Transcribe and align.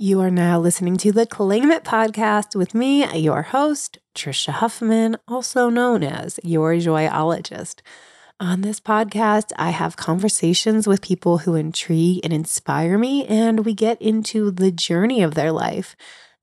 You 0.00 0.20
are 0.20 0.30
now 0.30 0.60
listening 0.60 0.96
to 0.98 1.10
the 1.10 1.26
Claim 1.26 1.72
It 1.72 1.82
podcast 1.82 2.54
with 2.54 2.72
me, 2.72 3.04
your 3.18 3.42
host, 3.42 3.98
Tricia 4.14 4.52
Huffman, 4.52 5.16
also 5.26 5.70
known 5.70 6.04
as 6.04 6.38
your 6.44 6.74
joyologist. 6.74 7.80
On 8.38 8.60
this 8.60 8.78
podcast, 8.78 9.50
I 9.56 9.70
have 9.70 9.96
conversations 9.96 10.86
with 10.86 11.02
people 11.02 11.38
who 11.38 11.56
intrigue 11.56 12.20
and 12.22 12.32
inspire 12.32 12.96
me, 12.96 13.26
and 13.26 13.64
we 13.64 13.74
get 13.74 14.00
into 14.00 14.52
the 14.52 14.70
journey 14.70 15.20
of 15.20 15.34
their 15.34 15.50
life, 15.50 15.96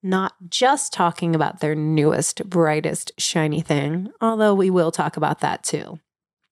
not 0.04 0.34
just 0.50 0.92
talking 0.92 1.34
about 1.34 1.62
their 1.62 1.76
newest, 1.76 2.50
brightest, 2.50 3.14
shiny 3.18 3.62
thing, 3.62 4.10
although 4.20 4.54
we 4.54 4.70
will 4.70 4.92
talk 4.92 5.16
about 5.16 5.40
that 5.40 5.64
too. 5.64 5.98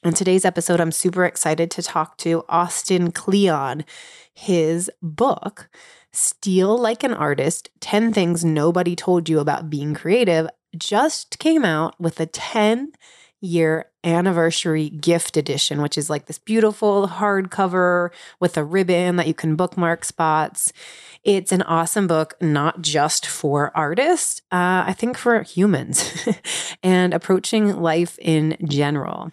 In 0.03 0.13
today's 0.13 0.43
episode, 0.43 0.81
I'm 0.81 0.91
super 0.91 1.23
excited 1.23 1.71
to 1.71 1.81
talk 1.81 2.17
to 2.17 2.43
Austin 2.49 3.13
Kleon. 3.13 3.85
His 4.33 4.91
book, 5.01 5.69
Steal 6.11 6.77
Like 6.77 7.05
an 7.05 7.13
Artist 7.13 7.69
10 7.79 8.11
Things 8.11 8.43
Nobody 8.43 8.97
Told 8.97 9.29
You 9.29 9.39
About 9.39 9.69
Being 9.69 9.93
Creative, 9.93 10.49
just 10.75 11.39
came 11.39 11.63
out 11.63 11.97
with 12.01 12.19
a 12.19 12.25
10 12.25 12.91
year 13.39 13.85
anniversary 14.03 14.89
gift 14.89 15.37
edition, 15.37 15.81
which 15.81 15.97
is 15.97 16.09
like 16.09 16.25
this 16.25 16.39
beautiful 16.39 17.07
hardcover 17.07 18.09
with 18.41 18.57
a 18.57 18.63
ribbon 18.63 19.15
that 19.15 19.27
you 19.27 19.33
can 19.33 19.55
bookmark 19.55 20.03
spots. 20.03 20.73
It's 21.23 21.53
an 21.53 21.61
awesome 21.61 22.07
book, 22.07 22.33
not 22.41 22.81
just 22.81 23.25
for 23.25 23.71
artists, 23.73 24.41
uh, 24.51 24.83
I 24.85 24.93
think 24.97 25.17
for 25.17 25.43
humans 25.43 26.27
and 26.83 27.13
approaching 27.13 27.77
life 27.79 28.19
in 28.19 28.57
general. 28.65 29.31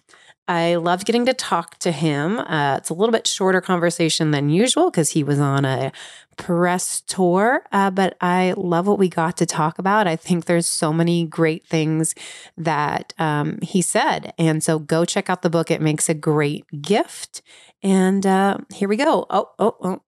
I 0.51 0.75
loved 0.75 1.07
getting 1.07 1.27
to 1.27 1.33
talk 1.33 1.79
to 1.79 1.93
him. 1.93 2.41
Uh, 2.41 2.79
it's 2.79 2.91
a 2.91 2.95
little 2.95 3.13
bit 3.13 3.25
shorter 3.25 3.61
conversation 3.61 4.33
than 4.33 4.49
usual 4.49 4.91
because 4.91 5.11
he 5.11 5.23
was 5.23 5.39
on 5.39 5.65
a 5.65 5.93
press 6.37 7.03
tour, 7.03 7.63
uh, 7.71 7.91
but 7.91 8.17
I 8.21 8.55
love 8.57 8.89
what 8.89 8.99
we 8.99 9.09
got 9.09 9.37
to 9.37 9.47
talk 9.47 9.79
about. 9.79 10.09
I 10.09 10.17
think 10.17 10.47
there's 10.47 10.67
so 10.67 10.93
many 10.93 11.25
great 11.25 11.69
things 11.69 12.17
that 12.57 13.15
um, 13.17 13.61
he 13.63 13.81
said. 13.81 14.35
And 14.39 14.61
so 14.61 14.81
go 14.81 15.05
check 15.05 15.31
out 15.31 15.43
the 15.43 15.51
book. 15.51 15.71
It 15.71 15.81
makes 15.81 16.09
a 16.09 16.15
great 16.15 16.65
gift. 16.83 17.43
And 17.81 18.27
uh, 18.27 18.59
here 18.75 18.89
we 18.89 18.97
go. 18.97 19.27
Oh, 19.31 19.51
oh, 19.61 19.77
oh. 19.81 20.03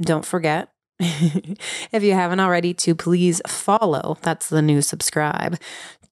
Don't 0.00 0.24
forget 0.24 0.72
if 0.98 2.02
you 2.02 2.14
haven't 2.14 2.40
already, 2.40 2.74
to 2.74 2.96
please 2.96 3.40
follow. 3.46 4.18
That's 4.22 4.48
the 4.48 4.62
new 4.62 4.82
subscribe 4.82 5.58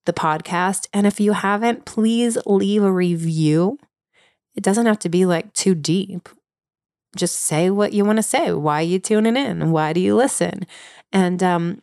the 0.08 0.12
podcast. 0.14 0.88
And 0.92 1.06
if 1.06 1.20
you 1.20 1.34
haven't, 1.34 1.84
please 1.84 2.38
leave 2.46 2.82
a 2.82 2.90
review. 2.90 3.78
It 4.56 4.64
doesn't 4.64 4.86
have 4.86 4.98
to 5.00 5.08
be 5.08 5.26
like 5.26 5.52
too 5.52 5.74
deep. 5.74 6.30
Just 7.14 7.36
say 7.36 7.70
what 7.70 7.92
you 7.92 8.04
want 8.04 8.16
to 8.16 8.22
say. 8.22 8.52
Why 8.52 8.80
are 8.80 8.86
you 8.86 8.98
tuning 8.98 9.36
in? 9.36 9.70
Why 9.70 9.92
do 9.92 10.00
you 10.00 10.16
listen? 10.16 10.66
And 11.12 11.42
um, 11.42 11.82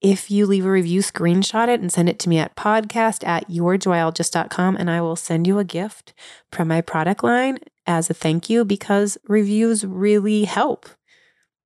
if 0.00 0.30
you 0.30 0.46
leave 0.46 0.64
a 0.64 0.70
review, 0.70 1.00
screenshot 1.00 1.68
it 1.68 1.80
and 1.80 1.92
send 1.92 2.08
it 2.08 2.18
to 2.20 2.28
me 2.28 2.38
at 2.38 2.56
podcast 2.56 3.26
at 3.26 3.50
yourjoyologist.com 3.50 4.76
and 4.76 4.88
I 4.88 5.00
will 5.00 5.16
send 5.16 5.46
you 5.46 5.58
a 5.58 5.64
gift 5.64 6.14
from 6.52 6.68
my 6.68 6.80
product 6.80 7.24
line 7.24 7.58
as 7.86 8.08
a 8.08 8.14
thank 8.14 8.48
you 8.48 8.64
because 8.64 9.18
reviews 9.26 9.84
really 9.84 10.44
help. 10.44 10.88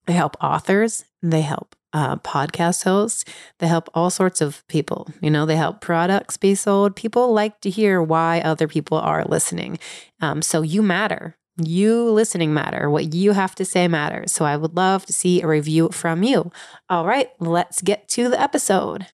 They 0.07 0.15
help 0.15 0.37
authors, 0.41 1.05
they 1.23 1.43
help 1.43 1.77
uh, 1.93 2.17
podcast 2.17 2.85
hosts. 2.85 3.25
They 3.59 3.67
help 3.67 3.89
all 3.95 4.11
sorts 4.11 4.41
of 4.41 4.67
people. 4.69 5.09
You 5.21 5.31
know, 5.31 5.47
they 5.47 5.57
help 5.57 5.81
products 5.81 6.37
be 6.37 6.55
sold. 6.55 6.97
People 6.97 7.33
like 7.33 7.61
to 7.61 7.71
hear 7.71 8.03
why 8.03 8.41
other 8.41 8.69
people 8.69 8.99
are 8.99 9.25
listening. 9.25 9.79
Um, 10.21 10.43
so 10.43 10.63
you 10.63 10.83
matter. 10.83 11.37
You 11.61 12.11
listening 12.11 12.55
matter. 12.55 12.89
What 12.89 13.15
you 13.15 13.33
have 13.33 13.55
to 13.57 13.65
say 13.65 13.89
matters. 13.89 14.33
So 14.33 14.45
I 14.45 14.57
would 14.57 14.77
love 14.77 15.07
to 15.07 15.13
see 15.13 15.43
a 15.43 15.47
review 15.47 15.89
from 15.89 16.23
you. 16.23 16.53
All 16.89 17.05
right, 17.05 17.31
let's 17.41 17.83
get 17.83 18.09
to 18.11 18.29
the 18.29 18.41
episode. 18.41 19.07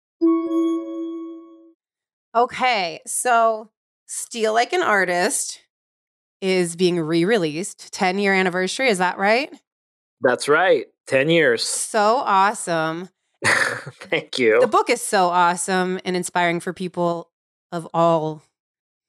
Okay, 2.35 3.01
so 3.07 3.71
Steal 4.07 4.53
Like 4.53 4.73
an 4.73 4.83
Artist 4.83 5.61
is 6.41 6.77
being 6.77 7.01
re 7.01 7.25
released, 7.25 7.93
10 7.93 8.19
year 8.19 8.35
anniversary. 8.35 8.89
Is 8.89 8.99
that 8.99 9.19
right? 9.19 9.51
That's 10.21 10.49
right. 10.49 10.87
10 11.07 11.29
years. 11.29 11.65
So 11.65 12.17
awesome. 12.25 13.09
Thank 13.45 14.39
you. 14.39 14.61
The 14.61 14.67
book 14.67 14.89
is 14.89 15.03
so 15.03 15.27
awesome 15.27 16.01
and 16.05 16.17
inspiring 16.17 16.61
for 16.61 16.73
people 16.73 17.31
of 17.73 17.89
all 17.93 18.43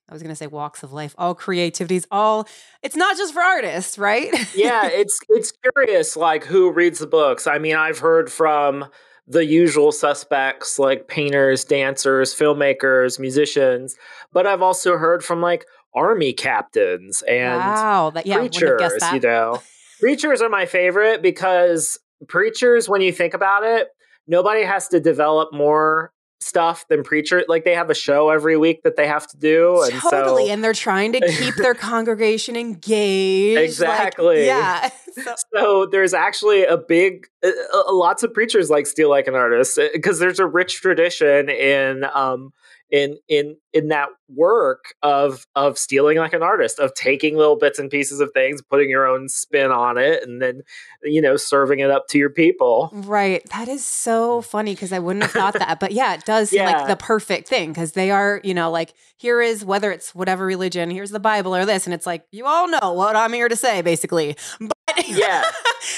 I 0.07 0.13
was 0.13 0.21
going 0.21 0.31
to 0.31 0.35
say 0.35 0.47
walks 0.47 0.83
of 0.83 0.93
life, 0.93 1.15
all 1.17 1.33
creativities, 1.33 2.05
all 2.11 2.47
it's 2.83 2.95
not 2.95 3.17
just 3.17 3.33
for 3.33 3.41
artists, 3.41 3.97
right? 3.97 4.29
yeah, 4.55 4.87
it's 4.91 5.19
it's 5.29 5.51
curious 5.51 6.15
like 6.15 6.43
who 6.43 6.71
reads 6.71 6.99
the 6.99 7.07
books. 7.07 7.47
I 7.47 7.57
mean, 7.57 7.75
I've 7.75 7.99
heard 7.99 8.31
from 8.31 8.85
the 9.27 9.43
usual 9.43 9.91
suspects 9.91 10.77
like 10.77 11.07
painters, 11.07 11.63
dancers, 11.63 12.35
filmmakers, 12.35 13.19
musicians, 13.19 13.95
but 14.31 14.45
I've 14.45 14.61
also 14.61 14.97
heard 14.97 15.23
from 15.23 15.41
like 15.41 15.65
army 15.95 16.33
captains 16.33 17.23
and 17.23 17.57
wow, 17.57 18.11
that, 18.11 18.27
yeah, 18.27 18.37
preachers, 18.37 19.01
you 19.11 19.19
know. 19.21 19.61
Preachers 19.99 20.41
are 20.41 20.49
my 20.49 20.65
favorite 20.65 21.21
because 21.21 21.97
preachers, 22.27 22.89
when 22.89 23.01
you 23.01 23.11
think 23.11 23.33
about 23.33 23.63
it, 23.63 23.87
nobody 24.27 24.63
has 24.63 24.87
to 24.89 24.99
develop 24.99 25.53
more 25.53 26.11
stuff 26.41 26.85
than 26.89 27.01
preacher 27.01 27.43
like 27.47 27.63
they 27.63 27.73
have 27.73 27.89
a 27.89 27.95
show 27.95 28.29
every 28.29 28.57
week 28.57 28.83
that 28.83 28.97
they 28.97 29.07
have 29.07 29.25
to 29.25 29.37
do 29.37 29.81
and 29.81 29.93
totally 29.93 30.47
so, 30.47 30.51
and 30.51 30.63
they're 30.63 30.73
trying 30.73 31.11
to 31.11 31.19
keep 31.39 31.55
their 31.55 31.73
congregation 31.73 32.55
engaged 32.55 33.59
exactly 33.59 34.39
like, 34.39 34.45
yeah 34.45 34.89
so. 35.23 35.35
so. 35.55 35.85
there's 35.89 36.13
actually 36.13 36.63
a 36.65 36.77
big 36.77 37.27
uh, 37.43 37.49
uh, 37.73 37.93
lots 37.93 38.21
of 38.21 38.33
preachers 38.33 38.69
like 38.69 38.85
steal 38.85 39.09
like 39.09 39.27
an 39.27 39.33
artist 39.33 39.79
because 39.93 40.19
there's 40.19 40.39
a 40.39 40.45
rich 40.45 40.81
tradition 40.81 41.49
in 41.49 42.05
um 42.13 42.51
in 42.91 43.17
in 43.27 43.57
in 43.73 43.87
that 43.89 44.09
work 44.29 44.93
of 45.01 45.45
of 45.55 45.77
stealing 45.77 46.17
like 46.17 46.33
an 46.33 46.43
artist 46.43 46.79
of 46.79 46.93
taking 46.93 47.35
little 47.35 47.55
bits 47.55 47.79
and 47.79 47.89
pieces 47.89 48.19
of 48.19 48.31
things 48.33 48.61
putting 48.61 48.89
your 48.89 49.07
own 49.07 49.27
spin 49.27 49.71
on 49.71 49.97
it 49.97 50.23
and 50.23 50.41
then 50.41 50.61
you 51.03 51.21
know 51.21 51.35
serving 51.35 51.79
it 51.79 51.89
up 51.89 52.07
to 52.07 52.17
your 52.17 52.29
people. 52.29 52.89
Right. 52.93 53.41
That 53.49 53.67
is 53.67 53.83
so 53.83 54.41
funny 54.41 54.73
because 54.73 54.91
i 54.91 54.99
wouldn't 54.99 55.23
have 55.23 55.31
thought 55.31 55.53
that 55.59 55.79
but 55.79 55.91
yeah 55.91 56.13
it 56.13 56.25
does 56.25 56.53
yeah. 56.53 56.65
like 56.65 56.87
the 56.87 56.95
perfect 56.95 57.47
thing 57.47 57.71
because 57.71 57.93
they 57.93 58.11
are 58.11 58.39
you 58.43 58.53
know 58.53 58.69
like 58.69 58.93
here 59.17 59.41
is 59.41 59.65
whether 59.65 59.91
it's 59.91 60.13
whatever 60.13 60.45
religion 60.45 60.91
here's 60.91 61.11
the 61.11 61.19
bible 61.19 61.55
or 61.55 61.65
this 61.65 61.85
and 61.85 61.93
it's 61.93 62.05
like 62.05 62.25
you 62.31 62.45
all 62.45 62.67
know 62.67 62.93
what 62.93 63.15
i'm 63.15 63.33
here 63.33 63.49
to 63.49 63.55
say 63.55 63.81
basically. 63.81 64.35
But 64.59 65.07
yeah 65.07 65.43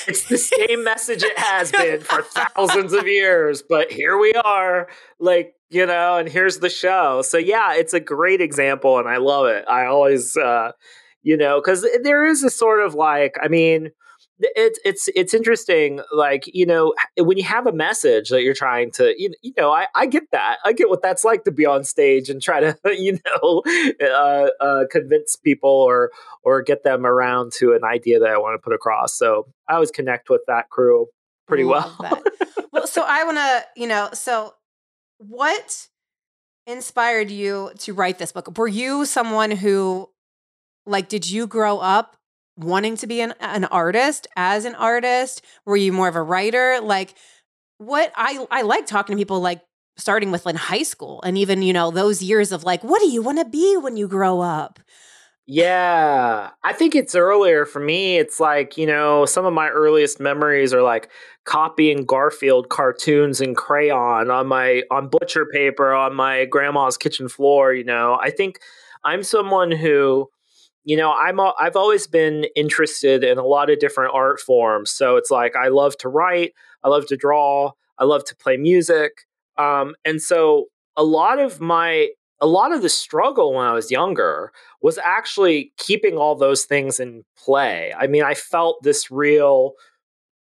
it's 0.08 0.26
the 0.26 0.38
same 0.38 0.84
message 0.84 1.24
it 1.24 1.38
has 1.38 1.72
been 1.72 2.00
for 2.02 2.22
thousands 2.22 2.94
of 2.94 3.08
years 3.08 3.64
but 3.68 3.92
here 3.92 4.18
we 4.18 4.34
are 4.34 4.88
like 5.20 5.54
you 5.70 5.86
know, 5.86 6.18
and 6.18 6.30
here's 6.30 6.60
the 6.60 6.70
show. 6.70 7.22
So 7.22 7.38
yeah, 7.38 7.74
it's 7.74 7.94
a 7.94 8.00
great 8.00 8.42
example, 8.42 9.00
and 9.00 9.08
I 9.08 9.18
love 9.18 9.48
it. 9.48 9.66
I 9.68 9.86
always, 9.86 10.38
uh, 10.38 10.72
you 11.24 11.36
know, 11.36 11.60
because 11.60 11.86
there 12.04 12.26
is 12.26 12.44
a 12.44 12.50
sort 12.50 12.86
of 12.86 12.94
like, 12.94 13.36
I 13.42 13.48
mean, 13.48 13.92
it's 14.40 14.80
it's 14.86 15.10
it's 15.16 15.34
interesting 15.34 16.02
like 16.14 16.44
you 16.54 16.66
know 16.66 16.94
when 17.18 17.38
you 17.38 17.44
have 17.44 17.66
a 17.66 17.72
message 17.72 18.30
that 18.30 18.44
you're 18.44 18.54
trying 18.54 18.92
to 18.92 19.14
you, 19.18 19.32
you 19.42 19.54
know 19.58 19.72
I, 19.72 19.88
I 19.96 20.06
get 20.06 20.30
that. 20.32 20.58
I 20.64 20.74
get 20.74 20.90
what 20.90 21.02
that's 21.02 21.24
like 21.24 21.44
to 21.46 21.52
be 21.52 21.66
on 21.66 21.84
stage 21.84 22.30
and 22.30 22.42
try 22.42 22.60
to 22.60 22.78
you 22.86 23.20
know 23.26 23.64
uh, 24.02 24.48
uh, 24.60 24.84
convince 24.92 25.36
people 25.36 25.70
or 25.70 26.12
or 26.44 26.62
get 26.62 26.84
them 26.84 27.06
around 27.06 27.52
to 27.54 27.74
an 27.74 27.84
idea 27.84 28.20
that 28.20 28.30
i 28.30 28.38
want 28.38 28.54
to 28.54 28.64
put 28.64 28.74
across. 28.74 29.18
So 29.18 29.48
i 29.68 29.74
always 29.74 29.92
connect 29.92 30.30
with 30.30 30.42
that 30.48 30.70
crew 30.70 31.08
pretty 31.48 31.64
well. 31.64 31.96
well 32.72 32.88
so 32.88 33.04
i 33.08 33.24
want 33.24 33.38
to 33.38 33.66
you 33.76 33.88
know 33.88 34.10
so 34.14 34.54
what 35.20 35.88
inspired 36.68 37.32
you 37.32 37.72
to 37.80 37.94
write 37.94 38.20
this 38.20 38.32
book? 38.32 38.56
Were 38.58 38.68
you 38.68 39.06
someone 39.06 39.52
who, 39.52 40.10
like, 40.86 41.08
did 41.08 41.28
you 41.28 41.48
grow 41.48 41.80
up 41.80 42.17
wanting 42.58 42.98
to 42.98 43.08
be 43.08 43.22
an, 43.22 43.34
an 43.40 43.66
artist 43.66 44.28
as 44.36 44.66
an 44.66 44.76
artist? 44.76 45.44
Were 45.66 45.78
you 45.78 45.94
more 45.94 46.08
of 46.08 46.16
a 46.16 46.22
writer? 46.22 46.80
Like, 46.82 47.16
what 47.78 48.12
I 48.16 48.46
I 48.52 48.64
like 48.64 48.86
talking 48.86 49.16
to 49.16 49.22
people 49.22 49.40
like 49.40 49.62
starting 49.98 50.32
with 50.32 50.46
in 50.46 50.56
high 50.56 50.84
school 50.84 51.22
and 51.24 51.38
even 51.38 51.62
you 51.62 51.74
know 51.74 51.92
those 51.92 52.22
years 52.22 52.52
of 52.52 52.64
like 52.64 52.84
what 52.84 53.02
do 53.02 53.10
you 53.10 53.22
want 53.22 53.40
to 53.40 53.46
be 53.46 53.78
when 53.78 53.98
you 53.98 54.08
grow 54.08 54.42
up 54.42 54.80
yeah, 55.50 56.50
I 56.66 56.74
think 56.74 56.94
it's 56.94 57.16
earlier 57.16 57.66
for 57.66 57.80
me. 57.80 58.18
It's 58.18 58.38
like, 58.38 58.78
you 58.78 58.86
know, 58.86 59.26
some 59.26 59.46
of 59.46 59.54
my 59.54 59.70
earliest 59.70 60.20
memories 60.20 60.74
are 60.74 60.82
like 60.82 61.10
copying 61.46 62.04
Garfield 62.04 62.68
cartoons 62.68 63.40
in 63.40 63.56
crayon 63.56 64.30
on 64.30 64.48
my 64.48 64.84
on 64.92 65.08
butcher 65.08 65.46
paper 65.46 65.94
on 65.94 66.14
my 66.14 66.44
grandma's 66.44 66.98
kitchen 66.98 67.30
floor, 67.30 67.74
you 67.74 67.86
know. 67.86 68.20
I 68.22 68.30
think 68.30 68.60
I'm 69.06 69.24
someone 69.24 69.72
who 69.72 70.30
you 70.88 70.96
know, 70.96 71.12
I'm 71.12 71.38
a, 71.38 71.54
I've 71.60 71.76
always 71.76 72.08
been 72.08 72.46
interested 72.56 73.22
in 73.22 73.38
a 73.38 73.46
lot 73.46 73.70
of 73.70 73.78
different 73.78 74.14
art 74.14 74.40
forms. 74.40 74.90
So 74.90 75.18
it's 75.18 75.30
like 75.30 75.54
I 75.54 75.68
love 75.68 75.98
to 75.98 76.08
write, 76.08 76.54
I 76.82 76.88
love 76.88 77.06
to 77.08 77.18
draw, 77.18 77.74
I 78.00 78.06
love 78.06 78.24
to 78.24 78.36
play 78.38 78.56
music. 78.56 79.26
Um, 79.58 79.96
and 80.06 80.22
so 80.22 80.68
a 80.96 81.04
lot 81.04 81.40
of 81.40 81.60
my 81.60 82.08
a 82.40 82.48
lot 82.48 82.72
of 82.72 82.84
the 82.84 82.90
struggle 82.90 83.54
when 83.54 83.66
I 83.66 83.74
was 83.74 83.92
younger 83.92 84.54
was 84.82 84.98
actually 85.00 85.74
keeping 85.78 86.16
all 86.18 86.36
those 86.36 86.64
things 86.64 87.02
in 87.02 87.26
play. 87.38 87.94
I 87.98 88.08
mean, 88.08 88.24
I 88.24 88.34
felt 88.34 88.82
this 88.84 89.12
real 89.12 89.74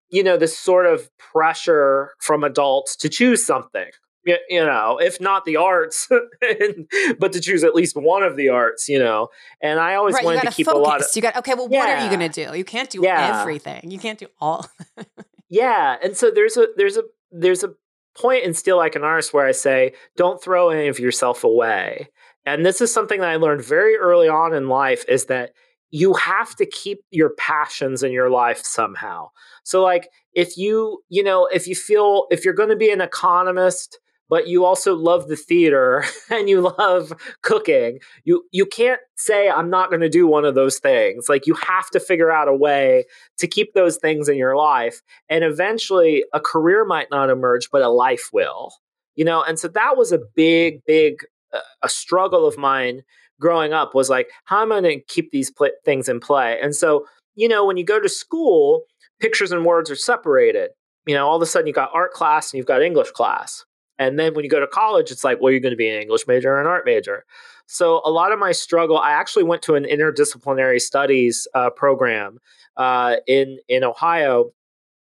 you 0.10 0.24
know, 0.24 0.36
this 0.36 0.60
sort 0.60 0.86
of 0.86 1.10
pressure 1.18 2.12
from 2.19 2.44
adults 2.44 2.98
to 2.98 3.10
choose 3.10 3.45
something. 3.45 3.90
You, 4.25 4.65
know, 4.65 4.99
if 5.01 5.19
not 5.19 5.43
the 5.43 5.57
arts, 5.57 6.07
but 7.19 7.33
to 7.33 7.41
choose 7.41 7.63
at 7.63 7.75
least 7.75 7.95
one 7.97 8.23
of 8.23 8.37
the 8.37 8.49
arts, 8.49 8.87
you 8.87 8.99
know. 8.99 9.27
And 9.61 9.79
I 9.79 9.95
always 9.95 10.15
right, 10.15 10.23
wanted 10.23 10.43
to 10.43 10.51
keep 10.51 10.67
focus. 10.67 10.79
a 10.79 10.81
lot 10.81 11.01
of. 11.01 11.07
You 11.13 11.21
got 11.21 11.35
okay. 11.37 11.53
Well, 11.55 11.67
yeah. 11.69 11.79
what 11.79 11.89
are 11.89 12.03
you 12.03 12.15
going 12.15 12.31
to 12.31 12.45
do? 12.45 12.57
You 12.57 12.63
can't 12.63 12.89
do 12.89 13.01
yeah. 13.03 13.41
everything. 13.41 13.91
You 13.91 13.99
can't 13.99 14.17
do 14.17 14.27
all. 14.39 14.65
yeah, 15.49 15.97
and 16.01 16.15
so 16.15 16.31
there's 16.31 16.55
a 16.55 16.67
there's 16.77 16.95
a 16.95 17.03
there's 17.31 17.63
a 17.63 17.73
point 18.15 18.43
in 18.43 18.53
Steal 18.53 18.77
Like 18.77 18.95
an 18.95 19.03
Artist 19.03 19.33
where 19.33 19.45
I 19.45 19.51
say, 19.51 19.93
don't 20.15 20.41
throw 20.41 20.69
any 20.69 20.87
of 20.87 20.99
yourself 20.99 21.43
away. 21.43 22.09
And 22.45 22.65
this 22.65 22.81
is 22.81 22.93
something 22.93 23.19
that 23.21 23.29
I 23.29 23.37
learned 23.37 23.63
very 23.63 23.95
early 23.95 24.27
on 24.27 24.53
in 24.53 24.67
life 24.67 25.05
is 25.07 25.25
that 25.25 25.51
you 25.91 26.13
have 26.15 26.55
to 26.55 26.65
keep 26.65 26.99
your 27.11 27.31
passions 27.37 28.03
in 28.03 28.11
your 28.11 28.29
life 28.29 28.63
somehow. 28.63 29.29
So 29.63 29.81
like 29.81 30.09
if 30.33 30.57
you, 30.57 31.03
you 31.09 31.23
know, 31.23 31.47
if 31.53 31.67
you 31.67 31.75
feel 31.75 32.25
if 32.31 32.43
you're 32.43 32.53
going 32.53 32.69
to 32.69 32.75
be 32.75 32.91
an 32.91 33.01
economist 33.01 33.99
but 34.29 34.47
you 34.47 34.65
also 34.65 34.95
love 34.95 35.27
the 35.27 35.35
theater 35.35 36.05
and 36.29 36.49
you 36.49 36.61
love 36.61 37.13
cooking, 37.41 37.99
you 38.23 38.43
you 38.51 38.65
can't 38.65 38.99
say 39.15 39.49
I'm 39.49 39.69
not 39.69 39.89
going 39.89 40.01
to 40.01 40.09
do 40.09 40.27
one 40.27 40.45
of 40.45 40.55
those 40.55 40.79
things. 40.79 41.29
Like 41.29 41.47
you 41.47 41.55
have 41.55 41.89
to 41.91 41.99
figure 41.99 42.31
out 42.31 42.47
a 42.47 42.55
way 42.55 43.05
to 43.37 43.47
keep 43.47 43.73
those 43.73 43.97
things 43.97 44.29
in 44.29 44.37
your 44.37 44.55
life 44.55 45.01
and 45.29 45.43
eventually 45.43 46.23
a 46.33 46.39
career 46.39 46.85
might 46.85 47.11
not 47.11 47.29
emerge 47.29 47.69
but 47.71 47.81
a 47.81 47.89
life 47.89 48.29
will. 48.33 48.73
You 49.15 49.25
know, 49.25 49.43
and 49.43 49.59
so 49.59 49.67
that 49.69 49.97
was 49.97 50.11
a 50.11 50.19
big 50.35 50.83
big 50.85 51.25
uh, 51.53 51.59
a 51.83 51.89
struggle 51.89 52.47
of 52.47 52.57
mine 52.57 53.03
growing 53.39 53.73
up 53.73 53.93
was 53.93 54.09
like, 54.09 54.29
how 54.45 54.61
am 54.61 54.71
I 54.71 54.81
going 54.81 54.99
to 54.99 55.05
keep 55.05 55.31
these 55.31 55.51
pl- 55.51 55.71
things 55.83 56.07
in 56.07 56.19
play? 56.19 56.57
And 56.61 56.75
so, 56.75 57.05
you 57.35 57.47
know, 57.47 57.65
when 57.65 57.77
you 57.77 57.83
go 57.83 57.99
to 57.99 58.09
school, 58.09 58.83
pictures 59.19 59.51
and 59.51 59.65
words 59.65 59.91
are 59.91 59.95
separated. 59.95 60.71
You 61.05 61.15
know, 61.15 61.27
all 61.27 61.35
of 61.35 61.41
a 61.41 61.45
sudden 61.45 61.67
you've 61.67 61.75
got 61.75 61.89
art 61.93 62.13
class 62.13 62.51
and 62.51 62.57
you've 62.57 62.67
got 62.67 62.81
English 62.81 63.11
class. 63.11 63.65
And 64.00 64.18
then 64.19 64.34
when 64.34 64.44
you 64.44 64.50
go 64.50 64.60
to 64.60 64.68
college, 64.68 65.12
it's 65.12 65.24
like, 65.24 65.40
well, 65.40 65.51
you're 65.51 65.60
going 65.60 65.72
to 65.72 65.78
be 65.78 65.90
an 65.90 66.01
English 66.01 66.28
major 66.28 66.54
or 66.54 66.62
an 66.62 66.68
art 66.68 66.86
major. 66.86 67.25
So 67.66 68.01
a 68.06 68.12
lot 68.12 68.31
of 68.31 68.40
my 68.40 68.51
struggle, 68.51 68.98
I 68.98 69.12
actually 69.12 69.44
went 69.44 69.62
to 69.63 69.75
an 69.75 69.86
interdisciplinary 69.86 70.81
studies 70.81 71.48
uh, 71.54 71.69
program 71.69 72.40
uh, 72.78 73.18
in 73.28 73.60
in 73.68 73.84
Ohio 73.84 74.51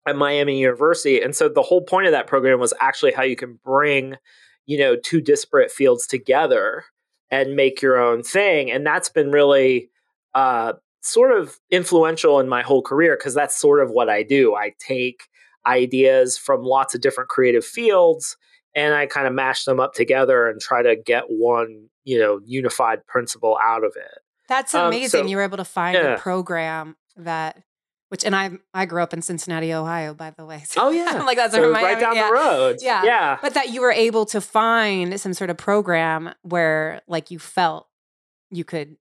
at 0.06 0.16
Miami 0.16 0.60
University, 0.60 1.22
and 1.22 1.34
so 1.34 1.48
the 1.48 1.62
whole 1.62 1.80
point 1.80 2.06
of 2.06 2.12
that 2.12 2.26
program 2.26 2.60
was 2.60 2.74
actually 2.80 3.12
how 3.12 3.22
you 3.22 3.36
can 3.36 3.58
bring, 3.64 4.16
you 4.66 4.78
know, 4.78 4.96
two 4.96 5.20
disparate 5.20 5.70
fields 5.70 6.06
together 6.06 6.84
and 7.30 7.56
make 7.56 7.80
your 7.80 7.98
own 7.98 8.22
thing. 8.22 8.70
And 8.70 8.86
that's 8.86 9.08
been 9.08 9.30
really 9.30 9.90
uh, 10.34 10.74
sort 11.00 11.32
of 11.32 11.58
influential 11.70 12.38
in 12.40 12.48
my 12.48 12.62
whole 12.62 12.82
career 12.82 13.16
because 13.16 13.34
that's 13.34 13.56
sort 13.56 13.82
of 13.82 13.90
what 13.90 14.10
I 14.10 14.22
do. 14.22 14.54
I 14.54 14.74
take 14.78 15.28
ideas 15.66 16.36
from 16.36 16.62
lots 16.62 16.94
of 16.94 17.00
different 17.00 17.30
creative 17.30 17.64
fields 17.64 18.36
and 18.74 18.94
I 18.94 19.06
kind 19.06 19.26
of 19.26 19.32
mash 19.32 19.64
them 19.64 19.80
up 19.80 19.94
together 19.94 20.48
and 20.48 20.60
try 20.60 20.82
to 20.82 20.96
get 20.96 21.24
one, 21.28 21.88
you 22.04 22.18
know, 22.18 22.40
unified 22.44 23.06
principle 23.06 23.58
out 23.62 23.84
of 23.84 23.94
it. 23.96 24.18
That's 24.48 24.74
amazing. 24.74 25.20
Um, 25.20 25.26
so, 25.26 25.30
you 25.30 25.36
were 25.36 25.42
able 25.42 25.56
to 25.56 25.64
find 25.64 25.94
yeah. 25.96 26.14
a 26.14 26.18
program 26.18 26.96
that 27.16 27.62
which 28.08 28.24
and 28.24 28.36
I 28.36 28.52
I 28.72 28.86
grew 28.86 29.02
up 29.02 29.12
in 29.12 29.22
Cincinnati, 29.22 29.72
Ohio, 29.72 30.14
by 30.14 30.30
the 30.30 30.44
way. 30.44 30.62
So, 30.66 30.82
oh 30.82 30.90
yeah, 30.92 31.22
like 31.22 31.36
that's 31.36 31.54
so 31.54 31.70
right 31.70 31.98
down 31.98 32.14
yeah. 32.14 32.28
the 32.28 32.32
road. 32.32 32.76
Yeah, 32.80 33.02
yeah. 33.04 33.38
But 33.40 33.54
that 33.54 33.70
you 33.70 33.80
were 33.80 33.92
able 33.92 34.26
to 34.26 34.40
find 34.40 35.18
some 35.20 35.34
sort 35.34 35.50
of 35.50 35.56
program 35.56 36.34
where 36.42 37.00
like 37.08 37.30
you 37.30 37.38
felt 37.38 37.88
you 38.50 38.64
could 38.64 38.96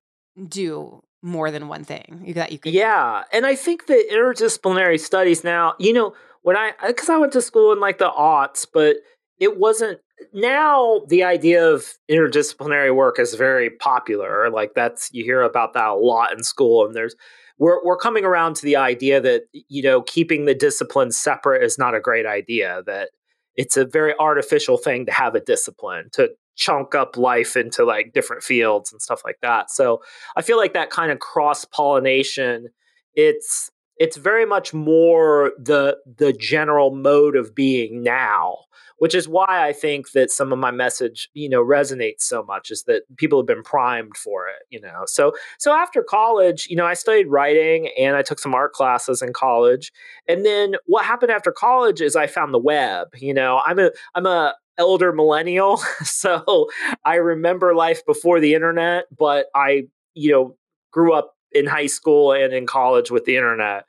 do 0.47 1.03
more 1.21 1.51
than 1.51 1.67
one 1.67 1.83
thing. 1.83 2.23
You 2.25 2.33
that 2.35 2.51
you 2.51 2.59
could. 2.59 2.73
Yeah, 2.73 3.23
and 3.31 3.45
I 3.45 3.55
think 3.55 3.87
the 3.87 4.03
interdisciplinary 4.11 4.99
studies 4.99 5.43
now, 5.43 5.75
you 5.77 5.93
know, 5.93 6.15
when 6.41 6.57
I 6.57 6.71
because 6.87 7.09
I 7.09 7.17
went 7.17 7.33
to 7.33 7.41
school 7.41 7.71
in 7.71 7.79
like 7.79 7.97
the 7.97 8.09
aughts, 8.09 8.65
but 8.71 8.97
it 9.43 9.59
wasn't 9.59 9.99
now 10.33 11.01
the 11.09 11.21
idea 11.23 11.69
of 11.69 11.93
interdisciplinary 12.09 12.95
work 12.95 13.19
is 13.19 13.35
very 13.35 13.69
popular 13.69 14.49
like 14.49 14.73
that's 14.73 15.09
you 15.11 15.23
hear 15.23 15.41
about 15.41 15.73
that 15.73 15.89
a 15.89 15.93
lot 15.93 16.31
in 16.31 16.43
school 16.43 16.85
and 16.85 16.95
there's 16.95 17.15
we're 17.59 17.83
we're 17.83 17.97
coming 17.97 18.23
around 18.23 18.55
to 18.55 18.63
the 18.63 18.77
idea 18.77 19.19
that 19.19 19.43
you 19.51 19.83
know 19.83 20.01
keeping 20.01 20.45
the 20.45 20.55
disciplines 20.55 21.17
separate 21.17 21.61
is 21.61 21.77
not 21.77 21.93
a 21.93 21.99
great 21.99 22.25
idea 22.25 22.81
that 22.85 23.09
it's 23.55 23.75
a 23.75 23.85
very 23.85 24.13
artificial 24.17 24.77
thing 24.77 25.05
to 25.05 25.11
have 25.11 25.35
a 25.35 25.41
discipline 25.41 26.07
to 26.13 26.29
chunk 26.55 26.95
up 26.95 27.17
life 27.17 27.57
into 27.57 27.83
like 27.83 28.13
different 28.13 28.43
fields 28.43 28.91
and 28.91 29.01
stuff 29.01 29.21
like 29.25 29.39
that. 29.41 29.71
So 29.71 30.01
i 30.37 30.41
feel 30.41 30.57
like 30.57 30.73
that 30.73 30.89
kind 30.89 31.11
of 31.11 31.19
cross 31.19 31.65
pollination 31.65 32.67
it's 33.15 33.69
it's 33.97 34.17
very 34.17 34.45
much 34.45 34.73
more 34.73 35.51
the 35.57 35.97
the 36.17 36.33
general 36.33 36.95
mode 36.95 37.35
of 37.35 37.53
being 37.53 38.03
now 38.03 38.57
which 39.03 39.13
is 39.13 39.27
why 39.27 39.67
I 39.67 39.73
think 39.73 40.11
that 40.11 40.31
some 40.31 40.53
of 40.53 40.59
my 40.59 40.71
message, 40.71 41.29
you 41.33 41.49
know, 41.49 41.61
resonates 41.61 42.21
so 42.21 42.41
much 42.41 42.71
is 42.71 42.83
that 42.83 43.01
people 43.17 43.37
have 43.37 43.45
been 43.45 43.61
primed 43.61 44.15
for 44.15 44.47
it, 44.47 44.63
you 44.69 44.79
know. 44.79 45.03
So 45.07 45.33
so 45.59 45.73
after 45.73 46.03
college, 46.03 46.67
you 46.69 46.77
know, 46.77 46.85
I 46.85 46.93
studied 46.93 47.27
writing 47.27 47.89
and 47.99 48.15
I 48.15 48.21
took 48.21 48.39
some 48.39 48.55
art 48.55 48.71
classes 48.71 49.21
in 49.21 49.33
college. 49.33 49.91
And 50.29 50.45
then 50.45 50.75
what 50.85 51.03
happened 51.03 51.33
after 51.33 51.51
college 51.51 51.99
is 51.99 52.15
I 52.15 52.27
found 52.27 52.53
the 52.53 52.59
web, 52.59 53.09
you 53.17 53.33
know. 53.33 53.61
I'm 53.65 53.77
a 53.77 53.91
I'm 54.15 54.25
a 54.25 54.53
elder 54.77 55.11
millennial, 55.11 55.77
so 56.03 56.69
I 57.03 57.15
remember 57.15 57.75
life 57.75 58.05
before 58.05 58.39
the 58.39 58.53
internet, 58.53 59.07
but 59.13 59.47
I, 59.53 59.87
you 60.13 60.31
know, 60.31 60.55
grew 60.93 61.11
up 61.11 61.35
in 61.51 61.65
high 61.65 61.87
school 61.87 62.31
and 62.31 62.53
in 62.53 62.65
college 62.65 63.11
with 63.11 63.25
the 63.25 63.35
internet. 63.35 63.83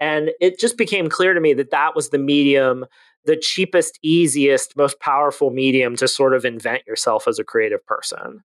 And 0.00 0.30
it 0.40 0.60
just 0.60 0.78
became 0.78 1.08
clear 1.08 1.34
to 1.34 1.40
me 1.40 1.54
that 1.54 1.72
that 1.72 1.96
was 1.96 2.08
the 2.08 2.18
medium 2.18 2.86
the 3.24 3.36
cheapest, 3.36 3.98
easiest, 4.02 4.76
most 4.76 5.00
powerful 5.00 5.50
medium 5.50 5.96
to 5.96 6.08
sort 6.08 6.34
of 6.34 6.44
invent 6.44 6.86
yourself 6.86 7.28
as 7.28 7.38
a 7.38 7.44
creative 7.44 7.84
person. 7.86 8.42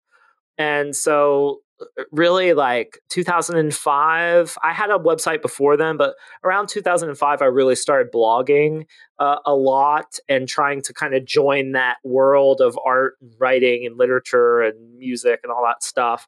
And 0.58 0.96
so, 0.96 1.60
uh, 1.82 2.04
really, 2.12 2.54
like 2.54 3.00
2005, 3.10 4.58
I 4.64 4.74
had 4.74 4.90
a 4.90 4.98
website 4.98 5.42
before 5.42 5.76
then, 5.76 5.98
but 5.98 6.16
around 6.44 6.70
2005, 6.70 7.42
I 7.42 7.46
really 7.46 7.76
started 7.76 8.12
blogging 8.14 8.86
uh, 9.20 9.38
a 9.46 9.54
lot 9.54 10.18
and 10.30 10.48
trying 10.48 10.82
to 10.84 10.94
kind 10.94 11.14
of 11.14 11.26
join 11.26 11.74
that 11.74 11.98
world 12.04 12.62
of 12.62 12.80
art 12.86 13.16
and 13.22 13.34
writing 13.40 13.86
and 13.86 13.98
literature 13.98 14.62
and 14.62 14.98
music 14.98 15.42
and 15.44 15.52
all 15.52 15.64
that 15.66 15.84
stuff. 15.84 16.28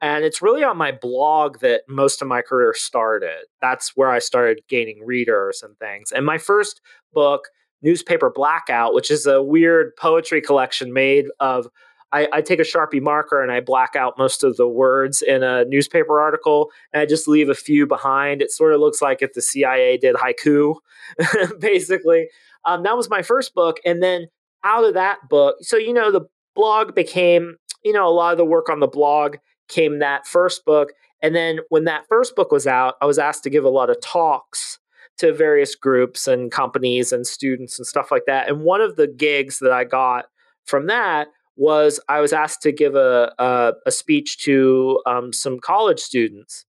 And 0.00 0.24
it's 0.24 0.42
really 0.42 0.62
on 0.62 0.76
my 0.76 0.92
blog 0.92 1.60
that 1.60 1.82
most 1.88 2.20
of 2.20 2.28
my 2.28 2.42
career 2.42 2.74
started. 2.76 3.46
That's 3.60 3.92
where 3.96 4.10
I 4.10 4.18
started 4.18 4.60
gaining 4.68 5.02
readers 5.04 5.62
and 5.62 5.78
things. 5.78 6.12
And 6.12 6.26
my 6.26 6.38
first 6.38 6.80
book, 7.12 7.48
newspaper 7.84 8.30
blackout, 8.34 8.94
which 8.94 9.10
is 9.10 9.26
a 9.26 9.42
weird 9.42 9.94
poetry 9.96 10.40
collection 10.40 10.92
made 10.92 11.26
of. 11.38 11.68
I, 12.12 12.28
I, 12.32 12.40
take 12.42 12.60
a 12.60 12.62
Sharpie 12.62 13.02
marker 13.02 13.42
and 13.42 13.50
I 13.50 13.58
black 13.58 13.96
out 13.96 14.16
most 14.16 14.44
of 14.44 14.56
the 14.56 14.68
words 14.68 15.20
in 15.20 15.42
a 15.42 15.64
newspaper 15.64 16.20
article, 16.20 16.70
and 16.92 17.00
I 17.00 17.06
just 17.06 17.26
leave 17.26 17.48
a 17.48 17.56
few 17.56 17.88
behind. 17.88 18.40
It 18.40 18.52
sort 18.52 18.72
of 18.72 18.78
looks 18.78 19.02
like 19.02 19.20
if 19.20 19.32
the 19.32 19.42
CIA 19.42 19.96
did 19.96 20.14
haiku, 20.14 20.76
basically. 21.58 22.28
Um, 22.64 22.84
that 22.84 22.96
was 22.96 23.10
my 23.10 23.22
first 23.22 23.52
book, 23.52 23.78
and 23.84 24.00
then 24.00 24.28
out 24.62 24.84
of 24.84 24.94
that 24.94 25.28
book, 25.28 25.56
so 25.60 25.76
you 25.76 25.92
know, 25.92 26.12
the 26.12 26.24
blog 26.54 26.94
became, 26.94 27.56
you 27.84 27.92
know, 27.92 28.06
a 28.06 28.14
lot 28.14 28.30
of 28.30 28.38
the 28.38 28.44
work 28.44 28.68
on 28.68 28.78
the 28.78 28.86
blog 28.86 29.36
came 29.66 29.98
that 29.98 30.24
first 30.24 30.64
book, 30.64 30.92
and 31.20 31.34
then 31.34 31.58
when 31.68 31.82
that 31.84 32.06
first 32.08 32.36
book 32.36 32.52
was 32.52 32.66
out, 32.66 32.94
I 33.02 33.06
was 33.06 33.18
asked 33.18 33.42
to 33.42 33.50
give 33.50 33.64
a 33.64 33.70
lot 33.70 33.90
of 33.90 34.00
talks 34.00 34.78
to 35.18 35.32
various 35.32 35.74
groups 35.74 36.26
and 36.26 36.50
companies 36.50 37.12
and 37.12 37.26
students 37.26 37.78
and 37.78 37.86
stuff 37.86 38.10
like 38.10 38.24
that. 38.26 38.48
And 38.48 38.62
one 38.62 38.80
of 38.80 38.96
the 38.96 39.06
gigs 39.06 39.58
that 39.60 39.72
I 39.72 39.84
got 39.84 40.26
from 40.64 40.86
that 40.86 41.28
was 41.56 42.00
I 42.08 42.20
was 42.20 42.32
asked 42.32 42.62
to 42.62 42.72
give 42.72 42.94
a 42.94 43.32
a, 43.38 43.72
a 43.86 43.90
speech 43.92 44.38
to 44.44 45.00
um, 45.06 45.32
some 45.32 45.60
college 45.60 46.00
students, 46.00 46.66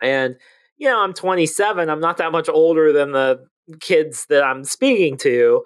and 0.00 0.36
you 0.78 0.88
know 0.88 1.00
I'm 1.00 1.12
27. 1.12 1.90
I'm 1.90 2.00
not 2.00 2.16
that 2.18 2.32
much 2.32 2.48
older 2.48 2.92
than 2.92 3.12
the 3.12 3.44
kids 3.80 4.26
that 4.30 4.42
I'm 4.42 4.64
speaking 4.64 5.18
to, 5.18 5.62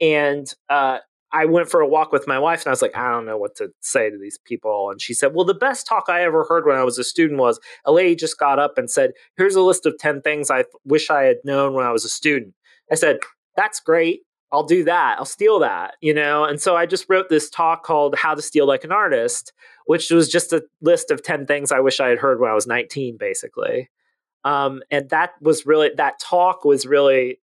and 0.00 0.52
uh, 0.70 0.98
I 1.32 1.46
went 1.46 1.70
for 1.70 1.80
a 1.80 1.88
walk 1.88 2.12
with 2.12 2.26
my 2.26 2.38
wife 2.38 2.60
and 2.60 2.68
I 2.68 2.70
was 2.70 2.82
like, 2.82 2.96
I 2.96 3.10
don't 3.10 3.24
know 3.24 3.38
what 3.38 3.56
to 3.56 3.72
say 3.80 4.10
to 4.10 4.18
these 4.18 4.38
people. 4.44 4.90
And 4.90 5.00
she 5.00 5.14
said, 5.14 5.34
Well, 5.34 5.44
the 5.44 5.54
best 5.54 5.86
talk 5.86 6.04
I 6.08 6.22
ever 6.22 6.44
heard 6.44 6.66
when 6.66 6.76
I 6.76 6.84
was 6.84 6.98
a 6.98 7.04
student 7.04 7.40
was 7.40 7.58
a 7.84 7.92
lady 7.92 8.14
just 8.14 8.38
got 8.38 8.58
up 8.58 8.76
and 8.76 8.90
said, 8.90 9.12
Here's 9.36 9.54
a 9.54 9.62
list 9.62 9.86
of 9.86 9.98
10 9.98 10.22
things 10.22 10.50
I 10.50 10.64
wish 10.84 11.10
I 11.10 11.22
had 11.22 11.38
known 11.44 11.72
when 11.74 11.86
I 11.86 11.92
was 11.92 12.04
a 12.04 12.10
student. 12.10 12.54
I 12.90 12.96
said, 12.96 13.18
That's 13.56 13.80
great. 13.80 14.22
I'll 14.52 14.62
do 14.62 14.84
that. 14.84 15.16
I'll 15.18 15.24
steal 15.24 15.58
that, 15.60 15.94
you 16.02 16.12
know? 16.12 16.44
And 16.44 16.60
so 16.60 16.76
I 16.76 16.84
just 16.84 17.06
wrote 17.08 17.30
this 17.30 17.48
talk 17.48 17.84
called 17.84 18.14
How 18.14 18.34
to 18.34 18.42
Steal 18.42 18.66
Like 18.66 18.84
an 18.84 18.92
Artist, 18.92 19.54
which 19.86 20.10
was 20.10 20.28
just 20.28 20.52
a 20.52 20.62
list 20.82 21.10
of 21.10 21.22
10 21.22 21.46
things 21.46 21.72
I 21.72 21.80
wish 21.80 22.00
I 22.00 22.08
had 22.08 22.18
heard 22.18 22.38
when 22.38 22.50
I 22.50 22.54
was 22.54 22.66
19, 22.66 23.16
basically. 23.16 23.88
Um, 24.44 24.82
and 24.90 25.08
that 25.08 25.30
was 25.40 25.64
really, 25.64 25.90
that 25.96 26.20
talk 26.20 26.66
was 26.66 26.84
really 26.84 27.38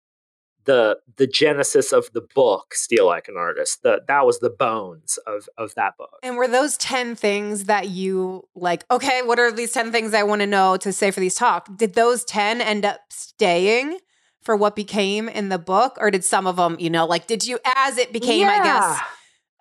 the 0.65 0.99
the 1.17 1.27
genesis 1.27 1.93
of 1.93 2.11
the 2.13 2.21
book 2.35 2.75
steal 2.75 3.07
like 3.07 3.29
an 3.29 3.37
artist 3.37 3.83
that 3.83 4.07
that 4.07 4.25
was 4.25 4.39
the 4.41 4.51
bones 4.51 5.19
of 5.27 5.49
of 5.59 5.75
that 5.75 5.97
book 5.97 6.19
and 6.23 6.37
were 6.37 6.49
those 6.49 6.77
10 6.79 7.15
things 7.17 7.65
that 7.65 7.89
you 7.89 8.47
like 8.55 8.85
okay 8.91 9.23
what 9.23 9.39
are 9.39 9.53
these 9.53 9.73
10 9.73 9.93
things 9.93 10.15
i 10.15 10.23
want 10.23 10.41
to 10.41 10.47
know 10.47 10.77
to 10.77 10.93
say 10.93 11.11
for 11.11 11.21
these 11.21 11.35
talk 11.35 11.69
did 11.77 11.95
those 11.95 12.25
10 12.25 12.61
end 12.61 12.85
up 12.85 13.01
staying 13.11 13.99
for 14.45 14.55
what 14.55 14.77
became 14.77 15.29
in 15.29 15.49
the 15.49 15.59
book, 15.59 15.97
or 15.99 16.11
did 16.11 16.23
some 16.23 16.47
of 16.47 16.57
them, 16.57 16.77
you 16.79 16.91
know, 16.91 17.07
like 17.07 17.27
did 17.27 17.47
you 17.47 17.59
as 17.65 17.97
it 17.99 18.13
became, 18.13 18.41
yeah. 18.41 18.51
I 18.61 18.63
guess, 18.63 19.01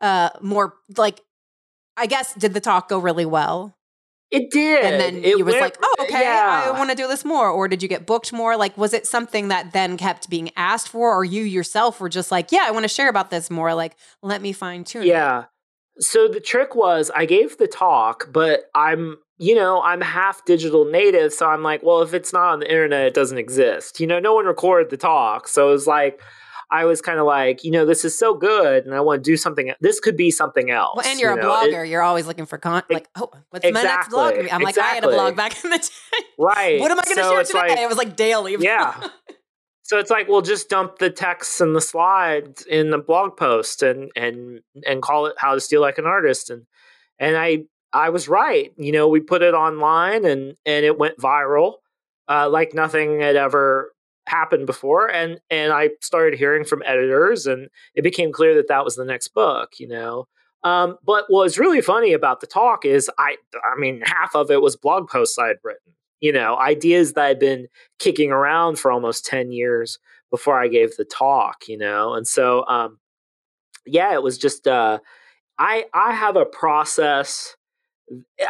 uh, 0.02 0.30
more 0.42 0.76
like, 0.98 1.22
I 1.96 2.06
guess, 2.06 2.34
did 2.36 2.54
the 2.54 2.60
talk 2.60 2.90
go 2.90 3.00
really 3.00 3.26
well? 3.26 3.78
It 4.34 4.50
did. 4.50 4.84
And 4.84 5.00
then 5.00 5.24
it 5.24 5.38
you 5.38 5.46
was 5.46 5.54
like, 5.54 5.78
oh, 5.80 5.96
okay, 6.00 6.22
yeah. 6.22 6.64
I 6.66 6.72
want 6.72 6.90
to 6.90 6.96
do 6.96 7.08
this 7.08 7.24
more. 7.24 7.52
Or 7.52 7.68
did 7.68 7.84
you 7.84 7.88
get 7.88 8.08
booked 8.08 8.34
more? 8.34 8.58
Like, 8.58 8.76
was 8.76 8.92
it 8.92 9.06
something 9.06 9.50
that 9.50 9.74
then 9.74 9.96
kept 9.96 10.28
being 10.28 10.50
asked 10.58 10.90
for? 10.90 11.16
Or 11.16 11.24
you 11.24 11.44
yourself 11.44 12.02
were 12.02 12.10
just 12.10 12.32
like, 12.32 12.52
yeah, 12.52 12.64
I 12.64 12.72
want 12.72 12.84
to 12.84 12.90
share 12.90 13.10
about 13.10 13.30
this 13.30 13.52
more. 13.52 13.76
Like, 13.76 13.96
let 14.24 14.42
me 14.42 14.52
fine 14.52 14.86
tune. 14.86 15.04
Yeah. 15.04 15.46
So 16.00 16.28
the 16.28 16.40
trick 16.40 16.74
was 16.74 17.12
I 17.16 17.28
gave 17.28 17.60
the 17.60 17.68
talk, 17.68 18.30
but 18.34 18.72
I'm, 18.74 19.20
you 19.38 19.54
know, 19.54 19.84
I'm 19.84 20.02
half 20.02 20.44
digital 20.46 20.84
native. 20.84 21.32
So 21.32 21.46
I'm 21.46 21.62
like, 21.62 21.84
well, 21.84 22.02
if 22.02 22.16
it's 22.16 22.34
not 22.34 22.54
on 22.54 22.60
the 22.60 22.68
internet, 22.68 23.06
it 23.06 23.14
doesn't 23.14 23.38
exist. 23.38 24.00
You 24.00 24.08
know, 24.08 24.18
no 24.18 24.34
one 24.34 24.48
recorded 24.48 24.90
the 24.90 24.98
talk. 24.98 25.48
So 25.48 25.70
it 25.70 25.72
was 25.74 25.86
like, 25.86 26.20
I 26.74 26.86
was 26.86 27.02
kind 27.02 27.20
of 27.20 27.28
like, 27.28 27.64
you 27.64 27.70
know, 27.70 27.86
this 27.86 28.04
is 28.04 28.18
so 28.18 28.34
good, 28.34 28.84
and 28.84 28.96
I 28.96 29.02
want 29.02 29.24
to 29.24 29.32
do 29.32 29.38
something. 29.38 29.72
This 29.80 30.00
could 30.00 30.18
be 30.18 30.32
something 30.32 30.72
else. 30.72 30.96
Well, 30.98 31.06
and 31.06 31.20
you're 31.20 31.34
you 31.34 31.40
a 31.40 31.42
know? 31.44 31.52
blogger. 31.52 31.86
It, 31.86 31.90
you're 31.90 32.02
always 32.02 32.26
looking 32.26 32.48
for 32.48 32.58
content. 32.58 32.92
Like, 32.92 33.10
oh, 33.16 33.30
what's 33.52 33.64
exactly, 33.64 33.72
my 33.72 33.84
next 33.84 34.10
blog? 34.10 34.34
I'm 34.52 34.62
like, 34.64 34.72
exactly. 34.72 34.82
I 34.82 34.96
had 34.96 35.04
a 35.04 35.08
blog 35.10 35.36
back 35.36 35.64
in 35.64 35.70
the 35.70 35.78
day. 36.12 36.26
Right. 36.40 36.80
what 36.80 36.90
am 36.90 36.98
I 36.98 37.04
going 37.04 37.18
to 37.18 37.24
so 37.24 37.32
share 37.32 37.44
today? 37.44 37.76
Like, 37.76 37.80
it 37.80 37.88
was 37.88 37.98
like 38.00 38.16
daily. 38.16 38.58
Yeah. 38.60 39.08
so 39.84 40.00
it's 40.00 40.10
like 40.10 40.28
we'll 40.28 40.42
just 40.42 40.68
dump 40.68 40.98
the 40.98 41.12
text 41.12 41.62
and 41.62 41.76
the 41.76 41.82
slides 41.82 42.64
in 42.64 42.90
the 42.90 42.98
blog 42.98 43.38
post 43.38 43.84
and 43.84 44.10
and 44.16 44.62
and 44.88 45.04
call 45.04 45.28
it 45.28 45.36
how 45.38 45.54
to 45.54 45.62
steal 45.62 45.82
like 45.82 46.00
an 46.00 46.08
artist 46.08 46.50
and 46.50 46.66
and 47.20 47.38
I 47.38 47.66
I 47.94 48.10
was 48.10 48.28
right. 48.28 48.74
You 48.78 48.94
know, 48.94 49.10
we 49.10 49.20
put 49.20 49.44
it 49.44 49.54
online 49.54 50.26
and 50.26 50.56
and 50.66 50.86
it 50.86 50.98
went 50.98 51.20
viral. 51.20 51.76
Uh, 52.28 52.50
like 52.50 52.74
nothing 52.74 53.20
had 53.20 53.36
ever 53.36 53.92
happened 54.28 54.66
before 54.66 55.12
and 55.12 55.40
and 55.50 55.74
I 55.74 55.90
started 56.02 56.38
hearing 56.40 56.64
from 56.64 56.82
editors 56.86 57.46
and 57.46 57.68
it 57.96 58.04
became 58.04 58.32
clear 58.32 58.56
that 58.56 58.70
that 58.70 58.86
was 58.86 58.96
the 58.96 59.06
next 59.06 59.30
book 59.30 59.74
you 59.80 59.88
know? 59.88 60.28
Um, 60.64 60.98
but 61.04 61.26
what 61.28 61.44
was 61.44 61.60
really 61.60 61.82
funny 61.82 62.14
about 62.14 62.40
the 62.40 62.48
talk 62.48 62.86
is 62.86 63.10
I 63.18 63.36
I 63.54 63.80
mean 63.80 64.02
half 64.06 64.36
of 64.36 64.50
it 64.50 64.62
was 64.62 64.76
blog 64.76 65.10
posts 65.10 65.38
I 65.38 65.48
had 65.48 65.58
written 65.64 65.94
you 66.22 66.32
know 66.32 66.58
ideas 66.58 67.14
that 67.14 67.26
I'd 67.26 67.40
been 67.40 67.68
kicking 68.00 68.32
around 68.32 68.80
for 68.80 68.92
almost 68.92 69.26
10 69.26 69.52
years 69.52 70.00
before 70.32 70.60
I 70.60 70.68
gave 70.68 70.96
the 70.96 71.06
talk 71.06 71.68
you 71.68 71.78
know? 71.78 72.14
And 72.14 72.28
so 72.28 72.66
um, 72.68 73.00
yeah 73.86 74.14
it 74.14 74.24
was 74.24 74.38
just 74.38 74.68
uh, 74.68 75.00
I 75.60 75.86
I 75.94 76.14
have 76.14 76.38
a 76.38 76.46
process 76.46 77.56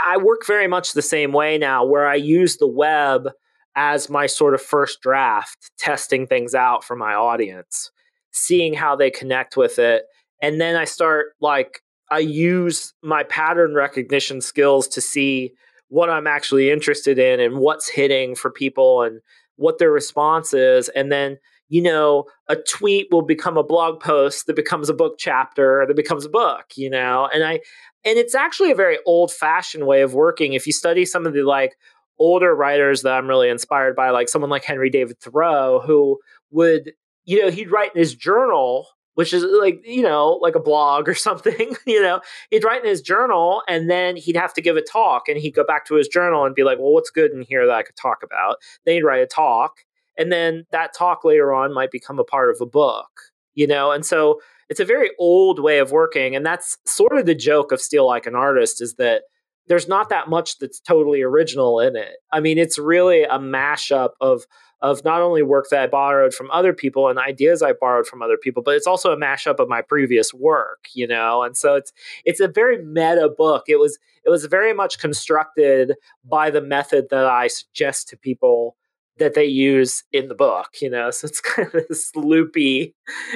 I 0.05 0.17
work 0.17 0.45
very 0.45 0.67
much 0.67 0.93
the 0.93 1.01
same 1.01 1.31
way 1.31 1.57
now 1.57 1.85
where 1.85 2.07
I 2.07 2.15
use 2.15 2.57
the 2.57 2.67
web 2.67 3.29
as 3.75 4.09
my 4.09 4.27
sort 4.27 4.53
of 4.53 4.61
first 4.61 5.01
draft, 5.01 5.71
testing 5.77 6.27
things 6.27 6.53
out 6.53 6.83
for 6.83 6.95
my 6.95 7.13
audience, 7.13 7.91
seeing 8.31 8.73
how 8.73 8.95
they 8.95 9.09
connect 9.09 9.57
with 9.57 9.79
it. 9.79 10.03
And 10.41 10.59
then 10.61 10.75
I 10.75 10.85
start 10.85 11.27
like, 11.41 11.81
I 12.11 12.19
use 12.19 12.93
my 13.01 13.23
pattern 13.23 13.73
recognition 13.73 14.41
skills 14.41 14.87
to 14.89 15.01
see 15.01 15.53
what 15.87 16.09
I'm 16.09 16.27
actually 16.27 16.69
interested 16.69 17.17
in 17.17 17.39
and 17.39 17.57
what's 17.57 17.89
hitting 17.89 18.35
for 18.35 18.51
people 18.51 19.03
and 19.03 19.21
what 19.55 19.79
their 19.79 19.91
response 19.91 20.53
is. 20.53 20.89
And 20.89 21.11
then, 21.11 21.37
you 21.69 21.81
know, 21.81 22.25
a 22.49 22.55
tweet 22.55 23.07
will 23.11 23.21
become 23.21 23.57
a 23.57 23.63
blog 23.63 23.99
post 23.99 24.47
that 24.47 24.55
becomes 24.55 24.89
a 24.89 24.93
book 24.93 25.15
chapter 25.17 25.85
that 25.87 25.95
becomes 25.95 26.25
a 26.25 26.29
book, 26.29 26.65
you 26.75 26.89
know? 26.89 27.29
And 27.33 27.43
I, 27.43 27.61
and 28.05 28.17
it's 28.17 28.35
actually 28.35 28.71
a 28.71 28.75
very 28.75 28.97
old 29.05 29.31
fashioned 29.31 29.87
way 29.87 30.01
of 30.01 30.13
working. 30.13 30.53
If 30.53 30.67
you 30.67 30.73
study 30.73 31.05
some 31.05 31.25
of 31.25 31.33
the 31.33 31.43
like 31.43 31.77
older 32.20 32.55
writers 32.55 33.01
that 33.01 33.13
I'm 33.13 33.27
really 33.27 33.50
inspired 33.50 33.96
by, 33.96 34.10
like 34.10 34.29
someone 34.29 34.50
like 34.50 34.63
Henry 34.63 34.89
David 34.89 35.20
Thoreau, 35.20 35.82
who 35.86 36.20
would, 36.51 36.93
you 37.25 37.41
know, 37.41 37.51
he'd 37.51 37.72
write 37.72 37.96
in 37.96 38.00
his 38.00 38.15
journal, 38.15 38.88
which 39.15 39.34
is 39.34 39.43
like, 39.43 39.82
you 39.86 40.01
know, 40.01 40.39
like 40.41 40.55
a 40.55 40.60
blog 40.60 41.08
or 41.10 41.15
something, 41.15 41.75
you 41.86 42.01
know, 42.01 42.22
he'd 42.50 42.63
write 42.63 42.84
in 42.84 42.89
his 42.89 43.01
journal 43.01 43.63
and 43.67 43.89
then 43.89 44.15
he'd 44.15 44.36
have 44.36 44.53
to 44.53 44.62
give 44.62 44.77
a 44.77 44.82
talk 44.82 45.27
and 45.27 45.38
he'd 45.38 45.55
go 45.55 45.63
back 45.63 45.86
to 45.86 45.96
his 45.96 46.08
journal 46.08 46.46
and 46.46 46.55
be 46.55 46.63
like, 46.63 46.79
well, 46.79 46.93
what's 46.93 47.10
good 47.10 47.32
in 47.32 47.41
here 47.41 47.65
that 47.65 47.75
I 47.75 47.84
could 47.84 47.96
talk 47.96 48.24
about? 48.24 48.58
Then 48.86 48.96
he'd 48.96 49.03
write 49.03 49.22
a 49.22 49.27
talk. 49.27 49.79
And 50.17 50.32
then 50.32 50.65
that 50.72 50.93
talk 50.93 51.24
later 51.24 51.53
on 51.53 51.74
might 51.74 51.89
become 51.89 52.20
a 52.20 52.24
part 52.24 52.51
of 52.51 52.62
a 52.62 52.67
book, 52.67 53.10
you 53.55 53.65
know? 53.65 53.91
And 53.91 54.05
so 54.05 54.39
it's 54.70 54.79
a 54.79 54.86
very 54.86 55.10
old 55.20 55.60
way 55.60 55.79
of 55.79 55.91
working. 55.91 56.36
And 56.36 56.46
that's 56.46 56.77
sort 56.86 57.17
of 57.17 57.25
the 57.25 57.36
joke 57.36 57.72
of 57.72 57.82
Steal 57.82 58.05
Like 58.05 58.27
an 58.27 58.36
Artist 58.36 58.82
is 58.82 58.96
that 58.96 59.24
there's 59.67 59.88
not 59.88 60.10
that 60.10 60.29
much 60.29 60.58
that's 60.60 60.79
totally 60.79 61.22
original 61.22 61.79
in 61.79 61.96
it. 61.96 62.17
I 62.32 62.39
mean, 62.39 62.58
it's 62.58 62.77
really 62.77 63.24
a 63.24 63.39
mashup 63.39 64.12
of 64.22 64.46
of 64.82 65.01
not 65.05 65.22
only 65.22 65.41
work 65.41 65.67
that 65.72 65.82
I 65.82 65.88
borrowed 65.88 66.34
from 66.34 66.51
other 66.51 66.74
people 66.74 67.08
and 67.08 67.17
ideas 67.17 67.62
I 67.62 67.72
borrowed 67.72 68.05
from 68.05 68.22
other 68.22 68.36
people, 68.36 68.62
but 68.62 68.75
it's 68.75 68.86
also 68.86 69.13
a 69.13 69.17
mashup 69.17 69.60
of 69.60 69.70
my 69.70 69.82
previous 69.82 70.34
work, 70.34 70.88
you 70.93 71.08
know. 71.08 71.41
And 71.41 71.55
so 71.55 71.75
it's 71.75 71.93
it's 72.25 72.41
a 72.41 72.50
very 72.50 72.84
meta 72.84 73.29
book. 73.29 73.63
It 73.67 73.79
was 73.79 73.98
it 74.25 74.29
was 74.29 74.46
very 74.46 74.74
much 74.74 75.00
constructed 75.00 75.93
by 76.25 76.50
the 76.50 76.62
method 76.62 77.08
that 77.12 77.25
I 77.25 77.48
suggest 77.48 78.10
to 78.10 78.17
people 78.17 78.75
that 79.20 79.36
they 79.36 79.46
use 79.46 80.03
in 80.12 80.27
the 80.27 80.36
book, 80.36 80.70
you 80.82 80.89
know. 80.89 81.12
So 81.12 81.27
it's 81.27 81.41
kind 81.55 81.74
of 81.74 81.86
this 81.88 82.12
loopy, 82.15 82.93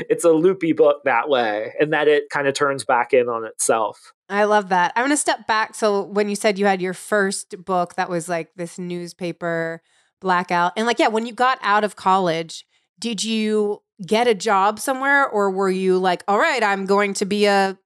it's 0.10 0.26
a 0.26 0.32
loopy 0.32 0.74
book 0.74 1.02
that 1.06 1.30
way, 1.30 1.74
and 1.80 1.94
that 1.94 2.08
it 2.08 2.30
kind 2.30 2.48
of 2.48 2.56
turns 2.56 2.84
back 2.84 3.14
in 3.14 3.30
on 3.30 3.46
itself. 3.46 4.14
I 4.30 4.44
love 4.44 4.70
that. 4.70 4.92
I 4.96 5.02
want 5.02 5.14
to 5.14 5.18
step 5.18 5.48
back. 5.48 5.74
So 5.76 6.04
when 6.04 6.30
you 6.30 6.36
said 6.36 6.60
you 6.60 6.66
had 6.66 6.82
your 6.82 6.94
first 6.94 7.64
book 7.64 7.96
that 7.96 8.10
was 8.10 8.28
like 8.28 8.54
this 8.56 8.78
newspaper 8.78 9.82
blackout, 10.20 10.74
and 10.76 10.86
like, 10.86 11.00
yeah, 11.00 11.08
when 11.08 11.26
you 11.26 11.34
got 11.34 11.60
out 11.62 11.84
of 11.84 11.96
college, 11.96 12.66
did 13.00 13.24
you 13.24 13.82
get 14.06 14.28
a 14.28 14.36
job 14.36 14.80
somewhere 14.80 15.28
or 15.28 15.50
were 15.50 15.70
you 15.70 15.98
like, 15.98 16.24
all 16.28 16.38
right, 16.38 16.62
I'm 16.62 16.86
going 16.86 17.14
to 17.16 17.26
be 17.26 17.46
a 17.46 17.78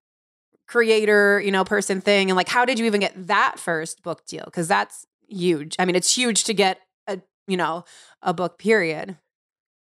creator, 0.67 1.39
you 1.43 1.51
know, 1.51 1.63
person 1.63 2.01
thing? 2.01 2.29
And 2.29 2.37
like, 2.37 2.49
how 2.49 2.65
did 2.65 2.79
you 2.79 2.85
even 2.85 3.01
get 3.01 3.27
that 3.27 3.59
first 3.59 4.01
book 4.03 4.25
deal? 4.25 4.43
Because 4.45 4.67
that's 4.67 5.05
huge. 5.27 5.75
I 5.77 5.85
mean, 5.85 5.95
it's 5.95 6.15
huge 6.15 6.45
to 6.45 6.53
get 6.53 6.79
a, 7.07 7.19
you 7.47 7.57
know, 7.57 7.85
a 8.21 8.33
book 8.33 8.57
period. 8.57 9.17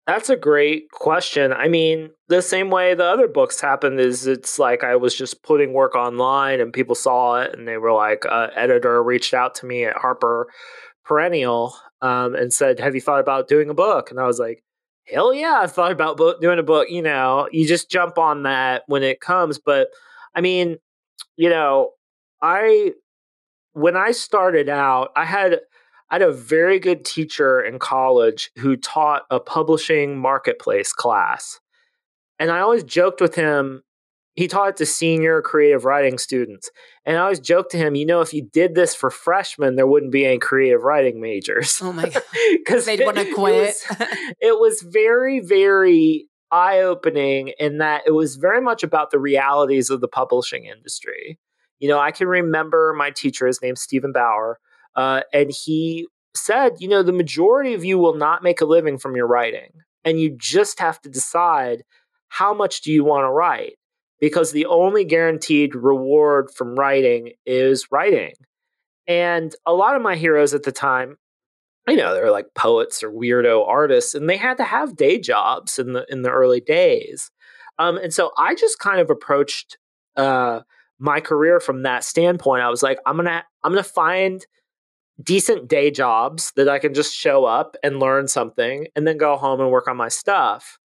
That's 0.09 0.31
a 0.31 0.37
great 0.37 0.91
question. 0.91 1.53
I 1.53 1.69
mean, 1.69 2.09
the 2.29 2.41
same 2.41 2.71
way 2.71 2.95
the 2.95 3.05
other 3.05 3.29
books 3.29 3.61
happened 3.61 4.01
is 4.01 4.27
it's 4.27 4.59
like 4.59 4.83
I 4.83 4.97
was 4.97 5.15
just 5.15 5.43
putting 5.43 5.75
work 5.75 5.95
online 5.95 6.63
and 6.63 6.73
people 6.73 6.95
saw 6.95 7.43
it 7.43 7.55
and 7.55 7.69
they 7.69 7.77
were 7.77 7.93
like, 7.93 8.25
uh, 8.25 8.49
editor 8.57 9.03
reached 9.03 9.35
out 9.35 9.55
to 9.57 9.67
me 9.67 9.85
at 9.85 9.99
Harper 9.99 10.49
Perennial 11.05 11.75
um, 12.01 12.35
and 12.35 12.55
said, 12.55 12.81
Have 12.81 12.95
you 12.95 13.03
thought 13.03 13.21
about 13.21 13.49
doing 13.49 13.69
a 13.69 13.75
book? 13.75 14.11
And 14.11 14.19
I 14.19 14.27
was 14.27 14.39
like, 14.39 14.65
Hell 15.07 15.35
yeah, 15.35 15.59
I've 15.61 15.73
thought 15.73 15.93
about 15.93 16.17
book, 16.17 16.41
doing 16.41 16.59
a 16.59 16.63
book. 16.63 16.89
You 16.89 17.03
know, 17.03 17.47
you 17.53 17.69
just 17.69 17.91
jump 17.91 18.17
on 18.17 18.45
that 18.45 18.85
when 18.87 19.03
it 19.03 19.21
comes. 19.21 19.59
But 19.59 19.89
I 20.35 20.41
mean, 20.41 20.79
you 21.37 21.51
know, 21.51 21.91
I, 22.41 22.95
when 23.75 23.97
I 23.97 24.13
started 24.13 24.71
out, 24.71 25.11
I 25.17 25.27
had, 25.27 25.61
I 26.11 26.15
had 26.15 26.23
a 26.23 26.33
very 26.33 26.79
good 26.79 27.05
teacher 27.05 27.61
in 27.61 27.79
college 27.79 28.51
who 28.59 28.77
taught 28.77 29.25
a 29.31 29.39
publishing 29.39 30.19
marketplace 30.19 30.93
class. 30.93 31.61
And 32.39 32.51
I 32.51 32.61
always 32.61 32.85
joked 32.85 33.21
with 33.21 33.35
him. 33.35 33.83
He 34.35 34.47
taught 34.47 34.71
it 34.71 34.77
to 34.77 34.87
senior 34.87 35.43
creative 35.43 35.85
writing 35.85 36.17
students. 36.17 36.71
And 37.05 37.17
I 37.17 37.23
always 37.23 37.41
joked 37.41 37.73
to 37.73 37.77
him, 37.77 37.95
you 37.97 38.07
know, 38.07 38.21
if 38.21 38.33
you 38.33 38.49
did 38.53 38.75
this 38.75 38.95
for 38.95 39.11
freshmen, 39.11 39.75
there 39.75 39.87
wouldn't 39.87 40.13
be 40.13 40.25
any 40.25 40.39
creative 40.39 40.83
writing 40.83 41.21
majors. 41.21 41.81
Oh 41.83 41.93
my 41.93 42.09
God. 42.09 42.23
Because 42.53 42.87
they'd 42.87 43.05
want 43.05 43.17
to 43.17 43.35
quit. 43.35 43.55
It 43.55 43.99
was, 43.99 44.37
it 44.41 44.61
was 44.61 44.83
very, 44.83 45.41
very 45.41 46.29
eye 46.51 46.81
opening 46.81 47.53
in 47.59 47.79
that 47.79 48.03
it 48.07 48.13
was 48.13 48.37
very 48.37 48.61
much 48.61 48.83
about 48.83 49.11
the 49.11 49.19
realities 49.19 49.91
of 49.91 50.01
the 50.01 50.09
publishing 50.09 50.65
industry. 50.65 51.39
You 51.79 51.89
know, 51.89 51.99
I 51.99 52.11
can 52.11 52.29
remember 52.29 52.95
my 52.97 53.11
teacher, 53.11 53.47
his 53.47 53.61
name's 53.63 53.81
Stephen 53.81 54.13
Bauer, 54.13 54.59
uh, 54.99 55.21
and 55.33 55.53
he 55.53 56.09
said, 56.35 56.73
you 56.81 56.89
know, 56.89 57.05
the 57.05 57.13
majority 57.13 57.73
of 57.73 57.85
you 57.85 57.99
will 57.99 58.17
not 58.17 58.43
make 58.43 58.61
a 58.61 58.65
living 58.65 58.99
from 58.99 59.15
your 59.15 59.29
writing. 59.29 59.71
And 60.05 60.21
you 60.21 60.37
just 60.37 60.81
have 60.81 61.01
to 61.03 61.09
decide 61.09 61.85
how 62.29 62.53
much 62.53 62.81
do 62.81 62.93
you 62.93 63.05
want 63.05 63.23
to 63.23 63.31
write? 63.31 63.75
Because 64.21 64.51
the 64.51 64.67
only 64.67 65.05
guaranteed 65.05 65.77
reward 65.77 66.51
from 66.51 66.75
writing 66.75 67.31
is 67.47 67.93
writing. 67.93 68.33
And 69.07 69.55
a 69.65 69.73
lot 69.73 69.95
of 69.95 70.03
my 70.03 70.17
heroes 70.17 70.53
at 70.53 70.65
the 70.65 70.73
time, 70.73 71.17
you 71.87 71.97
know, 71.97 72.13
they 72.13 72.21
were 72.21 72.33
like 72.33 72.47
poets 72.57 73.05
or 73.05 73.13
weirdo 73.13 73.67
artists, 73.69 74.17
and 74.17 74.29
they 74.29 74.37
had 74.37 74.57
to 74.57 74.65
have 74.65 74.97
day 74.97 75.21
jobs 75.21 75.79
in 75.79 75.93
the 75.93 76.05
in 76.11 76.23
the 76.23 76.31
early 76.31 76.61
days. 76.61 77.31
Um, 77.79 77.99
and 77.99 78.13
so 78.13 78.33
I 78.37 78.57
just 78.57 78.81
kind 78.81 79.01
of 79.01 79.11
approached 79.11 79.79
uh, 80.17 80.61
my 80.99 81.21
career 81.21 81.61
from 81.61 81.85
that 81.85 82.03
standpoint. 82.03 82.65
I 82.65 82.69
was 82.69 82.83
like, 82.83 82.99
I'm 83.07 83.17
gonna 83.17 83.45
I'm 83.63 83.73
gonna 83.73 83.85
find 83.85 84.45
decent 85.23 85.69
day 85.69 85.91
jobs 85.91 86.53
that 86.57 86.69
I 86.69 86.79
can 86.79 86.95
just 86.95 87.15
show 87.15 87.45
up 87.45 87.77
and 87.83 88.01
learn 88.01 88.29
something 88.29 88.87
and 88.95 89.07
then 89.07 89.17
go 89.17 89.37
home 89.37 89.61
and 89.61 89.71
work 89.71 89.89
on 89.89 89.97
my 89.97 90.09
stuff. 90.09 90.79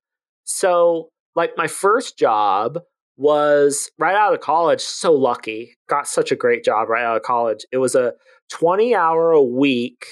So, 0.44 1.10
like, 1.36 1.52
my 1.58 1.68
first 1.68 2.18
job 2.18 2.80
was 3.16 3.92
right 4.00 4.16
out 4.16 4.34
of 4.34 4.40
college. 4.40 4.82
So 4.82 5.14
lucky. 5.14 5.76
Got 5.88 6.08
such 6.08 6.32
a 6.32 6.36
great 6.36 6.64
job 6.64 6.90
right 6.90 7.04
out 7.04 7.18
of 7.18 7.24
college. 7.24 7.66
It 7.72 7.78
was 7.78 7.96
a 7.96 8.14
20 8.52 8.96
hour 8.96 9.32
a 9.32 9.44
week 9.44 10.06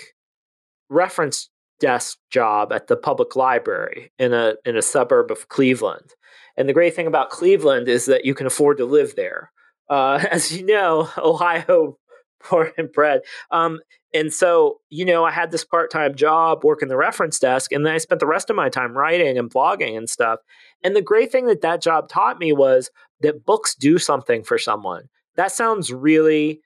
reference 0.90 1.50
desk 1.80 2.18
job 2.30 2.72
at 2.72 2.88
the 2.88 2.96
public 2.96 3.36
library 3.36 4.12
in 4.20 4.34
a 4.34 4.54
in 4.66 4.78
a 4.78 4.82
suburb 4.82 5.32
of 5.32 5.50
Cleveland. 5.50 6.14
And 6.58 6.70
the 6.70 6.74
great 6.74 6.96
thing 6.96 7.08
about 7.08 7.32
Cleveland 7.32 7.88
is 7.88 8.06
that 8.06 8.26
you 8.26 8.36
can 8.36 8.46
afford 8.46 8.78
to 8.78 8.86
live 8.86 9.16
there. 9.16 9.52
Uh, 9.90 10.24
as 10.32 10.56
you 10.56 10.66
know, 10.66 11.10
Ohio 11.18 11.98
born 12.50 12.72
and 12.78 12.92
bred. 12.92 13.22
Um, 13.52 13.80
and 14.14 14.34
so, 14.34 14.80
you 14.90 15.06
know, 15.06 15.24
I 15.24 15.32
had 15.32 15.52
this 15.52 15.64
part 15.64 15.90
time 15.90 16.16
job 16.16 16.64
working 16.64 16.90
the 16.90 16.98
reference 16.98 17.40
desk, 17.40 17.72
and 17.72 17.86
then 17.86 17.94
I 17.94 17.98
spent 17.98 18.20
the 18.20 18.28
rest 18.28 18.50
of 18.50 18.56
my 18.56 18.70
time 18.70 18.98
writing 18.98 19.38
and 19.38 19.50
blogging 19.50 19.98
and 19.98 20.10
stuff. 20.10 20.40
And 20.84 20.96
the 20.96 21.02
great 21.02 21.32
thing 21.32 21.48
that 21.48 21.62
that 21.62 21.82
job 21.82 22.10
taught 22.10 22.40
me 22.40 22.52
was 22.52 22.90
that 23.22 23.46
books 23.46 23.74
do 23.76 23.98
something 23.98 24.44
for 24.44 24.58
someone. 24.58 25.08
That 25.36 25.52
sounds 25.52 25.94
really 25.94 26.62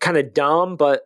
kind 0.00 0.16
of 0.16 0.34
dumb, 0.34 0.76
but 0.76 1.02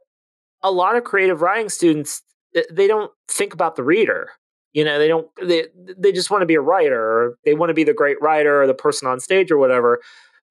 a 0.63 0.71
lot 0.71 0.97
of 0.97 1.05
creative 1.05 1.43
writing 1.43 1.69
students 1.69 2.23
they 2.71 2.87
don't 2.87 3.13
think 3.29 3.53
about 3.53 3.77
the 3.77 3.85
reader. 3.85 4.31
You 4.73 4.85
know, 4.85 4.99
they 4.99 5.09
don't 5.09 5.29
they 5.43 5.67
they 5.97 6.13
just 6.13 6.31
want 6.31 6.43
to 6.43 6.47
be 6.47 6.55
a 6.55 6.61
writer 6.61 7.01
or 7.01 7.39
they 7.45 7.55
want 7.55 7.71
to 7.71 7.75
be 7.75 7.85
the 7.85 7.95
great 7.95 8.21
writer 8.23 8.63
or 8.63 8.67
the 8.67 8.75
person 8.75 9.07
on 9.07 9.21
stage 9.21 9.51
or 9.51 9.59
whatever. 9.59 10.01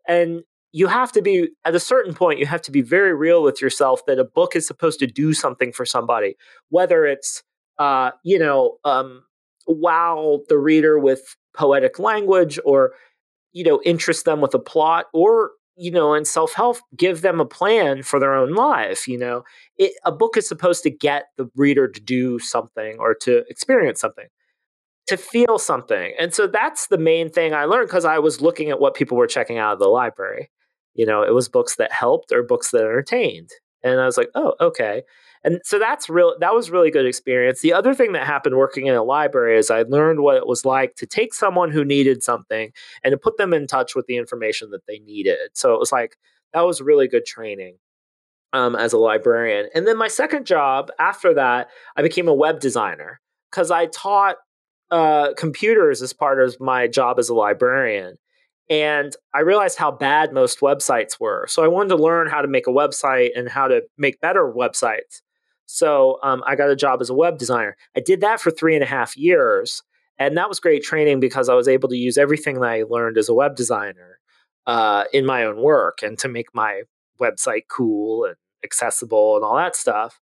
And 0.08 0.44
you 0.72 0.88
have 0.88 1.12
to 1.14 1.22
be 1.22 1.50
at 1.66 1.76
a 1.76 1.80
certain 1.80 2.14
point 2.14 2.40
you 2.40 2.46
have 2.46 2.62
to 2.62 2.72
be 2.72 2.82
very 2.82 3.14
real 3.14 3.42
with 3.44 3.62
yourself 3.62 4.06
that 4.06 4.20
a 4.20 4.24
book 4.24 4.56
is 4.56 4.68
supposed 4.68 5.00
to 5.00 5.08
do 5.08 5.34
something 5.34 5.72
for 5.72 5.86
somebody 5.86 6.36
whether 6.70 7.06
it's 7.06 7.44
uh, 7.80 8.12
you 8.24 8.40
know 8.40 8.78
um, 8.84 9.24
wow 9.68 10.42
the 10.50 10.58
reader 10.58 11.00
with 11.00 11.36
poetic 11.54 12.00
language 12.00 12.60
or 12.66 12.94
you 13.54 13.64
know 13.64 13.82
interest 13.84 14.26
them 14.26 14.42
with 14.42 14.54
a 14.54 14.60
plot 14.60 15.06
or 15.14 15.52
you 15.76 15.92
know 15.92 16.14
in 16.14 16.26
self-help 16.26 16.78
give 16.96 17.22
them 17.22 17.40
a 17.40 17.46
plan 17.46 18.04
for 18.04 18.20
their 18.20 18.34
own 18.34 18.54
life 18.54 19.08
you 19.08 19.18
know? 19.18 19.44
It, 19.78 19.94
a 20.06 20.12
book 20.12 20.38
is 20.38 20.48
supposed 20.48 20.84
to 20.84 20.90
get 20.90 21.26
the 21.38 21.50
reader 21.56 21.88
to 21.88 22.00
do 22.00 22.40
something 22.40 22.98
or 23.00 23.16
to 23.22 23.44
experience 23.50 24.02
something 24.02 24.28
to 25.08 25.18
feel 25.18 25.58
something 25.58 26.14
and 26.20 26.34
so 26.34 26.48
that's 26.48 26.88
the 26.88 26.98
main 26.98 27.30
thing 27.30 27.54
i 27.54 27.66
learned 27.66 27.88
because 27.88 28.06
i 28.06 28.20
was 28.20 28.42
looking 28.42 28.70
at 28.70 28.80
what 28.80 28.96
people 28.96 29.18
were 29.18 29.28
checking 29.28 29.58
out 29.58 29.74
of 29.74 29.80
the 29.80 29.88
library 29.88 30.50
you 30.98 31.06
know 31.06 31.24
it 31.24 31.34
was 31.34 31.48
books 31.48 31.76
that 31.78 31.92
helped 31.94 32.32
or 32.32 32.44
books 32.44 32.72
that 32.72 32.82
entertained. 32.82 33.52
And 33.84 34.02
i 34.02 34.06
was 34.06 34.18
like 34.18 34.30
oh 34.36 34.54
okay. 34.60 35.04
And 35.44 35.62
so 35.64 35.80
that's 35.80 36.10
real 36.10 36.36
that 36.40 36.54
was 36.54 36.72
really 36.72 36.92
good 36.92 37.06
experience. 37.06 37.62
The 37.62 37.72
other 37.74 37.94
thing 37.94 38.12
that 38.14 38.26
happened 38.26 38.58
working 38.58 38.88
in 38.88 38.96
a 38.96 39.04
library 39.04 39.58
is 39.58 39.72
i 39.72 39.84
learned 39.84 40.20
what 40.22 40.36
it 40.36 40.48
was 40.48 40.66
like 40.66 40.96
to 40.96 41.06
take 41.06 41.34
someone 41.34 41.72
who 41.72 41.86
needed 41.86 42.24
something 42.24 42.72
and 43.04 43.12
to 43.14 43.18
put 43.18 43.38
them 43.38 43.54
in 43.54 43.68
touch 43.68 43.96
with 43.96 44.08
the 44.08 44.18
information 44.18 44.72
that 44.72 44.86
they 44.88 45.00
needed. 45.00 45.52
So 45.54 45.74
it 45.74 45.80
was 45.80 45.92
like 45.92 46.18
that 46.54 46.62
was 46.62 46.82
really 46.82 47.08
good 47.08 47.26
training 47.26 47.78
um, 48.54 48.76
as 48.76 48.94
a 48.94 48.98
librarian. 48.98 49.70
And 49.76 49.86
then 49.86 49.98
my 49.98 50.08
second 50.08 50.46
job 50.46 50.92
after 51.00 51.34
that 51.36 51.70
i 51.96 52.02
became 52.02 52.28
a 52.28 52.34
web 52.34 52.60
designer 52.60 53.22
because 53.52 53.72
i 53.72 53.86
taught 53.88 54.38
uh, 54.90 55.34
computers 55.36 56.02
as 56.02 56.14
part 56.14 56.42
of 56.42 56.56
my 56.60 56.88
job 56.88 57.20
as 57.20 57.30
a 57.30 57.34
librarian 57.36 58.18
and 58.70 59.16
I 59.34 59.40
realized 59.40 59.78
how 59.78 59.92
bad 59.92 60.34
most 60.34 60.60
websites 60.60 61.20
were. 61.20 61.46
So 61.48 61.64
I 61.64 61.68
wanted 61.68 61.90
to 61.90 62.04
learn 62.04 62.28
how 62.28 62.42
to 62.42 62.48
make 62.48 62.68
a 62.68 62.72
website 62.72 63.30
and 63.36 63.48
how 63.48 63.68
to 63.68 63.82
make 63.98 64.20
better 64.20 64.52
websites. 64.52 65.22
So 65.66 66.20
um, 66.24 66.44
I 66.46 66.56
got 66.56 66.70
a 66.70 66.76
job 66.76 67.02
as 67.02 67.10
a 67.10 67.14
web 67.14 67.38
designer. 67.38 67.78
I 67.96 68.02
did 68.02 68.22
that 68.22 68.42
for 68.42 68.52
three 68.52 68.76
and 68.76 68.84
a 68.84 68.88
half 68.88 69.16
years. 69.16 69.84
And 70.20 70.36
that 70.38 70.50
was 70.50 70.60
great 70.60 70.84
training 70.84 71.20
because 71.20 71.48
I 71.48 71.54
was 71.54 71.68
able 71.68 71.90
to 71.90 71.98
use 71.98 72.18
everything 72.18 72.56
that 72.56 72.70
I 72.70 72.84
learned 72.84 73.18
as 73.18 73.30
a 73.30 73.34
web 73.34 73.56
designer 73.56 74.20
uh, 74.66 75.06
in 75.14 75.26
my 75.26 75.44
own 75.44 75.62
work 75.62 76.00
and 76.02 76.18
to 76.20 76.28
make 76.28 76.54
my 76.54 76.84
website 77.22 77.64
cool 77.70 78.26
and 78.26 78.36
accessible 78.64 79.36
and 79.36 79.46
all 79.46 79.56
that 79.56 79.76
stuff. 79.76 80.20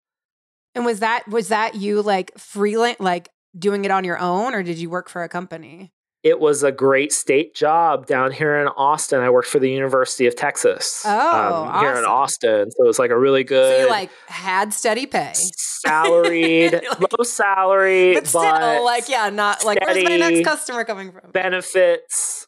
And 0.75 0.85
was 0.85 0.99
that 0.99 1.27
was 1.27 1.47
that 1.47 1.75
you 1.75 2.01
like 2.01 2.37
freelance 2.37 2.99
like 2.99 3.29
doing 3.57 3.85
it 3.85 3.91
on 3.91 4.03
your 4.03 4.19
own 4.19 4.53
or 4.53 4.61
did 4.61 4.77
you 4.77 4.89
work 4.89 5.09
for 5.09 5.23
a 5.23 5.29
company? 5.29 5.93
It 6.25 6.39
was 6.39 6.63
a 6.63 6.71
great 6.71 7.13
state 7.13 7.53
job 7.53 8.07
down 8.07 8.31
here 8.31 8.59
in 8.59 8.67
Austin. 8.69 9.19
I 9.19 9.29
worked 9.29 9.47
for 9.47 9.59
the 9.59 9.69
University 9.69 10.25
of 10.25 10.35
Texas. 10.35 11.03
Oh, 11.05 11.11
um, 11.11 11.53
awesome. 11.53 11.85
here 11.85 11.95
in 11.97 12.03
Austin, 12.03 12.71
so 12.71 12.83
it 12.83 12.87
was 12.87 12.97
like 12.97 13.11
a 13.11 13.17
really 13.17 13.43
good. 13.43 13.77
So 13.77 13.83
you 13.83 13.89
like 13.91 14.09
had 14.25 14.73
steady 14.73 15.05
pay, 15.05 15.33
salaried, 15.35 16.73
like, 16.99 16.99
low 16.99 17.23
salary, 17.23 18.15
but 18.15 18.25
still, 18.25 18.41
but 18.41 18.83
like 18.83 19.07
yeah, 19.07 19.29
not 19.29 19.63
like 19.63 19.79
where's 19.85 20.03
my 20.03 20.17
next 20.17 20.43
customer 20.43 20.83
coming 20.83 21.11
from? 21.11 21.29
Benefits. 21.31 22.47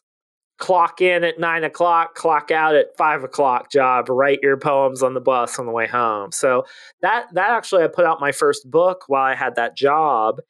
Clock 0.58 1.00
in 1.00 1.22
at 1.22 1.38
nine 1.38 1.62
o'clock, 1.62 2.16
clock 2.16 2.50
out 2.50 2.74
at 2.74 2.86
five 2.96 3.22
o'clock. 3.22 3.70
Job. 3.70 4.08
Write 4.08 4.40
your 4.42 4.56
poems 4.56 5.04
on 5.04 5.14
the 5.14 5.20
bus 5.20 5.56
on 5.56 5.66
the 5.66 5.72
way 5.72 5.86
home. 5.86 6.32
So 6.32 6.64
that 7.00 7.26
that 7.34 7.50
actually, 7.50 7.84
I 7.84 7.86
put 7.86 8.04
out 8.04 8.20
my 8.20 8.32
first 8.32 8.68
book 8.68 9.04
while 9.06 9.22
I 9.22 9.36
had 9.36 9.54
that 9.54 9.76
job, 9.76 10.40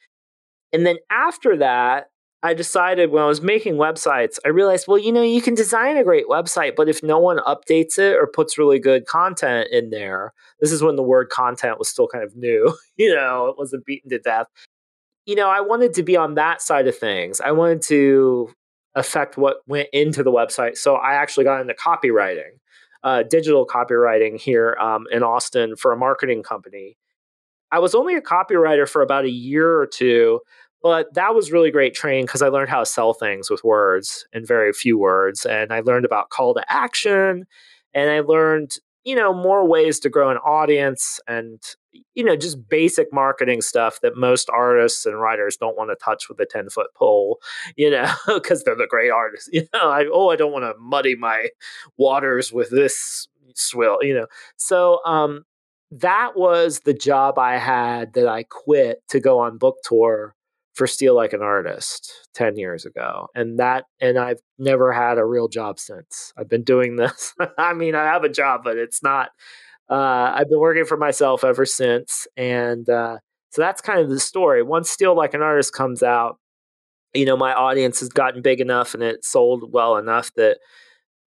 and 0.73 0.87
then 0.87 0.97
after 1.11 1.59
that, 1.59 2.07
I 2.43 2.55
decided 2.55 3.11
when 3.11 3.23
I 3.23 3.27
was 3.27 3.43
making 3.43 3.75
websites, 3.75 4.39
I 4.45 4.49
realized, 4.49 4.87
well, 4.87 4.99
you 4.99 5.11
know, 5.11 5.23
you 5.23 5.43
can 5.43 5.55
design 5.55 5.97
a 5.97 6.05
great 6.05 6.27
website, 6.29 6.77
but 6.77 6.89
if 6.89 7.03
no 7.03 7.19
one 7.19 7.39
updates 7.39 7.99
it 7.99 8.15
or 8.15 8.29
puts 8.29 8.57
really 8.57 8.79
good 8.79 9.07
content 9.07 9.69
in 9.73 9.91
there, 9.91 10.33
this 10.61 10.71
is 10.71 10.81
when 10.81 10.95
the 10.95 11.03
word 11.03 11.31
content 11.31 11.81
was 11.81 11.89
still 11.89 12.07
kind 12.07 12.23
of 12.23 12.37
new, 12.37 12.73
you 12.97 13.13
know, 13.13 13.47
it 13.47 13.57
wasn't 13.59 13.85
beaten 13.85 14.11
to 14.11 14.21
death. 14.21 14.47
You 15.27 15.35
know, 15.35 15.49
I 15.49 15.61
wanted 15.61 15.95
to 15.95 16.03
be 16.05 16.17
on 16.17 16.35
that 16.35 16.63
side 16.63 16.87
of 16.87 16.97
things. 16.97 17.41
I 17.41 17.51
wanted 17.53 17.83
to 17.83 18.51
affect 18.95 19.37
what 19.37 19.59
went 19.67 19.89
into 19.93 20.23
the 20.23 20.33
website. 20.33 20.77
So 20.77 20.95
I 20.95 21.15
actually 21.15 21.45
got 21.45 21.61
into 21.61 21.75
copywriting, 21.75 22.61
uh, 23.03 23.25
digital 23.25 23.67
copywriting 23.67 24.41
here 24.41 24.77
um, 24.81 25.07
in 25.11 25.25
Austin 25.25 25.75
for 25.77 25.93
a 25.93 25.97
marketing 25.97 26.45
company. 26.45 26.97
I 27.71 27.81
was 27.81 27.95
only 27.95 28.15
a 28.15 28.23
copywriter 28.23 28.89
for 28.89 29.03
about 29.03 29.25
a 29.25 29.31
year 29.31 29.79
or 29.79 29.87
two 29.87 30.41
but 30.83 31.13
that 31.15 31.35
was 31.35 31.51
really 31.51 31.71
great 31.71 31.95
training 31.95 32.27
because 32.27 32.43
I 32.43 32.49
learned 32.49 32.71
how 32.71 32.81
to 32.81 32.87
sell 32.87 33.13
things 33.13 33.51
with 33.51 33.65
words 33.65 34.27
and 34.33 34.47
very 34.47 34.73
few 34.73 34.99
words. 34.99 35.45
And 35.45 35.73
I 35.73 35.81
learned 35.81 36.05
about 36.05 36.31
call 36.31 36.55
to 36.55 36.73
action 36.73 37.47
and 37.95 38.11
I 38.11 38.21
learned, 38.21 38.77
you 39.05 39.17
know, 39.17 39.33
more 39.33 39.67
ways 39.67 39.99
to 40.01 40.09
grow 40.09 40.31
an 40.31 40.37
audience 40.39 41.19
and, 41.27 41.61
you 42.15 42.23
know, 42.23 42.37
just 42.37 42.69
basic 42.69 43.13
marketing 43.13 43.61
stuff 43.61 44.01
that 44.03 44.17
most 44.17 44.49
artists 44.51 45.05
and 45.05 45.21
writers 45.21 45.57
don't 45.57 45.77
want 45.77 45.91
to 45.91 45.97
touch 46.05 46.29
with 46.29 46.39
a 46.39 46.47
10 46.47 46.71
foot 46.71 46.89
pole, 46.95 47.39
you 47.77 47.91
know, 47.91 48.13
because 48.27 48.63
they're 48.63 48.77
the 48.77 48.87
great 48.89 49.11
artists. 49.11 49.49
You 49.53 49.67
know, 49.73 49.91
I, 49.91 50.07
oh, 50.13 50.29
I 50.29 50.37
don't 50.37 50.53
want 50.53 50.65
to 50.65 50.81
muddy 50.81 51.17
my 51.17 51.49
waters 51.97 52.53
with 52.53 52.71
this 52.71 53.27
swill, 53.55 53.99
you 54.03 54.15
know. 54.15 54.27
So, 54.57 55.01
um, 55.05 55.45
that 55.91 56.33
was 56.37 56.81
the 56.81 56.93
job 56.93 57.39
I 57.39 57.57
had 57.57 58.13
that 58.13 58.29
I 58.29 58.43
quit 58.43 59.03
to 59.09 59.21
go 59.21 59.39
on 59.39 59.57
book 59.57 59.79
tour 59.83 60.35
for 60.79 60.87
Steal 60.87 61.15
Like 61.15 61.33
an 61.33 61.43
Artist 61.43 62.29
10 62.35 62.57
years 62.57 62.87
ago. 62.87 63.27
And 63.35 63.59
that, 63.59 63.87
and 64.01 64.17
I've 64.17 64.39
never 64.59 64.93
had 64.93 65.19
a 65.19 65.25
real 65.25 65.49
job 65.49 65.81
since. 65.81 66.33
I've 66.39 66.49
been 66.49 66.63
doing 66.63 66.95
this. 66.97 67.35
I 67.59 67.75
mean, 67.75 67.97
I 67.97 68.05
have 68.05 68.23
a 68.23 68.29
job, 68.29 68.63
but 68.63 68.79
it's 68.79 69.03
not, 69.03 69.31
uh, 69.91 70.33
I've 70.35 70.49
been 70.49 70.61
working 70.61 70.85
for 70.85 70.97
myself 70.97 71.43
ever 71.43 71.67
since. 71.67 72.29
And 72.37 72.89
uh, 72.89 73.19
so 73.51 73.61
that's 73.61 73.81
kind 73.81 73.99
of 73.99 74.09
the 74.09 74.21
story. 74.21 74.63
Once 74.63 74.89
Steal 74.89 75.17
Like 75.17 75.35
an 75.35 75.43
Artist 75.43 75.73
comes 75.75 76.05
out, 76.05 76.39
you 77.13 77.25
know, 77.25 77.37
my 77.37 77.53
audience 77.53 77.99
has 77.99 78.09
gotten 78.09 78.41
big 78.41 78.61
enough 78.61 78.95
and 78.95 79.03
it 79.03 79.25
sold 79.25 79.73
well 79.73 79.97
enough 79.97 80.33
that 80.35 80.59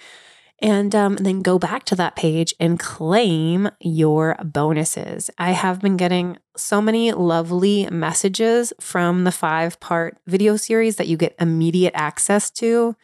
And, 0.59 0.93
um, 0.93 1.15
and 1.15 1.25
then 1.25 1.41
go 1.41 1.57
back 1.57 1.85
to 1.85 1.95
that 1.95 2.17
page 2.17 2.53
and 2.59 2.77
claim 2.77 3.69
your 3.79 4.35
bonuses. 4.43 5.29
I 5.37 5.51
have 5.51 5.79
been 5.79 5.95
getting 5.95 6.37
so 6.57 6.81
many 6.81 7.13
lovely 7.13 7.87
messages 7.89 8.73
from 8.81 9.23
the 9.23 9.31
five 9.31 9.79
part 9.79 10.17
video 10.27 10.57
series 10.57 10.97
that 10.97 11.07
you 11.07 11.15
get 11.15 11.33
immediate 11.39 11.93
access 11.95 12.51
to 12.51 12.97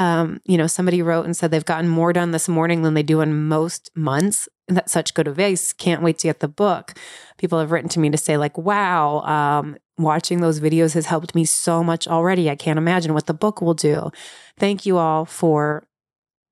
um, 0.00 0.40
you 0.46 0.56
know, 0.56 0.66
somebody 0.66 1.02
wrote 1.02 1.26
and 1.26 1.36
said 1.36 1.50
they've 1.50 1.62
gotten 1.62 1.86
more 1.86 2.14
done 2.14 2.30
this 2.30 2.48
morning 2.48 2.80
than 2.80 2.94
they 2.94 3.02
do 3.02 3.20
in 3.20 3.48
most 3.48 3.90
months. 3.94 4.48
That's 4.66 4.92
such 4.92 5.12
good 5.12 5.28
advice. 5.28 5.74
Can't 5.74 6.02
wait 6.02 6.18
to 6.20 6.28
get 6.28 6.40
the 6.40 6.48
book. 6.48 6.94
People 7.36 7.58
have 7.58 7.70
written 7.70 7.90
to 7.90 8.00
me 8.00 8.08
to 8.08 8.16
say, 8.16 8.38
like, 8.38 8.56
wow, 8.56 9.20
um, 9.20 9.76
watching 9.98 10.40
those 10.40 10.58
videos 10.58 10.94
has 10.94 11.04
helped 11.04 11.34
me 11.34 11.44
so 11.44 11.84
much 11.84 12.08
already. 12.08 12.48
I 12.48 12.56
can't 12.56 12.78
imagine 12.78 13.12
what 13.12 13.26
the 13.26 13.34
book 13.34 13.60
will 13.60 13.74
do. 13.74 14.10
Thank 14.58 14.86
you 14.86 14.96
all 14.96 15.26
for 15.26 15.86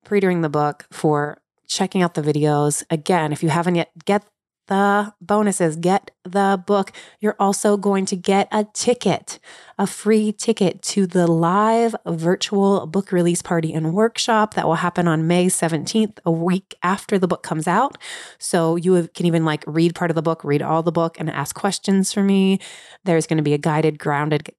pre-ordering 0.05 0.41
the 0.41 0.49
book, 0.49 0.85
for 0.91 1.41
checking 1.67 2.03
out 2.03 2.13
the 2.13 2.21
videos. 2.21 2.83
Again, 2.91 3.31
if 3.31 3.41
you 3.41 3.49
haven't 3.49 3.75
yet, 3.75 3.89
get 4.05 4.25
the 4.69 5.13
bonuses, 5.19 5.75
get 5.75 6.11
the 6.23 6.63
book. 6.65 6.93
You're 7.19 7.35
also 7.39 7.75
going 7.75 8.05
to 8.05 8.15
get 8.15 8.47
a 8.51 8.65
ticket, 8.73 9.39
a 9.77 9.85
free 9.85 10.31
ticket 10.31 10.81
to 10.83 11.05
the 11.05 11.27
live 11.27 11.95
virtual 12.05 12.87
book 12.87 13.11
release 13.11 13.41
party 13.41 13.73
and 13.73 13.93
workshop 13.93 14.53
that 14.53 14.65
will 14.65 14.75
happen 14.75 15.07
on 15.07 15.27
May 15.27 15.47
17th, 15.47 16.19
a 16.23 16.31
week 16.31 16.75
after 16.81 17.19
the 17.19 17.27
book 17.27 17.43
comes 17.43 17.67
out. 17.67 17.97
So 18.37 18.75
you 18.77 19.09
can 19.13 19.25
even 19.25 19.43
like 19.43 19.63
read 19.67 19.95
part 19.95 20.11
of 20.11 20.15
the 20.15 20.21
book, 20.21 20.43
read 20.43 20.61
all 20.61 20.83
the 20.83 20.91
book, 20.91 21.19
and 21.19 21.29
ask 21.29 21.55
questions 21.55 22.13
for 22.13 22.23
me. 22.23 22.59
There's 23.03 23.27
going 23.27 23.37
to 23.37 23.43
be 23.43 23.53
a 23.53 23.57
guided, 23.57 23.99
grounded 23.99 24.49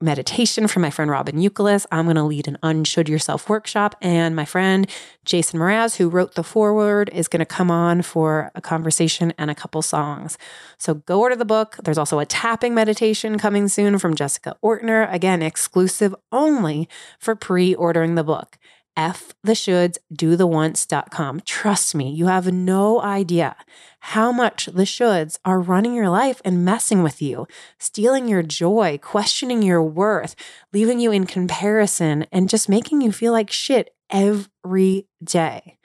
meditation 0.00 0.68
from 0.68 0.82
my 0.82 0.90
friend 0.90 1.10
Robin 1.10 1.36
Youkilis. 1.36 1.84
I'm 1.90 2.04
going 2.06 2.16
to 2.16 2.22
lead 2.22 2.46
an 2.46 2.58
Unshould 2.62 3.08
Yourself 3.08 3.48
workshop. 3.48 3.96
And 4.00 4.36
my 4.36 4.44
friend 4.44 4.88
Jason 5.24 5.58
Mraz, 5.58 5.96
who 5.96 6.08
wrote 6.08 6.34
the 6.34 6.44
foreword, 6.44 7.10
is 7.12 7.26
going 7.26 7.40
to 7.40 7.46
come 7.46 7.70
on 7.70 8.02
for 8.02 8.52
a 8.54 8.60
conversation 8.60 9.32
and 9.38 9.50
a 9.50 9.54
couple 9.54 9.82
songs. 9.82 10.38
So 10.78 10.94
go 10.94 11.20
order 11.20 11.34
the 11.34 11.44
book. 11.44 11.76
There's 11.82 11.98
also 11.98 12.20
a 12.20 12.26
tapping 12.26 12.74
meditation 12.74 13.38
coming 13.38 13.66
soon 13.66 13.98
from 13.98 14.14
Jessica 14.14 14.56
Ortner. 14.62 15.12
Again, 15.12 15.42
exclusive 15.42 16.14
only 16.30 16.88
for 17.18 17.34
pre 17.34 17.74
ordering 17.74 18.14
the 18.14 18.24
book. 18.24 18.56
F 18.98 19.32
the 19.44 19.52
shoulds, 19.52 19.96
do 20.12 20.34
the 20.34 20.46
ones.com. 20.46 21.42
Trust 21.44 21.94
me, 21.94 22.10
you 22.10 22.26
have 22.26 22.52
no 22.52 23.00
idea 23.00 23.54
how 24.00 24.32
much 24.32 24.66
the 24.66 24.82
shoulds 24.82 25.38
are 25.44 25.60
running 25.60 25.94
your 25.94 26.08
life 26.08 26.42
and 26.44 26.64
messing 26.64 27.04
with 27.04 27.22
you, 27.22 27.46
stealing 27.78 28.26
your 28.26 28.42
joy, 28.42 28.98
questioning 29.00 29.62
your 29.62 29.84
worth, 29.84 30.34
leaving 30.72 30.98
you 30.98 31.12
in 31.12 31.26
comparison, 31.26 32.26
and 32.32 32.48
just 32.48 32.68
making 32.68 33.00
you 33.00 33.12
feel 33.12 33.32
like 33.32 33.52
shit 33.52 33.94
every 34.10 35.06
day. 35.22 35.78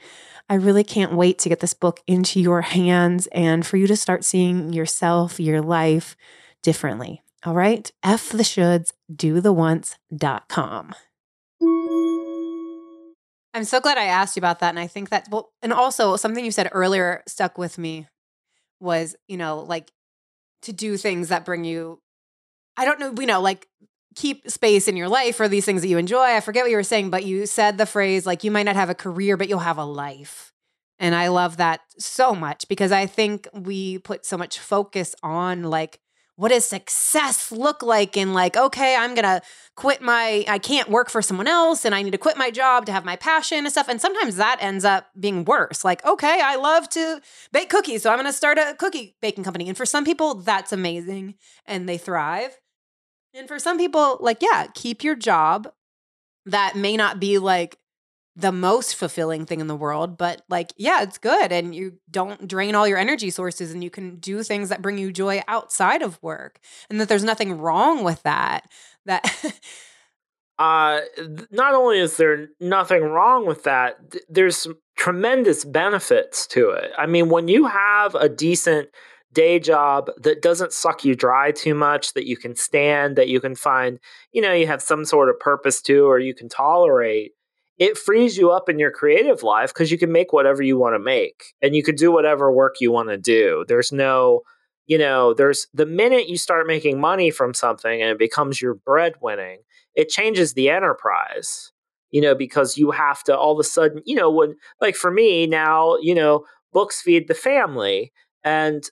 I 0.49 0.55
really 0.55 0.83
can't 0.83 1.13
wait 1.13 1.37
to 1.39 1.49
get 1.49 1.59
this 1.59 1.75
book 1.75 2.01
into 2.07 2.39
your 2.39 2.61
hands 2.61 3.27
and 3.27 3.63
for 3.63 3.77
you 3.77 3.85
to 3.85 3.95
start 3.95 4.25
seeing 4.25 4.73
yourself, 4.73 5.39
your 5.39 5.61
life 5.61 6.15
differently. 6.63 7.21
All 7.45 7.53
right? 7.53 7.91
F 8.01 8.29
the 8.29 8.41
shoulds, 8.43 8.91
do 9.15 9.39
the 9.39 9.53
ones.com. 9.53 10.95
I'm 13.53 13.63
so 13.63 13.79
glad 13.79 13.97
I 13.97 14.05
asked 14.05 14.35
you 14.35 14.39
about 14.39 14.59
that. 14.59 14.69
And 14.69 14.79
I 14.79 14.87
think 14.87 15.09
that, 15.09 15.27
well, 15.29 15.51
and 15.61 15.71
also 15.71 16.15
something 16.15 16.43
you 16.43 16.51
said 16.51 16.69
earlier 16.71 17.23
stuck 17.27 17.57
with 17.57 17.77
me 17.77 18.07
was, 18.79 19.15
you 19.27 19.37
know, 19.37 19.59
like 19.59 19.91
to 20.63 20.73
do 20.73 20.97
things 20.97 21.29
that 21.29 21.45
bring 21.45 21.63
you, 21.63 21.99
I 22.77 22.85
don't 22.85 22.99
know, 22.99 23.13
you 23.19 23.27
know, 23.27 23.41
like 23.41 23.67
keep 24.15 24.49
space 24.49 24.87
in 24.87 24.97
your 24.97 25.09
life 25.09 25.35
for 25.35 25.47
these 25.47 25.65
things 25.65 25.81
that 25.81 25.87
you 25.87 25.97
enjoy. 25.97 26.23
I 26.23 26.39
forget 26.39 26.63
what 26.63 26.71
you 26.71 26.77
were 26.77 26.83
saying, 26.83 27.09
but 27.09 27.25
you 27.25 27.45
said 27.45 27.77
the 27.77 27.85
phrase 27.85 28.25
like 28.25 28.43
you 28.43 28.51
might 28.51 28.63
not 28.63 28.75
have 28.75 28.89
a 28.89 28.95
career, 28.95 29.37
but 29.37 29.49
you'll 29.49 29.59
have 29.59 29.77
a 29.77 29.85
life. 29.85 30.51
And 30.99 31.15
I 31.15 31.27
love 31.27 31.57
that 31.57 31.81
so 31.97 32.33
much 32.33 32.67
because 32.67 32.91
I 32.91 33.05
think 33.05 33.47
we 33.53 33.97
put 33.99 34.25
so 34.25 34.37
much 34.37 34.59
focus 34.59 35.15
on 35.21 35.63
like 35.63 35.99
what 36.35 36.49
does 36.49 36.65
success 36.65 37.51
look 37.51 37.83
like? 37.83 38.17
In 38.17 38.33
like 38.33 38.57
okay 38.57 38.95
i'm 38.95 39.13
gonna 39.15 39.41
quit 39.75 40.01
my 40.01 40.43
i 40.47 40.57
can't 40.57 40.89
work 40.89 41.09
for 41.09 41.21
someone 41.21 41.47
else 41.47 41.85
and 41.85 41.93
i 41.93 42.01
need 42.01 42.11
to 42.11 42.17
quit 42.17 42.37
my 42.37 42.49
job 42.51 42.85
to 42.85 42.91
have 42.91 43.05
my 43.05 43.15
passion 43.15 43.59
and 43.59 43.71
stuff. 43.71 43.87
And 43.87 44.01
sometimes 44.01 44.35
that 44.37 44.57
ends 44.59 44.85
up 44.85 45.07
being 45.19 45.45
worse. 45.45 45.83
Like 45.85 46.03
okay 46.05 46.41
i 46.43 46.55
love 46.55 46.89
to 46.89 47.21
bake 47.51 47.69
cookies 47.69 48.03
so 48.03 48.09
i'm 48.09 48.17
gonna 48.17 48.33
start 48.33 48.57
a 48.57 48.75
cookie 48.77 49.15
baking 49.21 49.43
company. 49.43 49.67
And 49.67 49.77
for 49.77 49.85
some 49.85 50.05
people 50.05 50.35
that's 50.35 50.71
amazing 50.71 51.35
and 51.65 51.87
they 51.87 51.97
thrive. 51.97 52.59
And 53.33 53.47
for 53.47 53.59
some 53.59 53.77
people 53.77 54.17
like 54.19 54.41
yeah 54.41 54.67
keep 54.73 55.03
your 55.03 55.15
job. 55.15 55.71
That 56.45 56.75
may 56.75 56.97
not 56.97 57.21
be 57.21 57.37
like 57.37 57.77
the 58.35 58.51
most 58.51 58.95
fulfilling 58.95 59.45
thing 59.45 59.59
in 59.59 59.67
the 59.67 59.75
world, 59.75 60.17
but 60.17 60.41
like, 60.49 60.73
yeah, 60.75 61.03
it's 61.03 61.17
good. 61.17 61.51
And 61.51 61.75
you 61.75 61.99
don't 62.09 62.47
drain 62.47 62.73
all 62.73 62.87
your 62.87 62.97
energy 62.97 63.29
sources 63.29 63.71
and 63.71 63.83
you 63.83 63.91
can 63.91 64.15
do 64.15 64.41
things 64.41 64.69
that 64.69 64.81
bring 64.81 64.97
you 64.97 65.11
joy 65.11 65.43
outside 65.47 66.01
of 66.01 66.21
work. 66.23 66.59
And 66.89 66.99
that 66.99 67.09
there's 67.09 67.23
nothing 67.23 67.57
wrong 67.57 68.03
with 68.03 68.23
that. 68.23 68.67
That 69.05 69.23
uh 70.57 71.01
not 71.51 71.75
only 71.75 71.99
is 71.99 72.17
there 72.17 72.47
nothing 72.59 73.03
wrong 73.03 73.45
with 73.45 73.63
that, 73.63 73.97
there's 74.29 74.67
tremendous 74.97 75.65
benefits 75.65 76.47
to 76.47 76.69
it. 76.69 76.91
I 76.97 77.05
mean, 77.05 77.29
when 77.29 77.47
you 77.47 77.65
have 77.65 78.15
a 78.15 78.29
decent 78.29 78.89
day 79.31 79.59
job 79.59 80.09
that 80.21 80.41
doesn't 80.41 80.73
suck 80.73 81.03
you 81.03 81.15
dry 81.15 81.51
too 81.51 81.73
much, 81.73 82.13
that 82.13 82.25
you 82.25 82.37
can 82.37 82.55
stand, 82.55 83.15
that 83.15 83.27
you 83.27 83.41
can 83.41 83.55
find, 83.55 83.99
you 84.31 84.41
know, 84.41 84.53
you 84.53 84.67
have 84.67 84.81
some 84.81 85.05
sort 85.05 85.29
of 85.29 85.39
purpose 85.39 85.81
to, 85.83 86.05
or 86.05 86.19
you 86.19 86.35
can 86.35 86.49
tolerate, 86.49 87.31
it 87.77 87.97
frees 87.97 88.37
you 88.37 88.51
up 88.51 88.69
in 88.69 88.79
your 88.79 88.91
creative 88.91 89.43
life 89.43 89.73
because 89.73 89.91
you 89.91 89.97
can 89.97 90.11
make 90.11 90.31
whatever 90.31 90.61
you 90.61 90.77
want 90.77 90.95
to 90.95 90.99
make 90.99 91.53
and 91.61 91.75
you 91.75 91.83
can 91.83 91.95
do 91.95 92.11
whatever 92.11 92.51
work 92.51 92.75
you 92.79 92.91
want 92.91 93.09
to 93.09 93.17
do. 93.17 93.65
There's 93.67 93.91
no, 93.91 94.41
you 94.85 94.97
know, 94.97 95.33
there's 95.33 95.67
the 95.73 95.85
minute 95.85 96.29
you 96.29 96.37
start 96.37 96.67
making 96.67 96.99
money 96.99 97.31
from 97.31 97.53
something 97.53 98.01
and 98.01 98.11
it 98.11 98.19
becomes 98.19 98.61
your 98.61 98.75
breadwinning, 98.75 99.57
it 99.95 100.09
changes 100.09 100.53
the 100.53 100.69
enterprise, 100.69 101.71
you 102.11 102.21
know, 102.21 102.35
because 102.35 102.77
you 102.77 102.91
have 102.91 103.23
to 103.23 103.37
all 103.37 103.53
of 103.53 103.59
a 103.59 103.63
sudden, 103.63 104.01
you 104.05 104.15
know, 104.15 104.29
when, 104.29 104.55
like 104.79 104.95
for 104.95 105.09
me 105.09 105.47
now, 105.47 105.97
you 106.01 106.13
know, 106.13 106.45
books 106.73 107.01
feed 107.01 107.27
the 107.27 107.33
family. 107.33 108.11
And 108.43 108.83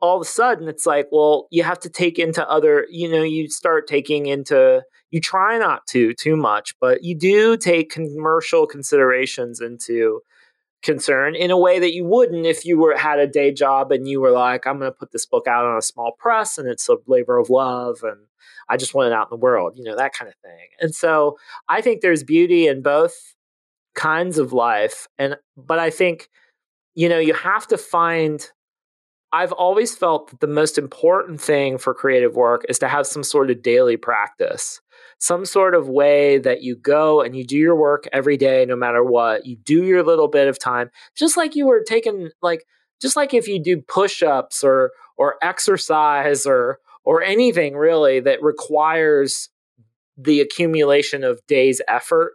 all 0.00 0.16
of 0.16 0.22
a 0.22 0.30
sudden 0.30 0.68
it's 0.68 0.86
like, 0.86 1.08
well, 1.10 1.48
you 1.50 1.64
have 1.64 1.80
to 1.80 1.90
take 1.90 2.18
into 2.20 2.48
other, 2.48 2.86
you 2.90 3.10
know, 3.10 3.22
you 3.22 3.48
start 3.48 3.88
taking 3.88 4.26
into, 4.26 4.82
you 5.10 5.20
try 5.20 5.58
not 5.58 5.86
to 5.88 6.12
too 6.14 6.36
much, 6.36 6.74
but 6.80 7.02
you 7.02 7.14
do 7.14 7.56
take 7.56 7.90
commercial 7.90 8.66
considerations 8.66 9.60
into 9.60 10.20
concern 10.82 11.34
in 11.34 11.50
a 11.50 11.58
way 11.58 11.78
that 11.78 11.92
you 11.92 12.04
wouldn't 12.04 12.46
if 12.46 12.64
you 12.64 12.78
were 12.78 12.96
had 12.96 13.18
a 13.18 13.26
day 13.26 13.52
job 13.52 13.90
and 13.90 14.06
you 14.08 14.20
were 14.20 14.30
like, 14.30 14.66
I'm 14.66 14.78
going 14.78 14.90
to 14.90 14.96
put 14.96 15.12
this 15.12 15.26
book 15.26 15.48
out 15.48 15.64
on 15.64 15.76
a 15.76 15.82
small 15.82 16.12
press 16.18 16.56
and 16.58 16.68
it's 16.68 16.88
a 16.88 16.96
labor 17.06 17.38
of 17.38 17.50
love 17.50 18.00
and 18.02 18.18
I 18.68 18.76
just 18.76 18.94
want 18.94 19.08
it 19.08 19.12
out 19.12 19.28
in 19.30 19.36
the 19.36 19.42
world, 19.42 19.72
you 19.76 19.82
know, 19.82 19.96
that 19.96 20.12
kind 20.12 20.28
of 20.28 20.36
thing. 20.36 20.68
And 20.80 20.94
so 20.94 21.38
I 21.68 21.80
think 21.80 22.00
there's 22.00 22.22
beauty 22.22 22.66
in 22.66 22.82
both 22.82 23.34
kinds 23.94 24.38
of 24.38 24.52
life. 24.52 25.08
And, 25.18 25.36
but 25.56 25.78
I 25.78 25.90
think, 25.90 26.28
you 26.94 27.08
know, 27.08 27.18
you 27.18 27.34
have 27.34 27.66
to 27.68 27.78
find 27.78 28.48
I've 29.32 29.52
always 29.52 29.94
felt 29.94 30.30
that 30.30 30.40
the 30.40 30.46
most 30.46 30.78
important 30.78 31.40
thing 31.40 31.76
for 31.76 31.92
creative 31.92 32.34
work 32.34 32.64
is 32.68 32.78
to 32.78 32.88
have 32.88 33.06
some 33.06 33.22
sort 33.22 33.50
of 33.50 33.62
daily 33.62 33.96
practice, 33.96 34.80
some 35.18 35.44
sort 35.44 35.74
of 35.74 35.88
way 35.88 36.38
that 36.38 36.62
you 36.62 36.76
go 36.76 37.20
and 37.20 37.36
you 37.36 37.44
do 37.44 37.56
your 37.56 37.76
work 37.76 38.08
every 38.12 38.36
day, 38.36 38.64
no 38.64 38.76
matter 38.76 39.02
what. 39.04 39.46
You 39.46 39.56
do 39.56 39.84
your 39.84 40.02
little 40.02 40.28
bit 40.28 40.48
of 40.48 40.58
time, 40.58 40.90
just 41.16 41.36
like 41.36 41.56
you 41.56 41.66
were 41.66 41.82
taking, 41.86 42.30
like, 42.40 42.64
just 43.00 43.16
like 43.16 43.34
if 43.34 43.46
you 43.48 43.62
do 43.62 43.80
push 43.82 44.22
ups 44.22 44.62
or, 44.62 44.92
or 45.16 45.36
exercise 45.42 46.46
or, 46.46 46.78
or 47.04 47.22
anything 47.22 47.76
really 47.76 48.20
that 48.20 48.42
requires 48.42 49.50
the 50.16 50.40
accumulation 50.40 51.24
of 51.24 51.40
days' 51.46 51.80
effort, 51.88 52.32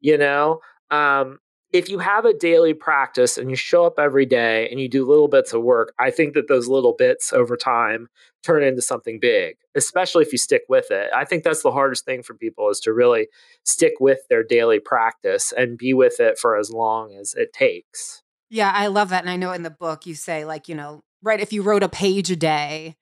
you 0.00 0.18
know, 0.18 0.60
um, 0.90 1.38
if 1.76 1.88
you 1.88 1.98
have 1.98 2.24
a 2.24 2.34
daily 2.34 2.74
practice 2.74 3.36
and 3.36 3.50
you 3.50 3.56
show 3.56 3.84
up 3.84 3.98
every 3.98 4.26
day 4.26 4.68
and 4.70 4.80
you 4.80 4.88
do 4.88 5.04
little 5.04 5.28
bits 5.28 5.52
of 5.52 5.62
work, 5.62 5.92
I 5.98 6.10
think 6.10 6.34
that 6.34 6.48
those 6.48 6.68
little 6.68 6.94
bits 6.96 7.32
over 7.32 7.56
time 7.56 8.08
turn 8.42 8.62
into 8.62 8.82
something 8.82 9.18
big, 9.20 9.56
especially 9.74 10.22
if 10.24 10.32
you 10.32 10.38
stick 10.38 10.62
with 10.68 10.90
it. 10.90 11.10
I 11.14 11.24
think 11.24 11.44
that's 11.44 11.62
the 11.62 11.72
hardest 11.72 12.04
thing 12.04 12.22
for 12.22 12.34
people 12.34 12.70
is 12.70 12.80
to 12.80 12.92
really 12.92 13.28
stick 13.64 13.94
with 14.00 14.20
their 14.30 14.42
daily 14.42 14.80
practice 14.80 15.52
and 15.56 15.76
be 15.76 15.92
with 15.94 16.20
it 16.20 16.38
for 16.38 16.56
as 16.56 16.70
long 16.70 17.12
as 17.14 17.34
it 17.34 17.52
takes. 17.52 18.22
Yeah, 18.48 18.72
I 18.72 18.86
love 18.86 19.08
that. 19.10 19.22
And 19.22 19.30
I 19.30 19.36
know 19.36 19.52
in 19.52 19.62
the 19.62 19.70
book 19.70 20.06
you 20.06 20.14
say, 20.14 20.44
like, 20.44 20.68
you 20.68 20.74
know, 20.74 21.02
right, 21.22 21.40
if 21.40 21.52
you 21.52 21.62
wrote 21.62 21.82
a 21.82 21.88
page 21.88 22.30
a 22.30 22.36
day, 22.36 22.96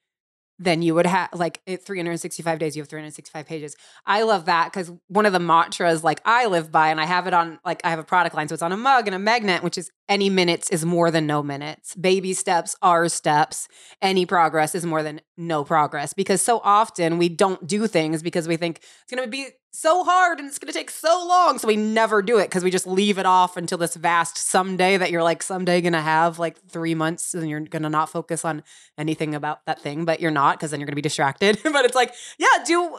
then 0.58 0.82
you 0.82 0.94
would 0.94 1.06
have 1.06 1.30
like 1.32 1.60
365 1.66 2.58
days 2.58 2.76
you 2.76 2.82
have 2.82 2.88
365 2.88 3.46
pages. 3.46 3.76
I 4.06 4.22
love 4.22 4.46
that 4.46 4.72
because 4.72 4.92
one 5.08 5.26
of 5.26 5.32
the 5.32 5.40
mantras 5.40 6.04
like 6.04 6.20
i 6.24 6.46
live 6.46 6.70
by 6.70 6.88
and 6.88 7.00
i 7.00 7.04
have 7.04 7.26
it 7.26 7.34
on 7.34 7.58
like 7.64 7.80
i 7.84 7.90
have 7.90 7.98
a 7.98 8.04
product 8.04 8.34
line 8.34 8.48
so 8.48 8.54
it's 8.54 8.62
on 8.62 8.72
a 8.72 8.76
mug 8.76 9.06
and 9.06 9.14
a 9.14 9.18
magnet 9.18 9.62
which 9.62 9.78
is 9.78 9.90
any 10.08 10.28
minutes 10.28 10.70
is 10.70 10.84
more 10.84 11.10
than 11.10 11.26
no 11.26 11.42
minutes. 11.42 11.94
Baby 11.94 12.34
steps 12.34 12.76
are 12.82 13.08
steps. 13.08 13.68
Any 14.02 14.26
progress 14.26 14.74
is 14.74 14.84
more 14.84 15.02
than 15.02 15.20
no 15.36 15.64
progress 15.64 16.12
because 16.12 16.42
so 16.42 16.60
often 16.62 17.18
we 17.18 17.28
don't 17.28 17.66
do 17.66 17.86
things 17.86 18.22
because 18.22 18.46
we 18.46 18.56
think 18.56 18.78
it's 18.78 19.12
going 19.12 19.24
to 19.24 19.30
be 19.30 19.48
so 19.74 20.04
hard 20.04 20.38
and 20.38 20.48
it's 20.48 20.58
going 20.58 20.72
to 20.72 20.78
take 20.78 20.90
so 20.90 21.24
long. 21.26 21.58
So 21.58 21.66
we 21.66 21.76
never 21.76 22.22
do 22.22 22.38
it 22.38 22.44
because 22.44 22.62
we 22.62 22.70
just 22.70 22.86
leave 22.86 23.18
it 23.18 23.26
off 23.26 23.56
until 23.56 23.78
this 23.78 23.96
vast 23.96 24.38
someday 24.38 24.96
that 24.96 25.10
you're 25.10 25.22
like 25.22 25.42
someday 25.42 25.80
going 25.80 25.94
to 25.94 26.00
have 26.00 26.38
like 26.38 26.58
three 26.68 26.94
months 26.94 27.34
and 27.34 27.48
you're 27.48 27.60
going 27.60 27.82
to 27.82 27.90
not 27.90 28.08
focus 28.08 28.44
on 28.44 28.62
anything 28.96 29.34
about 29.34 29.64
that 29.66 29.80
thing, 29.80 30.04
but 30.04 30.20
you're 30.20 30.30
not 30.30 30.58
because 30.58 30.70
then 30.70 30.80
you're 30.80 30.86
going 30.86 30.92
to 30.92 30.96
be 30.96 31.02
distracted. 31.02 31.58
but 31.64 31.84
it's 31.84 31.94
like, 31.94 32.14
yeah, 32.38 32.46
do 32.64 32.98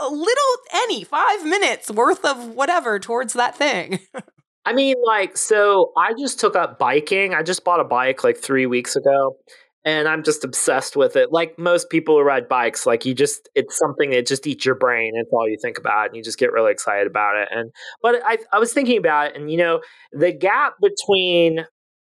a 0.00 0.08
little, 0.08 0.54
any 0.72 1.04
five 1.04 1.44
minutes 1.44 1.90
worth 1.90 2.24
of 2.24 2.48
whatever 2.54 2.98
towards 2.98 3.34
that 3.34 3.56
thing. 3.56 4.00
I 4.66 4.72
mean, 4.72 4.96
like, 5.04 5.36
so 5.36 5.92
I 5.96 6.14
just 6.18 6.40
took 6.40 6.56
up 6.56 6.78
biking. 6.78 7.34
I 7.34 7.42
just 7.42 7.64
bought 7.64 7.80
a 7.80 7.84
bike 7.84 8.24
like 8.24 8.38
three 8.38 8.64
weeks 8.64 8.96
ago 8.96 9.36
and 9.84 10.08
I'm 10.08 10.22
just 10.22 10.44
obsessed 10.44 10.96
with 10.96 11.14
it. 11.16 11.30
Like 11.30 11.58
most 11.58 11.90
people 11.90 12.16
who 12.16 12.22
ride 12.22 12.48
bikes, 12.48 12.86
like 12.86 13.04
you 13.04 13.14
just 13.14 13.48
it's 13.54 13.76
something 13.76 14.10
that 14.10 14.26
just 14.26 14.46
eats 14.46 14.64
your 14.64 14.74
brain. 14.74 15.12
It's 15.14 15.30
all 15.32 15.48
you 15.48 15.58
think 15.60 15.78
about, 15.78 16.06
and 16.06 16.16
you 16.16 16.22
just 16.22 16.38
get 16.38 16.52
really 16.52 16.72
excited 16.72 17.06
about 17.06 17.36
it. 17.36 17.48
And 17.50 17.70
but 18.02 18.20
I 18.24 18.38
I 18.52 18.58
was 18.58 18.72
thinking 18.72 18.98
about 18.98 19.28
it, 19.28 19.36
and 19.36 19.50
you 19.50 19.58
know 19.58 19.80
the 20.12 20.32
gap 20.32 20.74
between 20.80 21.66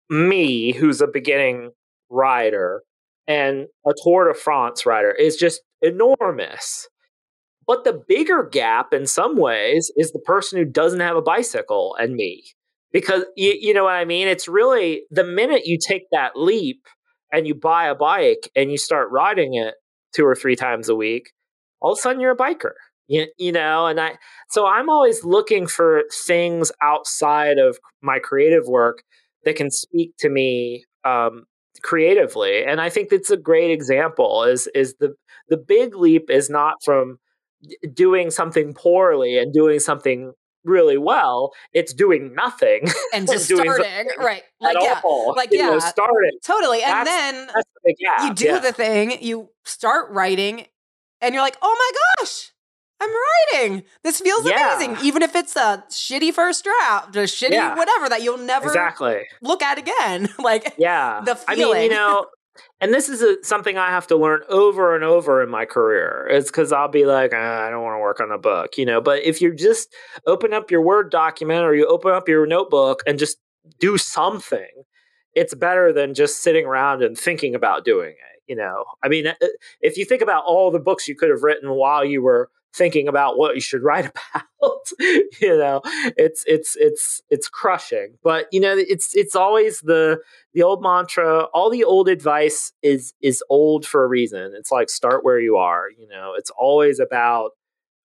me, 0.09 0.73
who's 0.73 1.01
a 1.01 1.07
beginning 1.07 1.71
rider 2.09 2.83
and 3.27 3.67
a 3.87 3.91
Tour 4.03 4.27
de 4.31 4.35
France 4.37 4.85
rider 4.85 5.11
is 5.11 5.35
just 5.35 5.61
enormous. 5.81 6.87
But 7.67 7.83
the 7.83 7.99
bigger 8.07 8.43
gap 8.43 8.93
in 8.93 9.07
some 9.07 9.37
ways 9.37 9.91
is 9.95 10.11
the 10.11 10.19
person 10.19 10.59
who 10.59 10.65
doesn't 10.65 10.99
have 10.99 11.15
a 11.15 11.21
bicycle 11.21 11.95
and 11.99 12.13
me. 12.13 12.43
Because 12.91 13.25
you, 13.35 13.57
you 13.59 13.73
know 13.73 13.85
what 13.85 13.95
I 13.95 14.05
mean? 14.05 14.27
It's 14.27 14.47
really 14.47 15.03
the 15.09 15.23
minute 15.23 15.65
you 15.65 15.77
take 15.79 16.03
that 16.11 16.33
leap 16.35 16.81
and 17.35 17.45
you 17.45 17.53
buy 17.53 17.87
a 17.87 17.95
bike 17.95 18.49
and 18.55 18.71
you 18.71 18.77
start 18.77 19.11
riding 19.11 19.55
it 19.55 19.75
two 20.13 20.25
or 20.25 20.35
three 20.35 20.55
times 20.55 20.87
a 20.87 20.95
week, 20.95 21.31
all 21.81 21.91
of 21.91 21.99
a 21.99 22.01
sudden 22.01 22.21
you're 22.21 22.31
a 22.31 22.37
biker. 22.37 22.71
You, 23.07 23.27
you 23.37 23.51
know, 23.51 23.85
and 23.85 23.99
I, 23.99 24.17
so 24.49 24.65
I'm 24.65 24.89
always 24.89 25.23
looking 25.25 25.67
for 25.67 26.03
things 26.25 26.71
outside 26.81 27.57
of 27.59 27.77
my 28.01 28.19
creative 28.19 28.67
work 28.67 29.03
that 29.43 29.57
can 29.57 29.69
speak 29.69 30.13
to 30.19 30.29
me 30.29 30.85
um, 31.03 31.43
creatively. 31.83 32.63
And 32.65 32.79
I 32.79 32.89
think 32.89 33.09
that's 33.09 33.29
a 33.29 33.37
great 33.37 33.69
example 33.69 34.43
is, 34.45 34.67
is 34.73 34.95
the, 34.99 35.13
the 35.49 35.57
big 35.57 35.95
leap 35.95 36.29
is 36.29 36.49
not 36.49 36.75
from 36.83 37.19
doing 37.93 38.31
something 38.31 38.73
poorly 38.73 39.37
and 39.37 39.53
doing 39.53 39.79
something 39.79 40.31
really 40.65 40.97
well. 40.97 41.53
It's 41.73 41.93
doing 41.93 42.33
nothing 42.35 42.81
and 43.13 43.27
just 43.27 43.49
and 43.49 43.59
starting, 43.59 44.09
right? 44.19 44.43
Like 44.59 44.77
yeah, 44.79 45.01
all. 45.03 45.33
like 45.35 45.49
yeah, 45.51 45.69
know, 45.69 45.79
starting 45.79 46.39
totally. 46.43 46.83
And 46.83 46.91
that's, 46.91 47.09
then 47.09 47.47
that's 47.47 47.69
the 47.83 47.95
you 48.23 48.33
do 48.33 48.45
yeah. 48.45 48.59
the 48.59 48.71
thing, 48.71 49.21
you 49.21 49.49
start 49.63 50.11
writing, 50.11 50.65
and 51.21 51.33
you're 51.33 51.43
like, 51.43 51.57
oh 51.61 51.75
my 51.77 52.23
gosh. 52.23 52.51
I'm 53.01 53.09
writing. 53.11 53.83
This 54.03 54.21
feels 54.21 54.47
yeah. 54.47 54.77
amazing, 54.77 55.05
even 55.05 55.21
if 55.21 55.35
it's 55.35 55.57
a 55.57 55.83
shitty 55.89 56.33
first 56.33 56.63
draft, 56.63 57.13
a 57.17 57.19
shitty 57.19 57.75
whatever 57.75 58.07
that 58.07 58.23
you'll 58.23 58.37
never 58.37 58.67
exactly 58.67 59.23
look 59.41 59.61
at 59.61 59.77
again. 59.77 60.29
like, 60.39 60.73
yeah, 60.77 61.21
the 61.25 61.35
feeling. 61.35 61.77
I 61.77 61.79
mean, 61.81 61.91
you 61.91 61.97
know, 61.97 62.25
and 62.81 62.93
this 62.93 63.09
is 63.09 63.21
a, 63.21 63.43
something 63.43 63.77
I 63.77 63.89
have 63.89 64.07
to 64.07 64.15
learn 64.15 64.41
over 64.49 64.95
and 64.95 65.03
over 65.03 65.41
in 65.41 65.49
my 65.49 65.65
career. 65.65 66.27
It's 66.29 66.49
because 66.49 66.71
I'll 66.71 66.87
be 66.87 67.05
like, 67.05 67.31
ah, 67.33 67.65
I 67.65 67.69
don't 67.69 67.83
want 67.83 67.95
to 67.95 68.01
work 68.01 68.19
on 68.19 68.31
a 68.31 68.37
book, 68.37 68.77
you 68.77 68.85
know. 68.85 69.01
But 69.01 69.23
if 69.23 69.41
you 69.41 69.53
just 69.53 69.93
open 70.25 70.53
up 70.53 70.71
your 70.71 70.81
Word 70.81 71.11
document 71.11 71.63
or 71.63 71.73
you 71.75 71.87
open 71.87 72.11
up 72.11 72.27
your 72.27 72.45
notebook 72.45 73.01
and 73.05 73.19
just 73.19 73.37
do 73.79 73.97
something, 73.97 74.83
it's 75.33 75.53
better 75.53 75.91
than 75.91 76.13
just 76.13 76.41
sitting 76.41 76.65
around 76.65 77.03
and 77.03 77.17
thinking 77.17 77.55
about 77.55 77.85
doing 77.85 78.11
it. 78.11 78.41
You 78.47 78.55
know, 78.55 78.85
I 79.03 79.07
mean, 79.07 79.27
uh, 79.27 79.33
if 79.81 79.97
you 79.97 80.05
think 80.05 80.21
about 80.21 80.43
all 80.45 80.69
the 80.69 80.79
books 80.79 81.07
you 81.07 81.15
could 81.15 81.31
have 81.31 81.41
written 81.41 81.71
while 81.71 82.05
you 82.05 82.21
were 82.21 82.51
thinking 82.75 83.07
about 83.07 83.37
what 83.37 83.55
you 83.55 83.61
should 83.61 83.83
write 83.83 84.05
about 84.33 84.45
you 84.99 85.57
know? 85.57 85.81
It's 86.17 86.43
it's 86.47 86.75
it's 86.75 87.21
it's 87.29 87.47
crushing. 87.47 88.17
But 88.23 88.47
you 88.51 88.59
know 88.59 88.75
it's 88.77 89.15
it's 89.15 89.35
always 89.35 89.79
the 89.81 90.19
the 90.53 90.63
old 90.63 90.81
mantra 90.81 91.43
all 91.53 91.69
the 91.69 91.83
old 91.83 92.09
advice 92.09 92.73
is 92.81 93.13
is 93.21 93.43
old 93.49 93.85
for 93.85 94.03
a 94.03 94.07
reason. 94.07 94.53
It's 94.55 94.71
like 94.71 94.89
start 94.89 95.23
where 95.23 95.39
you 95.39 95.57
are 95.57 95.85
you 95.97 96.07
know? 96.07 96.33
It's 96.37 96.51
always 96.57 96.99
about 96.99 97.51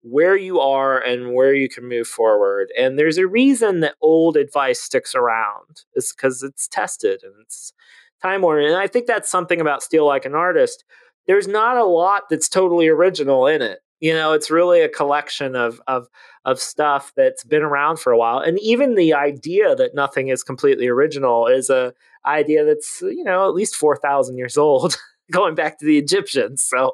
where 0.01 0.37
you 0.37 0.59
are 0.59 0.99
and 0.99 1.33
where 1.33 1.53
you 1.53 1.67
can 1.67 1.87
move 1.87 2.07
forward. 2.07 2.71
And 2.77 2.97
there's 2.97 3.17
a 3.17 3.27
reason 3.27 3.79
that 3.79 3.95
old 4.01 4.37
advice 4.37 4.79
sticks 4.79 5.15
around. 5.15 5.81
It's 5.95 6.13
because 6.13 6.43
it's 6.43 6.67
tested 6.67 7.21
and 7.23 7.33
it's 7.41 7.73
time 8.21 8.41
worn. 8.41 8.63
And 8.63 8.75
i 8.75 8.87
think 8.87 9.07
that's 9.07 9.29
something 9.29 9.59
about 9.61 9.83
Steal 9.83 10.05
like 10.05 10.25
an 10.25 10.35
artist. 10.35 10.83
There's 11.27 11.47
not 11.47 11.77
a 11.77 11.85
lot 11.85 12.23
that's 12.29 12.47
totally 12.49 12.87
original 12.87 13.47
in 13.47 13.63
it 13.63 13.79
you 13.99 14.13
know 14.13 14.33
it's 14.33 14.51
really 14.51 14.81
a 14.81 14.89
collection 14.89 15.55
of 15.55 15.81
of 15.87 16.07
of 16.43 16.59
stuff 16.59 17.11
that's 17.15 17.43
been 17.43 17.61
around 17.61 17.97
for 17.97 18.11
a 18.11 18.17
while 18.17 18.39
and 18.39 18.59
even 18.59 18.95
the 18.95 19.13
idea 19.13 19.75
that 19.75 19.95
nothing 19.95 20.27
is 20.29 20.43
completely 20.43 20.87
original 20.87 21.47
is 21.47 21.69
a 21.69 21.93
idea 22.25 22.65
that's 22.65 23.01
you 23.01 23.23
know 23.23 23.47
at 23.47 23.53
least 23.55 23.75
4000 23.75 24.37
years 24.37 24.57
old 24.57 24.97
going 25.31 25.55
back 25.55 25.79
to 25.79 25.85
the 25.85 25.97
egyptians 25.97 26.63
so 26.63 26.91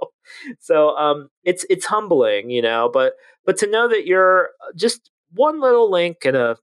so 0.60 0.96
um 0.98 1.28
it's 1.44 1.66
it's 1.70 1.86
humbling 1.86 2.50
you 2.50 2.62
know 2.62 2.90
but 2.92 3.14
but 3.46 3.58
to 3.58 3.68
know 3.68 3.88
that 3.88 4.06
you're 4.06 4.50
just 4.76 5.10
one 5.34 5.60
little 5.60 5.90
link 5.90 6.26
in 6.26 6.36
a 6.36 6.56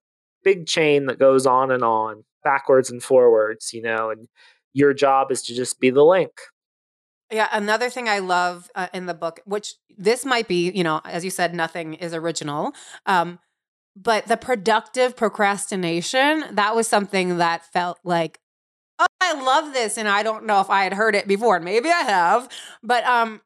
big 0.44 0.66
chain 0.66 1.06
that 1.06 1.18
goes 1.18 1.46
on 1.46 1.70
and 1.70 1.82
on 1.82 2.24
backwards 2.44 2.90
and 2.90 3.02
forwards 3.02 3.72
you 3.72 3.82
know 3.82 4.10
and 4.10 4.28
your 4.72 4.94
job 4.94 5.32
is 5.32 5.42
to 5.42 5.54
just 5.54 5.80
be 5.80 5.90
the 5.90 6.04
link 6.04 6.32
yeah, 7.30 7.48
another 7.52 7.90
thing 7.90 8.08
I 8.08 8.20
love 8.20 8.70
uh, 8.74 8.88
in 8.92 9.06
the 9.06 9.14
book, 9.14 9.40
which 9.44 9.74
this 9.96 10.24
might 10.24 10.48
be, 10.48 10.70
you 10.70 10.84
know, 10.84 11.00
as 11.04 11.24
you 11.24 11.30
said, 11.30 11.54
nothing 11.54 11.94
is 11.94 12.14
original. 12.14 12.72
Um, 13.06 13.38
but 13.94 14.26
the 14.26 14.36
productive 14.36 15.16
procrastination, 15.16 16.44
that 16.52 16.74
was 16.74 16.86
something 16.86 17.38
that 17.38 17.64
felt 17.64 17.98
like, 18.04 18.40
oh, 18.98 19.06
I 19.20 19.34
love 19.34 19.74
this. 19.74 19.98
And 19.98 20.08
I 20.08 20.22
don't 20.22 20.46
know 20.46 20.60
if 20.60 20.70
I 20.70 20.84
had 20.84 20.94
heard 20.94 21.14
it 21.14 21.26
before. 21.26 21.60
Maybe 21.60 21.90
I 21.90 22.02
have. 22.02 22.48
But 22.82 23.04
um, 23.04 23.40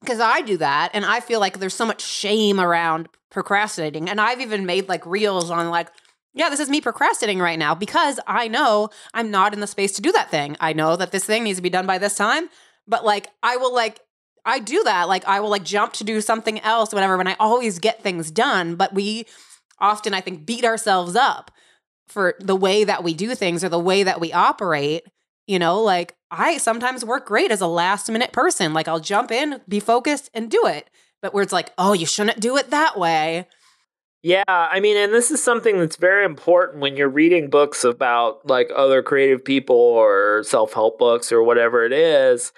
because 0.00 0.20
I 0.20 0.40
do 0.40 0.56
that 0.58 0.90
and 0.92 1.04
I 1.04 1.20
feel 1.20 1.40
like 1.40 1.58
there's 1.58 1.74
so 1.74 1.86
much 1.86 2.02
shame 2.02 2.58
around 2.58 3.08
procrastinating. 3.30 4.08
And 4.08 4.20
I've 4.20 4.40
even 4.40 4.66
made 4.66 4.88
like 4.88 5.04
reels 5.06 5.50
on 5.50 5.70
like, 5.70 5.88
yeah, 6.34 6.48
this 6.48 6.60
is 6.60 6.68
me 6.68 6.80
procrastinating 6.80 7.38
right 7.40 7.58
now 7.58 7.74
because 7.74 8.18
I 8.26 8.48
know 8.48 8.88
I'm 9.12 9.30
not 9.30 9.54
in 9.54 9.60
the 9.60 9.66
space 9.66 9.92
to 9.92 10.02
do 10.02 10.12
that 10.12 10.30
thing. 10.30 10.56
I 10.60 10.72
know 10.72 10.96
that 10.96 11.12
this 11.12 11.24
thing 11.24 11.44
needs 11.44 11.58
to 11.58 11.62
be 11.62 11.70
done 11.70 11.86
by 11.86 11.98
this 11.98 12.16
time 12.16 12.48
but 12.86 13.04
like 13.04 13.28
I 13.42 13.56
will 13.56 13.74
like 13.74 14.00
I 14.44 14.58
do 14.58 14.82
that. 14.84 15.08
Like 15.08 15.24
I 15.26 15.40
will 15.40 15.50
like 15.50 15.64
jump 15.64 15.94
to 15.94 16.04
do 16.04 16.20
something 16.20 16.60
else, 16.60 16.92
whatever, 16.92 17.16
when 17.16 17.26
I 17.28 17.36
always 17.40 17.78
get 17.78 18.02
things 18.02 18.30
done. 18.30 18.76
But 18.76 18.92
we 18.92 19.26
often, 19.78 20.14
I 20.14 20.20
think, 20.20 20.44
beat 20.44 20.64
ourselves 20.64 21.16
up 21.16 21.50
for 22.08 22.34
the 22.40 22.56
way 22.56 22.84
that 22.84 23.02
we 23.02 23.14
do 23.14 23.34
things 23.34 23.64
or 23.64 23.68
the 23.68 23.78
way 23.78 24.02
that 24.02 24.20
we 24.20 24.32
operate. 24.32 25.04
You 25.46 25.58
know, 25.58 25.80
like 25.80 26.14
I 26.30 26.58
sometimes 26.58 27.04
work 27.04 27.26
great 27.26 27.50
as 27.50 27.60
a 27.60 27.66
last 27.66 28.10
minute 28.10 28.32
person. 28.32 28.74
Like 28.74 28.88
I'll 28.88 29.00
jump 29.00 29.30
in, 29.30 29.60
be 29.68 29.80
focused, 29.80 30.30
and 30.34 30.50
do 30.50 30.66
it. 30.66 30.88
But 31.22 31.32
where 31.32 31.42
it's 31.42 31.52
like, 31.52 31.72
oh, 31.78 31.94
you 31.94 32.06
shouldn't 32.06 32.40
do 32.40 32.56
it 32.56 32.70
that 32.70 32.98
way. 32.98 33.46
Yeah, 34.22 34.42
I 34.46 34.80
mean, 34.80 34.96
and 34.96 35.12
this 35.12 35.30
is 35.30 35.42
something 35.42 35.78
that's 35.78 35.96
very 35.96 36.24
important 36.24 36.80
when 36.80 36.96
you're 36.96 37.10
reading 37.10 37.50
books 37.50 37.84
about 37.84 38.46
like 38.46 38.70
other 38.74 39.02
creative 39.02 39.44
people 39.44 39.76
or 39.76 40.42
self 40.44 40.72
help 40.72 40.98
books 40.98 41.30
or 41.30 41.42
whatever 41.42 41.84
it 41.84 41.92
is 41.92 42.52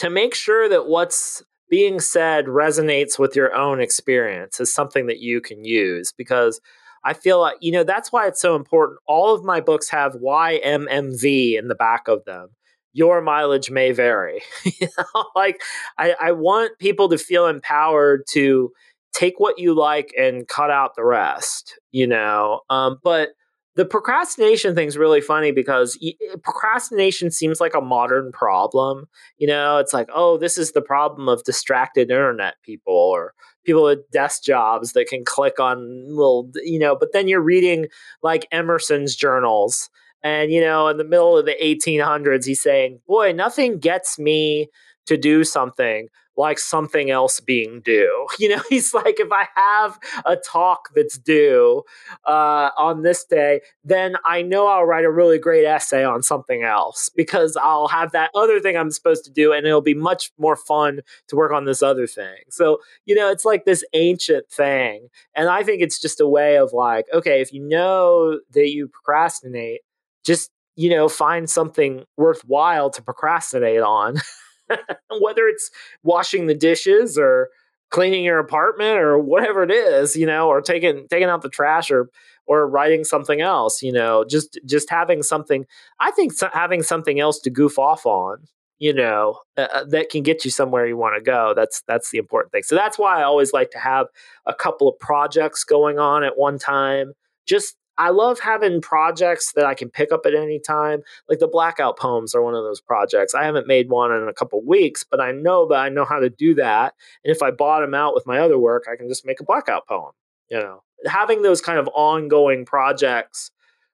to 0.00 0.08
make 0.08 0.34
sure 0.34 0.66
that 0.66 0.86
what's 0.86 1.42
being 1.68 2.00
said 2.00 2.46
resonates 2.46 3.18
with 3.18 3.36
your 3.36 3.54
own 3.54 3.80
experience 3.80 4.58
is 4.58 4.72
something 4.72 5.06
that 5.06 5.20
you 5.20 5.42
can 5.42 5.62
use 5.62 6.10
because 6.16 6.58
I 7.04 7.12
feel 7.12 7.38
like, 7.38 7.56
you 7.60 7.70
know, 7.70 7.84
that's 7.84 8.10
why 8.10 8.26
it's 8.26 8.40
so 8.40 8.56
important. 8.56 8.98
All 9.06 9.34
of 9.34 9.44
my 9.44 9.60
books 9.60 9.90
have 9.90 10.14
YMMV 10.14 11.58
in 11.58 11.68
the 11.68 11.74
back 11.74 12.08
of 12.08 12.24
them. 12.24 12.48
Your 12.94 13.20
mileage 13.20 13.70
may 13.70 13.92
vary. 13.92 14.40
you 14.64 14.88
know, 14.96 15.26
like 15.36 15.60
I, 15.98 16.16
I 16.18 16.32
want 16.32 16.78
people 16.78 17.10
to 17.10 17.18
feel 17.18 17.46
empowered 17.46 18.22
to 18.30 18.72
take 19.12 19.38
what 19.38 19.58
you 19.58 19.74
like 19.74 20.14
and 20.18 20.48
cut 20.48 20.70
out 20.70 20.96
the 20.96 21.04
rest, 21.04 21.78
you 21.92 22.06
know. 22.06 22.60
Um, 22.70 22.98
but 23.04 23.30
the 23.76 23.84
procrastination 23.84 24.74
thing's 24.74 24.98
really 24.98 25.20
funny 25.20 25.52
because 25.52 25.98
eh, 26.02 26.12
procrastination 26.42 27.30
seems 27.30 27.60
like 27.60 27.74
a 27.74 27.80
modern 27.80 28.32
problem. 28.32 29.06
You 29.38 29.46
know, 29.46 29.78
it's 29.78 29.92
like, 29.92 30.08
oh, 30.14 30.38
this 30.38 30.58
is 30.58 30.72
the 30.72 30.82
problem 30.82 31.28
of 31.28 31.44
distracted 31.44 32.10
internet 32.10 32.54
people 32.62 32.94
or 32.94 33.34
people 33.64 33.84
with 33.84 34.10
desk 34.10 34.42
jobs 34.42 34.92
that 34.92 35.06
can 35.06 35.24
click 35.24 35.60
on 35.60 36.06
little, 36.08 36.50
you 36.64 36.78
know, 36.78 36.96
but 36.96 37.12
then 37.12 37.28
you're 37.28 37.40
reading 37.42 37.86
like 38.22 38.48
Emerson's 38.50 39.14
journals. 39.14 39.88
And, 40.22 40.50
you 40.50 40.60
know, 40.60 40.88
in 40.88 40.98
the 40.98 41.04
middle 41.04 41.38
of 41.38 41.46
the 41.46 41.56
1800s, 41.62 42.44
he's 42.44 42.62
saying, 42.62 43.00
boy, 43.06 43.32
nothing 43.32 43.78
gets 43.78 44.18
me 44.18 44.68
to 45.06 45.16
do 45.16 45.44
something 45.44 46.08
like 46.40 46.58
something 46.58 47.10
else 47.10 47.38
being 47.38 47.80
due. 47.82 48.26
You 48.40 48.48
know, 48.48 48.62
he's 48.70 48.94
like, 48.94 49.20
if 49.20 49.28
I 49.30 49.48
have 49.54 49.98
a 50.24 50.34
talk 50.34 50.88
that's 50.94 51.18
due 51.18 51.82
uh, 52.26 52.70
on 52.78 53.02
this 53.02 53.22
day, 53.22 53.60
then 53.84 54.16
I 54.24 54.40
know 54.40 54.66
I'll 54.66 54.86
write 54.86 55.04
a 55.04 55.10
really 55.10 55.38
great 55.38 55.66
essay 55.66 56.02
on 56.02 56.22
something 56.22 56.62
else 56.62 57.10
because 57.14 57.54
I'll 57.62 57.88
have 57.88 58.12
that 58.12 58.30
other 58.34 58.58
thing 58.58 58.78
I'm 58.78 58.90
supposed 58.90 59.24
to 59.26 59.30
do 59.30 59.52
and 59.52 59.66
it'll 59.66 59.82
be 59.82 59.92
much 59.92 60.32
more 60.38 60.56
fun 60.56 61.00
to 61.28 61.36
work 61.36 61.52
on 61.52 61.66
this 61.66 61.82
other 61.82 62.06
thing. 62.06 62.38
So, 62.48 62.78
you 63.04 63.14
know, 63.14 63.30
it's 63.30 63.44
like 63.44 63.66
this 63.66 63.84
ancient 63.92 64.48
thing. 64.48 65.08
And 65.34 65.50
I 65.50 65.62
think 65.62 65.82
it's 65.82 66.00
just 66.00 66.18
a 66.20 66.26
way 66.26 66.56
of 66.56 66.72
like, 66.72 67.04
okay, 67.12 67.42
if 67.42 67.52
you 67.52 67.62
know 67.62 68.40
that 68.52 68.70
you 68.70 68.88
procrastinate, 68.88 69.82
just, 70.24 70.50
you 70.76 70.88
know, 70.88 71.10
find 71.10 71.50
something 71.50 72.04
worthwhile 72.16 72.88
to 72.90 73.02
procrastinate 73.02 73.82
on. 73.82 74.16
whether 75.20 75.46
it's 75.46 75.70
washing 76.02 76.46
the 76.46 76.54
dishes 76.54 77.18
or 77.18 77.48
cleaning 77.90 78.24
your 78.24 78.38
apartment 78.38 78.98
or 78.98 79.18
whatever 79.18 79.62
it 79.62 79.70
is, 79.70 80.16
you 80.16 80.26
know, 80.26 80.48
or 80.48 80.60
taking 80.60 81.06
taking 81.08 81.28
out 81.28 81.42
the 81.42 81.48
trash 81.48 81.90
or 81.90 82.08
or 82.46 82.68
writing 82.68 83.04
something 83.04 83.40
else, 83.40 83.82
you 83.82 83.92
know, 83.92 84.24
just 84.24 84.58
just 84.64 84.90
having 84.90 85.22
something. 85.22 85.66
I 86.00 86.10
think 86.12 86.32
so, 86.32 86.48
having 86.52 86.82
something 86.82 87.20
else 87.20 87.38
to 87.40 87.50
goof 87.50 87.78
off 87.78 88.06
on, 88.06 88.38
you 88.78 88.94
know, 88.94 89.38
uh, 89.56 89.68
uh 89.72 89.84
that 89.84 90.10
can 90.10 90.22
get 90.22 90.44
you 90.44 90.50
somewhere 90.50 90.86
you 90.86 90.96
want 90.96 91.16
to 91.16 91.22
go. 91.22 91.52
That's 91.54 91.82
that's 91.86 92.10
the 92.10 92.18
important 92.18 92.52
thing. 92.52 92.62
So 92.62 92.74
that's 92.74 92.98
why 92.98 93.20
I 93.20 93.24
always 93.24 93.52
like 93.52 93.70
to 93.72 93.78
have 93.78 94.06
a 94.46 94.54
couple 94.54 94.88
of 94.88 94.98
projects 94.98 95.64
going 95.64 95.98
on 95.98 96.24
at 96.24 96.38
one 96.38 96.58
time. 96.58 97.12
Just 97.46 97.76
I 98.00 98.08
love 98.08 98.40
having 98.40 98.80
projects 98.80 99.52
that 99.52 99.66
I 99.66 99.74
can 99.74 99.90
pick 99.90 100.10
up 100.10 100.24
at 100.24 100.34
any 100.34 100.58
time. 100.58 101.02
Like 101.28 101.38
the 101.38 101.46
blackout 101.46 101.98
poems 101.98 102.34
are 102.34 102.40
one 102.40 102.54
of 102.54 102.64
those 102.64 102.80
projects. 102.80 103.34
I 103.34 103.44
haven't 103.44 103.66
made 103.66 103.90
one 103.90 104.10
in 104.10 104.26
a 104.26 104.32
couple 104.32 104.64
weeks, 104.64 105.04
but 105.04 105.20
I 105.20 105.32
know 105.32 105.68
that 105.68 105.74
I 105.74 105.90
know 105.90 106.06
how 106.06 106.18
to 106.18 106.30
do 106.30 106.54
that. 106.54 106.94
And 107.22 107.30
if 107.30 107.42
I 107.42 107.50
bottom 107.50 107.92
out 107.92 108.14
with 108.14 108.26
my 108.26 108.38
other 108.38 108.58
work, 108.58 108.86
I 108.90 108.96
can 108.96 109.06
just 109.06 109.26
make 109.26 109.38
a 109.38 109.44
blackout 109.44 109.86
poem. 109.86 110.12
You 110.48 110.60
know, 110.60 110.82
having 111.06 111.42
those 111.42 111.60
kind 111.60 111.78
of 111.78 111.88
ongoing 111.88 112.64
projects 112.64 113.50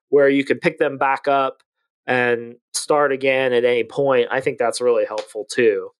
where 0.07 0.29
you 0.29 0.45
can 0.45 0.59
pick 0.59 0.77
them 0.79 0.97
back 0.97 1.27
up 1.27 1.61
and 2.05 2.55
start 2.73 3.11
again 3.11 3.51
at 3.51 3.65
any 3.65 3.83
point, 3.83 4.29
I 4.31 4.39
think 4.39 4.57
that's 4.57 4.79
really 4.79 5.03
helpful 5.03 5.45
too 5.51 5.91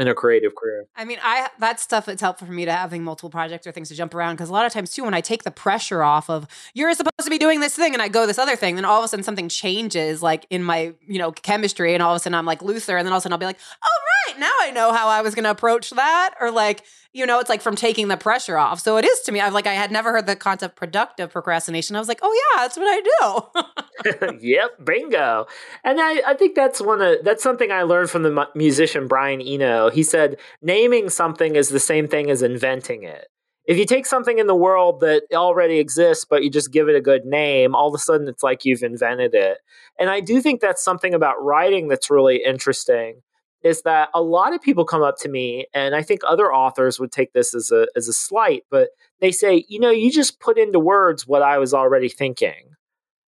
in 0.00 0.08
a 0.08 0.14
creative 0.14 0.54
career. 0.54 0.86
I 0.96 1.04
mean, 1.04 1.18
I 1.22 1.50
that 1.58 1.78
stuff 1.78 2.08
it's 2.08 2.22
helpful 2.22 2.46
for 2.46 2.52
me 2.52 2.64
to 2.64 2.72
having 2.72 3.04
multiple 3.04 3.28
projects 3.28 3.66
or 3.66 3.72
things 3.72 3.90
to 3.90 3.94
jump 3.94 4.14
around 4.14 4.36
because 4.36 4.48
a 4.48 4.52
lot 4.52 4.64
of 4.64 4.72
times 4.72 4.94
too, 4.94 5.04
when 5.04 5.12
I 5.12 5.20
take 5.20 5.42
the 5.42 5.50
pressure 5.50 6.02
off 6.02 6.30
of 6.30 6.46
you're 6.72 6.92
supposed 6.94 7.12
to 7.22 7.30
be 7.30 7.36
doing 7.36 7.60
this 7.60 7.76
thing 7.76 7.92
and 7.92 8.00
I 8.00 8.08
go 8.08 8.26
this 8.26 8.38
other 8.38 8.56
thing, 8.56 8.76
then 8.76 8.86
all 8.86 8.98
of 8.98 9.04
a 9.04 9.08
sudden 9.08 9.22
something 9.22 9.50
changes 9.50 10.22
like 10.22 10.46
in 10.48 10.64
my 10.64 10.94
you 11.06 11.18
know 11.18 11.32
chemistry, 11.32 11.92
and 11.92 12.02
all 12.02 12.12
of 12.12 12.16
a 12.16 12.18
sudden 12.20 12.34
I'm 12.34 12.46
like 12.46 12.62
looser, 12.62 12.96
and 12.96 13.06
then 13.06 13.12
all 13.12 13.18
of 13.18 13.20
a 13.20 13.24
sudden 13.24 13.34
I'll 13.34 13.38
be 13.38 13.46
like, 13.46 13.58
oh 13.84 14.00
right, 14.26 14.38
now 14.38 14.52
I 14.60 14.70
know 14.70 14.92
how 14.92 15.08
I 15.08 15.22
was 15.22 15.34
going 15.34 15.44
to 15.44 15.50
approach 15.50 15.90
that, 15.90 16.34
or 16.40 16.50
like 16.50 16.84
you 17.12 17.26
know, 17.26 17.40
it's 17.40 17.50
like 17.50 17.60
from 17.60 17.74
taking 17.74 18.06
the 18.08 18.16
pressure 18.16 18.56
off. 18.56 18.80
So 18.80 18.96
it 18.96 19.04
is 19.04 19.20
to 19.20 19.32
me. 19.32 19.40
I've 19.40 19.52
like 19.52 19.66
I 19.66 19.74
had 19.74 19.90
never 19.90 20.12
heard 20.12 20.26
the 20.26 20.36
concept 20.36 20.76
productive 20.76 21.30
procrastination. 21.30 21.96
I 21.96 21.98
was 21.98 22.08
like, 22.08 22.20
oh 22.22 22.52
yeah, 22.54 22.62
that's 22.62 22.76
what 22.76 22.86
I 22.86 24.28
do. 24.30 24.38
yep, 24.46 24.84
bingo. 24.84 25.46
And 25.82 26.00
I, 26.00 26.22
I 26.24 26.34
think 26.34 26.54
that's 26.54 26.80
one 26.80 27.02
of 27.02 27.24
that's 27.24 27.42
something 27.42 27.72
I 27.72 27.82
learned 27.82 28.10
from 28.10 28.22
the 28.22 28.48
musician 28.54 29.08
Brian 29.08 29.40
Eno. 29.40 29.90
He 29.90 30.04
said 30.04 30.38
naming 30.62 31.10
something 31.10 31.56
is 31.56 31.70
the 31.70 31.80
same 31.80 32.06
thing 32.06 32.30
as 32.30 32.42
inventing 32.42 33.02
it. 33.02 33.26
If 33.66 33.76
you 33.76 33.84
take 33.84 34.06
something 34.06 34.38
in 34.38 34.46
the 34.46 34.54
world 34.54 35.00
that 35.00 35.24
already 35.32 35.78
exists, 35.78 36.24
but 36.28 36.42
you 36.42 36.50
just 36.50 36.72
give 36.72 36.88
it 36.88 36.96
a 36.96 37.00
good 37.00 37.24
name, 37.24 37.74
all 37.74 37.88
of 37.88 37.94
a 37.94 37.98
sudden 37.98 38.26
it's 38.26 38.42
like 38.42 38.64
you've 38.64 38.82
invented 38.82 39.34
it. 39.34 39.58
And 39.98 40.10
I 40.10 40.20
do 40.20 40.40
think 40.40 40.60
that's 40.60 40.82
something 40.82 41.12
about 41.12 41.42
writing 41.42 41.88
that's 41.88 42.10
really 42.10 42.42
interesting 42.44 43.22
is 43.62 43.82
that 43.82 44.08
a 44.14 44.22
lot 44.22 44.54
of 44.54 44.62
people 44.62 44.84
come 44.84 45.02
up 45.02 45.16
to 45.18 45.28
me 45.28 45.66
and 45.74 45.94
I 45.94 46.02
think 46.02 46.20
other 46.26 46.52
authors 46.52 46.98
would 46.98 47.12
take 47.12 47.32
this 47.32 47.54
as 47.54 47.70
a 47.70 47.86
as 47.94 48.08
a 48.08 48.12
slight, 48.12 48.64
but 48.70 48.90
they 49.20 49.32
say, 49.32 49.64
you 49.68 49.78
know, 49.78 49.90
you 49.90 50.10
just 50.10 50.40
put 50.40 50.58
into 50.58 50.80
words 50.80 51.26
what 51.26 51.42
I 51.42 51.58
was 51.58 51.74
already 51.74 52.08
thinking. 52.08 52.74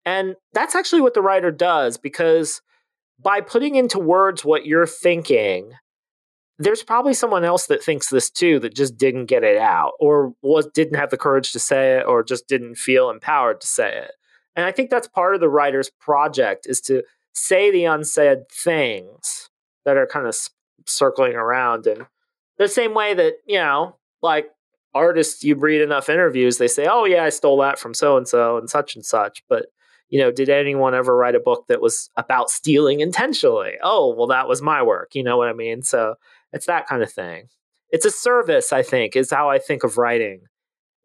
And 0.05 0.35
that's 0.53 0.75
actually 0.75 1.01
what 1.01 1.13
the 1.13 1.21
writer 1.21 1.51
does 1.51 1.97
because 1.97 2.61
by 3.21 3.41
putting 3.41 3.75
into 3.75 3.99
words 3.99 4.43
what 4.43 4.65
you're 4.65 4.87
thinking, 4.87 5.73
there's 6.59 6.83
probably 6.83 7.13
someone 7.13 7.43
else 7.43 7.67
that 7.67 7.83
thinks 7.83 8.09
this 8.09 8.29
too 8.29 8.59
that 8.59 8.75
just 8.75 8.97
didn't 8.97 9.25
get 9.25 9.43
it 9.43 9.57
out 9.57 9.93
or 9.99 10.33
was 10.41 10.67
didn't 10.73 10.97
have 10.97 11.09
the 11.09 11.17
courage 11.17 11.51
to 11.51 11.59
say 11.59 11.97
it 11.97 12.05
or 12.05 12.23
just 12.23 12.47
didn't 12.47 12.75
feel 12.75 13.09
empowered 13.09 13.61
to 13.61 13.67
say 13.67 13.97
it. 13.97 14.11
And 14.55 14.65
I 14.65 14.71
think 14.71 14.89
that's 14.89 15.07
part 15.07 15.35
of 15.35 15.41
the 15.41 15.49
writer's 15.49 15.89
project 15.89 16.67
is 16.69 16.79
to 16.81 17.03
say 17.33 17.71
the 17.71 17.85
unsaid 17.85 18.49
things 18.51 19.49
that 19.85 19.97
are 19.97 20.07
kind 20.07 20.27
of 20.27 20.35
circling 20.85 21.33
around 21.33 21.87
and 21.87 22.05
the 22.57 22.67
same 22.67 22.93
way 22.93 23.13
that 23.13 23.33
you 23.45 23.57
know 23.57 23.95
like 24.21 24.47
artists 24.93 25.43
you 25.43 25.55
read 25.55 25.81
enough 25.81 26.09
interviews 26.09 26.57
they 26.57 26.67
say 26.67 26.85
oh 26.89 27.05
yeah 27.05 27.23
i 27.23 27.29
stole 27.29 27.57
that 27.57 27.79
from 27.79 27.93
so 27.93 28.17
and 28.17 28.27
so 28.27 28.57
and 28.57 28.69
such 28.69 28.95
and 28.95 29.05
such 29.05 29.43
but 29.49 29.67
you 30.09 30.19
know 30.19 30.31
did 30.31 30.49
anyone 30.49 30.93
ever 30.93 31.15
write 31.15 31.35
a 31.35 31.39
book 31.39 31.65
that 31.67 31.81
was 31.81 32.09
about 32.17 32.49
stealing 32.49 32.99
intentionally? 32.99 33.73
Oh 33.81 34.13
well 34.15 34.27
that 34.27 34.47
was 34.47 34.61
my 34.61 34.83
work 34.83 35.15
you 35.15 35.23
know 35.23 35.37
what 35.37 35.49
i 35.49 35.53
mean? 35.53 35.81
So 35.81 36.15
it's 36.51 36.67
that 36.67 36.87
kind 36.87 37.01
of 37.01 37.11
thing. 37.11 37.47
It's 37.89 38.05
a 38.05 38.11
service 38.11 38.71
i 38.71 38.83
think 38.83 39.15
is 39.15 39.31
how 39.31 39.49
i 39.49 39.57
think 39.57 39.83
of 39.83 39.97
writing. 39.97 40.41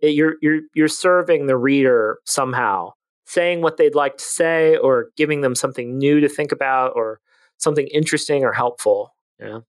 It, 0.01 0.11
you're 0.11 0.35
you're 0.43 0.61
you're 0.75 0.89
serving 0.89 1.47
the 1.47 1.57
reader 1.57 2.19
somehow 2.25 2.93
saying 3.25 3.61
what 3.61 3.77
they'd 3.77 3.95
like 3.95 4.17
to 4.17 4.25
say 4.25 4.77
or 4.77 5.09
giving 5.17 5.43
them 5.43 5.55
something 5.55 5.99
new 5.99 6.21
to 6.21 6.29
think 6.29 6.51
about 6.51 6.93
or 6.95 7.21
something 7.59 7.87
interesting 7.89 8.45
or 8.45 8.53
helpful. 8.53 9.15
Yeah. 9.39 9.61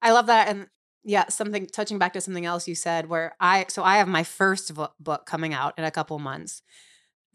I 0.00 0.12
love 0.12 0.26
that. 0.26 0.48
And 0.48 0.68
yeah, 1.02 1.28
something 1.28 1.66
touching 1.66 1.98
back 1.98 2.12
to 2.14 2.20
something 2.20 2.46
else 2.46 2.68
you 2.68 2.74
said 2.74 3.08
where 3.08 3.34
I, 3.40 3.66
so 3.68 3.82
I 3.82 3.96
have 3.96 4.08
my 4.08 4.22
first 4.22 4.72
book 4.74 5.26
coming 5.26 5.52
out 5.52 5.74
in 5.76 5.84
a 5.84 5.90
couple 5.90 6.18
months. 6.18 6.62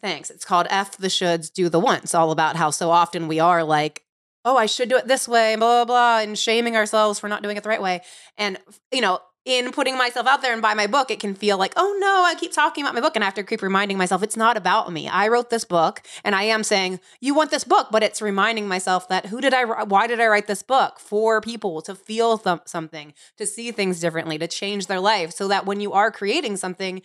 Thanks. 0.02 0.30
It's 0.30 0.46
called 0.46 0.68
F 0.70 0.98
the 0.98 1.08
Shoulds 1.08 1.52
Do 1.52 1.68
the 1.68 1.80
Ones, 1.80 2.16
all 2.16 2.32
about 2.32 2.56
how 2.56 2.70
so 2.70 2.90
often 2.90 3.28
we 3.28 3.40
are 3.40 3.64
like, 3.64 4.06
oh, 4.46 4.56
I 4.56 4.66
should 4.66 4.90
do 4.90 4.96
it 4.96 5.08
this 5.08 5.28
way, 5.28 5.56
blah, 5.58 5.84
blah, 5.84 5.86
blah, 5.86 6.20
and 6.20 6.40
shaming 6.40 6.78
ourselves 6.78 7.20
for 7.20 7.28
not 7.28 7.44
doing 7.44 7.58
it 7.58 7.64
the 7.64 7.70
right 7.70 7.82
way. 7.82 8.02
And, 8.38 8.58
you 8.92 9.02
know, 9.02 9.20
in 9.46 9.72
putting 9.72 9.98
myself 9.98 10.28
out 10.28 10.42
there 10.42 10.54
and 10.54 10.62
buy 10.62 10.74
my 10.74 10.86
book, 10.86 11.10
it 11.10 11.20
can 11.20 11.34
feel 11.34 11.58
like, 11.58 11.74
oh 11.76 11.98
no, 12.00 12.24
I 12.24 12.36
keep 12.36 12.52
talking 12.52 12.84
about 12.84 12.94
my 12.94 13.02
book. 13.02 13.16
And 13.16 13.24
I 13.24 13.28
have 13.28 13.34
to 13.36 13.44
keep 13.44 13.62
reminding 13.62 13.98
myself, 13.98 14.22
it's 14.22 14.38
not 14.38 14.58
about 14.58 14.92
me. 14.92 15.08
I 15.08 15.28
wrote 15.28 15.50
this 15.50 15.66
book 15.66 16.02
and 16.24 16.36
I 16.36 16.44
am 16.44 16.64
saying, 16.64 17.00
you 17.20 17.34
want 17.34 17.50
this 17.50 17.64
book, 17.64 17.88
but 17.92 18.04
it's 18.04 18.22
reminding 18.22 18.68
myself 18.68 19.08
that 19.10 19.28
who 19.28 19.42
did 19.42 19.54
I, 19.54 19.64
why 19.84 20.08
did 20.08 20.20
I 20.20 20.28
write 20.28 20.48
this 20.48 20.62
book? 20.62 21.00
For 21.00 21.42
people 21.42 21.82
to 21.84 21.96
feel 21.96 22.38
th- 22.38 22.60
something, 22.66 23.14
to 23.38 23.46
see 23.46 23.72
things 23.72 24.00
differently, 24.00 24.38
to 24.38 24.48
change 24.48 24.88
their 24.88 25.00
life. 25.00 25.32
So 25.32 25.48
that 25.48 25.66
when 25.66 25.80
you 25.80 25.94
are 25.94 26.12
creating 26.12 26.58
something, 26.58 27.02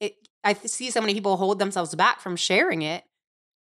it, 0.00 0.14
I 0.42 0.54
see 0.54 0.90
so 0.90 1.00
many 1.00 1.14
people 1.14 1.36
hold 1.36 1.58
themselves 1.58 1.94
back 1.94 2.20
from 2.20 2.36
sharing 2.36 2.82
it 2.82 3.04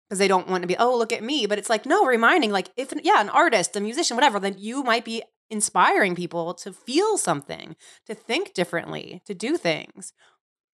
because 0.09 0.19
they 0.19 0.27
don't 0.27 0.47
want 0.47 0.61
to 0.61 0.67
be, 0.67 0.75
oh, 0.77 0.97
look 0.97 1.13
at 1.13 1.23
me. 1.23 1.45
But 1.45 1.57
it's 1.57 1.69
like, 1.69 1.85
no, 1.85 2.05
reminding, 2.05 2.51
like, 2.51 2.69
if, 2.75 2.93
yeah, 3.03 3.21
an 3.21 3.29
artist, 3.29 3.75
a 3.75 3.79
musician, 3.79 4.17
whatever, 4.17 4.39
then 4.39 4.55
you 4.57 4.83
might 4.83 5.05
be 5.05 5.23
inspiring 5.53 6.15
people 6.15 6.55
to 6.55 6.73
feel 6.73 7.17
something, 7.17 7.75
to 8.07 8.15
think 8.15 8.53
differently, 8.53 9.21
to 9.25 9.35
do 9.35 9.55
things. 9.55 10.11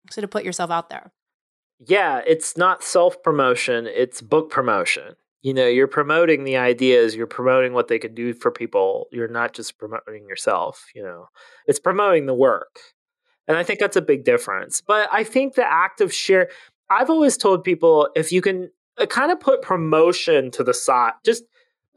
So 0.10 0.22
to 0.22 0.28
put 0.28 0.46
yourself 0.46 0.72
out 0.72 0.90
there. 0.90 1.12
Yeah, 1.86 2.22
it's 2.26 2.58
not 2.58 2.84
self 2.84 3.22
promotion, 3.22 3.86
it's 3.88 4.22
book 4.22 4.50
promotion. 4.50 5.16
You 5.42 5.54
know, 5.54 5.68
you're 5.68 5.88
promoting 5.88 6.44
the 6.44 6.58
ideas, 6.58 7.16
you're 7.16 7.28
promoting 7.28 7.74
what 7.74 7.90
they 7.90 8.00
can 8.00 8.14
do 8.16 8.34
for 8.34 8.52
people. 8.52 9.08
You're 9.12 9.28
not 9.28 9.54
just 9.54 9.78
promoting 9.78 10.28
yourself, 10.28 10.86
you 10.96 11.04
know, 11.04 11.28
it's 11.68 11.80
promoting 11.80 12.26
the 12.26 12.34
work. 12.34 12.80
And 13.48 13.58
I 13.58 13.64
think 13.64 13.80
that's 13.80 13.98
a 13.98 14.02
big 14.02 14.24
difference. 14.24 14.82
But 14.82 15.10
I 15.12 15.24
think 15.24 15.56
the 15.56 15.70
act 15.70 16.02
of 16.02 16.14
share, 16.14 16.50
I've 16.90 17.10
always 17.10 17.36
told 17.36 17.64
people 17.64 18.10
if 18.16 18.32
you 18.32 18.42
can 18.42 18.70
uh, 18.98 19.06
kind 19.06 19.32
of 19.32 19.40
put 19.40 19.62
promotion 19.62 20.52
to 20.52 20.64
the 20.64 20.74
side, 20.74 21.14
just 21.26 21.44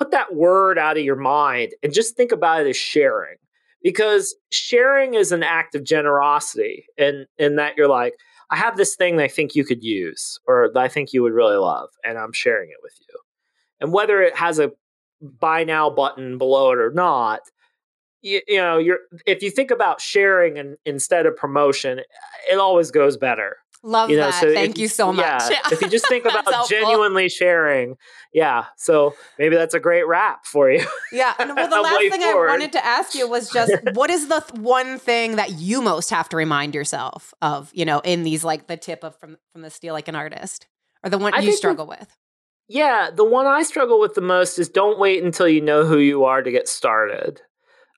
put 0.02 0.10
that 0.10 0.34
word 0.34 0.78
out 0.78 0.98
of 0.98 1.04
your 1.04 1.14
mind 1.14 1.72
and 1.80 1.92
just 1.92 2.16
think 2.16 2.32
about 2.32 2.66
it 2.66 2.68
as 2.68 2.76
sharing 2.76 3.36
because 3.84 4.34
sharing 4.50 5.14
is 5.14 5.30
an 5.30 5.44
act 5.44 5.76
of 5.76 5.84
generosity 5.84 6.84
and 6.98 7.24
in 7.38 7.54
that 7.54 7.76
you're 7.76 7.88
like 7.88 8.14
i 8.50 8.56
have 8.56 8.76
this 8.76 8.96
thing 8.96 9.16
that 9.16 9.22
i 9.22 9.28
think 9.28 9.54
you 9.54 9.64
could 9.64 9.80
use 9.80 10.40
or 10.48 10.68
that 10.74 10.80
i 10.80 10.88
think 10.88 11.12
you 11.12 11.22
would 11.22 11.32
really 11.32 11.56
love 11.56 11.88
and 12.04 12.18
i'm 12.18 12.32
sharing 12.32 12.68
it 12.70 12.78
with 12.82 12.94
you. 13.08 13.16
And 13.80 13.92
whether 13.92 14.20
it 14.20 14.36
has 14.36 14.58
a 14.58 14.72
buy 15.20 15.62
now 15.62 15.88
button 15.88 16.36
below 16.36 16.72
it 16.72 16.78
or 16.78 16.90
not 16.90 17.42
you, 18.22 18.40
you 18.48 18.56
know 18.56 18.78
you're 18.78 18.98
if 19.24 19.40
you 19.40 19.52
think 19.52 19.70
about 19.70 20.00
sharing 20.00 20.58
and 20.58 20.76
instead 20.84 21.26
of 21.26 21.36
promotion 21.36 22.00
it 22.50 22.58
always 22.58 22.90
goes 22.90 23.16
better 23.16 23.56
Love 23.84 24.10
you 24.10 24.16
know, 24.16 24.30
that. 24.30 24.40
So 24.40 24.54
Thank 24.54 24.78
you 24.78 24.86
so 24.86 25.12
much. 25.12 25.24
Yeah, 25.50 25.58
if 25.72 25.80
you 25.80 25.88
just 25.88 26.06
think 26.08 26.24
about 26.26 26.68
genuinely 26.68 27.28
sharing, 27.28 27.96
yeah. 28.32 28.66
So 28.76 29.14
maybe 29.38 29.56
that's 29.56 29.74
a 29.74 29.80
great 29.80 30.06
wrap 30.06 30.46
for 30.46 30.70
you. 30.70 30.86
Yeah. 31.10 31.34
well, 31.38 31.68
the 31.68 31.80
last 31.82 31.98
thing 31.98 32.20
forward. 32.20 32.48
I 32.48 32.52
wanted 32.52 32.72
to 32.72 32.84
ask 32.84 33.14
you 33.14 33.28
was 33.28 33.50
just 33.50 33.72
what 33.94 34.08
is 34.08 34.28
the 34.28 34.40
th- 34.40 34.60
one 34.62 34.98
thing 34.98 35.36
that 35.36 35.58
you 35.58 35.82
most 35.82 36.10
have 36.10 36.28
to 36.28 36.36
remind 36.36 36.74
yourself 36.74 37.34
of, 37.42 37.70
you 37.74 37.84
know, 37.84 37.98
in 38.00 38.22
these 38.22 38.44
like 38.44 38.68
the 38.68 38.76
tip 38.76 39.02
of 39.02 39.18
from 39.18 39.36
from 39.52 39.62
the 39.62 39.70
Steal 39.70 39.94
like 39.94 40.06
an 40.06 40.14
artist 40.14 40.66
or 41.02 41.10
the 41.10 41.18
one 41.18 41.34
I 41.34 41.40
you 41.40 41.52
struggle 41.52 41.86
with? 41.86 42.16
Yeah, 42.68 43.10
the 43.14 43.24
one 43.24 43.46
I 43.46 43.64
struggle 43.64 44.00
with 44.00 44.14
the 44.14 44.20
most 44.20 44.58
is 44.58 44.68
don't 44.68 44.98
wait 44.98 45.22
until 45.22 45.48
you 45.48 45.60
know 45.60 45.84
who 45.84 45.98
you 45.98 46.24
are 46.24 46.40
to 46.40 46.50
get 46.52 46.68
started. 46.68 47.40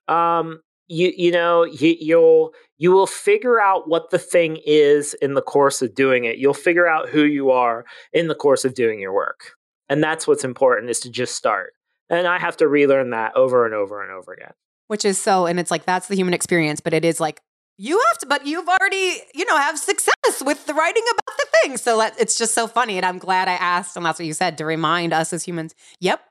Um, 0.07 0.61
you 0.87 1.11
you 1.15 1.31
know 1.31 1.63
you, 1.63 1.95
you'll 1.99 2.53
you 2.77 2.91
will 2.91 3.07
figure 3.07 3.59
out 3.59 3.87
what 3.87 4.09
the 4.11 4.19
thing 4.19 4.59
is 4.65 5.13
in 5.15 5.33
the 5.33 5.41
course 5.41 5.81
of 5.81 5.95
doing 5.95 6.25
it. 6.25 6.37
You'll 6.37 6.53
figure 6.53 6.87
out 6.87 7.09
who 7.09 7.23
you 7.23 7.51
are 7.51 7.85
in 8.13 8.27
the 8.27 8.35
course 8.35 8.65
of 8.65 8.73
doing 8.73 8.99
your 8.99 9.13
work 9.13 9.55
and 9.89 10.03
that's 10.03 10.27
what's 10.27 10.43
important 10.43 10.89
is 10.89 10.99
to 11.01 11.09
just 11.09 11.35
start 11.35 11.73
and 12.09 12.27
i 12.27 12.39
have 12.39 12.57
to 12.57 12.67
relearn 12.67 13.11
that 13.11 13.35
over 13.35 13.65
and 13.65 13.73
over 13.73 14.01
and 14.01 14.11
over 14.11 14.33
again. 14.33 14.53
Which 14.87 15.05
is 15.05 15.17
so 15.17 15.45
and 15.47 15.59
it's 15.59 15.71
like 15.71 15.85
that's 15.85 16.07
the 16.07 16.15
human 16.15 16.33
experience 16.33 16.79
but 16.79 16.93
it 16.93 17.03
is 17.03 17.19
like 17.19 17.41
you 17.77 18.01
have 18.09 18.17
to 18.19 18.25
but 18.27 18.45
you've 18.45 18.67
already 18.67 19.17
you 19.33 19.45
know 19.45 19.57
have 19.57 19.79
success 19.79 20.13
with 20.43 20.65
the 20.65 20.73
writing 20.73 21.03
about 21.11 21.37
the 21.37 21.47
thing. 21.61 21.77
So 21.77 21.97
that, 21.97 22.19
it's 22.19 22.37
just 22.37 22.53
so 22.53 22.67
funny 22.67 22.97
and 22.97 23.05
i'm 23.05 23.17
glad 23.17 23.47
i 23.47 23.53
asked 23.53 23.97
and 23.97 24.05
that's 24.05 24.19
what 24.19 24.25
you 24.25 24.33
said 24.33 24.57
to 24.59 24.65
remind 24.65 25.13
us 25.13 25.33
as 25.33 25.43
humans 25.43 25.73
yep 25.99 26.21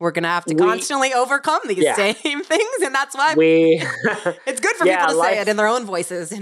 we're 0.00 0.10
gonna 0.10 0.28
have 0.28 0.46
to 0.46 0.54
we, 0.54 0.60
constantly 0.60 1.12
overcome 1.12 1.60
these 1.66 1.84
yeah. 1.84 1.94
same 1.94 2.14
things, 2.42 2.82
and 2.82 2.94
that's 2.94 3.14
why 3.14 3.34
we. 3.34 3.82
it's 4.46 4.60
good 4.60 4.76
for 4.76 4.86
yeah, 4.86 5.00
people 5.00 5.14
to 5.14 5.18
life, 5.18 5.34
say 5.34 5.40
it 5.40 5.48
in 5.48 5.56
their 5.56 5.68
own 5.68 5.84
voices. 5.84 6.32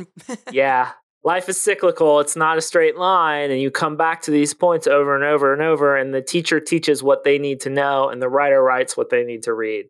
yeah, 0.53 0.93
life 1.25 1.49
is 1.49 1.61
cyclical. 1.61 2.21
It's 2.21 2.37
not 2.37 2.57
a 2.57 2.63
straight 2.63 2.97
line, 2.97 3.51
and 3.51 3.61
you 3.61 3.71
come 3.71 3.97
back 3.97 4.23
to 4.23 4.31
these 4.31 4.55
points 4.55 4.87
over 4.87 5.15
and 5.15 5.25
over 5.25 5.53
and 5.53 5.61
over. 5.61 5.97
And 5.97 6.15
the 6.15 6.23
teacher 6.23 6.61
teaches 6.61 7.03
what 7.03 7.25
they 7.25 7.39
need 7.39 7.61
to 7.63 7.71
know, 7.71 8.09
and 8.09 8.23
the 8.23 8.29
writer 8.29 8.63
writes 8.63 8.97
what 8.97 9.11
they 9.11 9.25
need 9.25 9.43
to 9.43 9.53
read. 9.53 9.87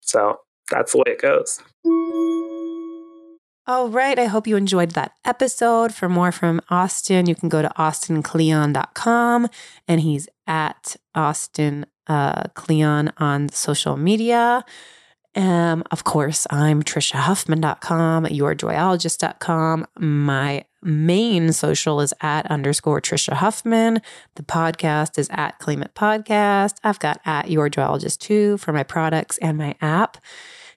So 0.00 0.40
that's 0.70 0.92
the 0.92 0.98
way 0.98 1.04
it 1.06 1.20
goes. 1.20 1.60
All 3.64 3.88
right. 3.88 4.18
I 4.18 4.24
hope 4.24 4.48
you 4.48 4.56
enjoyed 4.56 4.90
that 4.92 5.12
episode. 5.24 5.94
For 5.94 6.08
more 6.08 6.32
from 6.32 6.60
Austin, 6.68 7.26
you 7.26 7.36
can 7.36 7.48
go 7.48 7.62
to 7.62 7.68
austinkleon.com 7.78 9.48
and 9.86 10.00
he's 10.00 10.28
at 10.48 10.96
Austin 11.14 11.86
uh, 12.08 12.44
Kleon 12.54 13.12
on 13.18 13.48
social 13.48 13.96
media. 13.96 14.64
Um, 15.34 15.82
of 15.90 16.04
course, 16.04 16.46
I'm 16.50 16.82
TriciaHuffman.com, 16.82 18.26
yourjoyologist.com. 18.26 19.86
My 19.98 20.64
main 20.82 21.52
social 21.52 22.00
is 22.00 22.12
at 22.20 22.46
underscore 22.50 23.00
Tricia 23.00 23.34
Huffman. 23.34 24.02
The 24.34 24.42
podcast 24.42 25.18
is 25.18 25.28
at 25.30 25.58
Claim 25.58 25.82
It 25.82 25.94
Podcast. 25.94 26.74
I've 26.84 26.98
got 26.98 27.20
at 27.24 27.50
Your 27.50 27.70
Joyologist 27.70 28.18
too 28.18 28.58
for 28.58 28.72
my 28.72 28.82
products 28.82 29.38
and 29.38 29.56
my 29.56 29.74
app. 29.80 30.18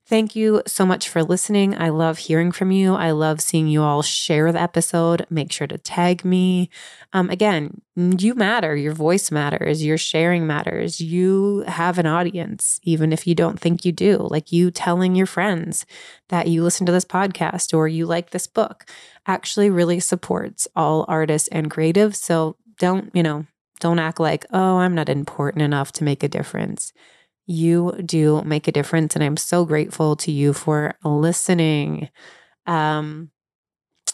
Thank 0.07 0.35
you 0.35 0.61
so 0.67 0.85
much 0.85 1.09
for 1.09 1.23
listening. 1.23 1.75
I 1.75 1.89
love 1.89 2.19
hearing 2.19 2.51
from 2.51 2.69
you. 2.69 2.93
I 2.93 3.09
love 3.09 3.41
seeing 3.41 3.67
you 3.67 3.81
all 3.81 4.03
share 4.03 4.51
the 4.51 4.61
episode. 4.61 5.25
Make 5.31 5.51
sure 5.51 5.65
to 5.65 5.79
tag 5.79 6.23
me. 6.23 6.69
Um, 7.11 7.31
again, 7.31 7.81
you 7.95 8.35
matter. 8.35 8.75
Your 8.75 8.93
voice 8.93 9.31
matters. 9.31 9.83
Your 9.83 9.97
sharing 9.97 10.45
matters. 10.45 11.01
You 11.01 11.63
have 11.67 11.97
an 11.97 12.05
audience, 12.05 12.79
even 12.83 13.11
if 13.11 13.25
you 13.25 13.33
don't 13.33 13.59
think 13.59 13.83
you 13.83 13.91
do. 13.91 14.27
Like 14.29 14.51
you 14.51 14.69
telling 14.69 15.15
your 15.15 15.25
friends 15.25 15.87
that 16.29 16.47
you 16.49 16.61
listen 16.61 16.85
to 16.85 16.91
this 16.91 17.05
podcast 17.05 17.75
or 17.75 17.87
you 17.87 18.05
like 18.05 18.29
this 18.29 18.45
book 18.45 18.85
actually 19.25 19.71
really 19.71 19.99
supports 19.99 20.67
all 20.75 21.05
artists 21.07 21.47
and 21.47 21.71
creatives. 21.71 22.17
So 22.17 22.57
don't, 22.77 23.09
you 23.15 23.23
know, 23.23 23.47
don't 23.79 23.97
act 23.97 24.19
like, 24.19 24.45
oh, 24.53 24.77
I'm 24.77 24.93
not 24.93 25.09
important 25.09 25.63
enough 25.63 25.91
to 25.93 26.03
make 26.03 26.21
a 26.21 26.27
difference 26.27 26.93
you 27.45 27.93
do 28.05 28.41
make 28.43 28.67
a 28.67 28.71
difference. 28.71 29.15
And 29.15 29.23
I'm 29.23 29.37
so 29.37 29.65
grateful 29.65 30.15
to 30.17 30.31
you 30.31 30.53
for 30.53 30.95
listening. 31.03 32.09
Um, 32.65 33.31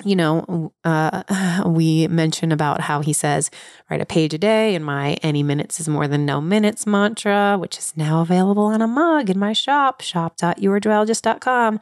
you 0.03 0.15
know, 0.15 0.73
uh, 0.83 1.61
we 1.65 2.07
mentioned 2.07 2.53
about 2.53 2.81
how 2.81 3.01
he 3.01 3.13
says, 3.13 3.51
write 3.89 4.01
a 4.01 4.05
page 4.05 4.33
a 4.33 4.37
day, 4.37 4.75
and 4.75 4.83
my 4.83 5.13
any 5.21 5.43
minutes 5.43 5.79
is 5.79 5.87
more 5.87 6.07
than 6.07 6.25
no 6.25 6.41
minutes 6.41 6.85
mantra, 6.87 7.57
which 7.59 7.77
is 7.77 7.93
now 7.95 8.21
available 8.21 8.65
on 8.65 8.81
a 8.81 8.87
mug 8.87 9.29
in 9.29 9.37
my 9.37 9.53
shop, 9.53 10.01
shop.yourjoyologist.com. 10.01 11.79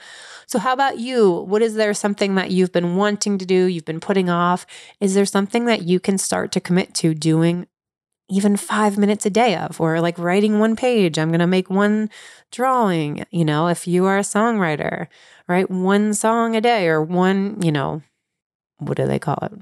So, 0.47 0.59
how 0.59 0.73
about 0.73 0.99
you? 0.99 1.31
What 1.31 1.61
is 1.61 1.75
there 1.75 1.93
something 1.93 2.35
that 2.35 2.51
you've 2.51 2.71
been 2.71 2.95
wanting 2.95 3.37
to 3.37 3.45
do, 3.45 3.65
you've 3.65 3.85
been 3.85 4.01
putting 4.01 4.29
off? 4.29 4.65
Is 4.99 5.13
there 5.13 5.25
something 5.25 5.65
that 5.65 5.83
you 5.83 5.99
can 5.99 6.17
start 6.17 6.51
to 6.53 6.59
commit 6.59 6.93
to 6.95 7.13
doing 7.13 7.67
even 8.29 8.55
five 8.55 8.97
minutes 8.97 9.25
a 9.25 9.29
day 9.29 9.55
of, 9.55 9.81
or 9.81 9.99
like 9.99 10.17
writing 10.17 10.59
one 10.59 10.75
page. 10.75 11.17
I'm 11.17 11.29
going 11.29 11.39
to 11.39 11.47
make 11.47 11.69
one 11.69 12.09
drawing. 12.51 13.25
You 13.31 13.43
know, 13.43 13.67
if 13.67 13.87
you 13.87 14.05
are 14.05 14.17
a 14.17 14.21
songwriter, 14.21 15.07
write 15.47 15.69
one 15.69 16.13
song 16.13 16.55
a 16.55 16.61
day 16.61 16.87
or 16.87 17.01
one, 17.01 17.61
you 17.61 17.71
know, 17.71 18.01
what 18.77 18.97
do 18.97 19.07
they 19.07 19.19
call 19.19 19.39
it? 19.41 19.53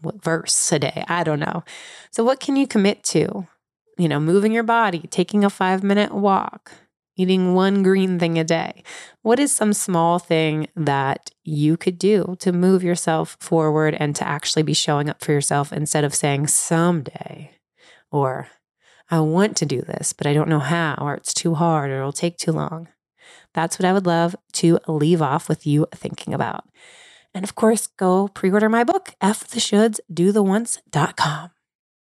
What 0.00 0.22
verse 0.22 0.72
a 0.72 0.78
day? 0.78 1.04
I 1.08 1.24
don't 1.24 1.40
know. 1.40 1.64
So, 2.10 2.22
what 2.24 2.40
can 2.40 2.56
you 2.56 2.66
commit 2.66 3.02
to? 3.04 3.46
You 3.96 4.08
know, 4.08 4.20
moving 4.20 4.52
your 4.52 4.62
body, 4.62 5.08
taking 5.10 5.44
a 5.44 5.50
five 5.50 5.82
minute 5.82 6.14
walk, 6.14 6.72
eating 7.16 7.54
one 7.54 7.82
green 7.82 8.18
thing 8.18 8.38
a 8.38 8.44
day. 8.44 8.84
What 9.22 9.40
is 9.40 9.52
some 9.52 9.72
small 9.72 10.20
thing 10.20 10.68
that 10.76 11.30
you 11.42 11.76
could 11.76 11.98
do 11.98 12.36
to 12.38 12.52
move 12.52 12.84
yourself 12.84 13.36
forward 13.40 13.96
and 13.98 14.14
to 14.16 14.26
actually 14.26 14.62
be 14.62 14.74
showing 14.74 15.10
up 15.10 15.22
for 15.22 15.32
yourself 15.32 15.72
instead 15.72 16.04
of 16.04 16.14
saying 16.14 16.46
someday? 16.46 17.57
Or 18.10 18.48
I 19.10 19.20
want 19.20 19.56
to 19.58 19.66
do 19.66 19.80
this, 19.80 20.12
but 20.12 20.26
I 20.26 20.34
don't 20.34 20.48
know 20.48 20.58
how, 20.58 20.96
or 21.00 21.14
it's 21.14 21.34
too 21.34 21.54
hard, 21.54 21.90
or 21.90 21.98
it'll 21.98 22.12
take 22.12 22.36
too 22.36 22.52
long. 22.52 22.88
That's 23.54 23.78
what 23.78 23.86
I 23.86 23.92
would 23.92 24.06
love 24.06 24.36
to 24.54 24.78
leave 24.86 25.22
off 25.22 25.48
with 25.48 25.66
you 25.66 25.86
thinking 25.94 26.34
about. 26.34 26.64
And 27.34 27.44
of 27.44 27.54
course, 27.54 27.86
go 27.86 28.28
pre 28.28 28.50
order 28.50 28.68
my 28.68 28.84
book, 28.84 29.14
F 29.20 29.46
the 29.46 29.60
Shoulds, 29.60 30.00
Do 30.12 30.32
the 30.32 30.42
Ones.com. 30.42 31.50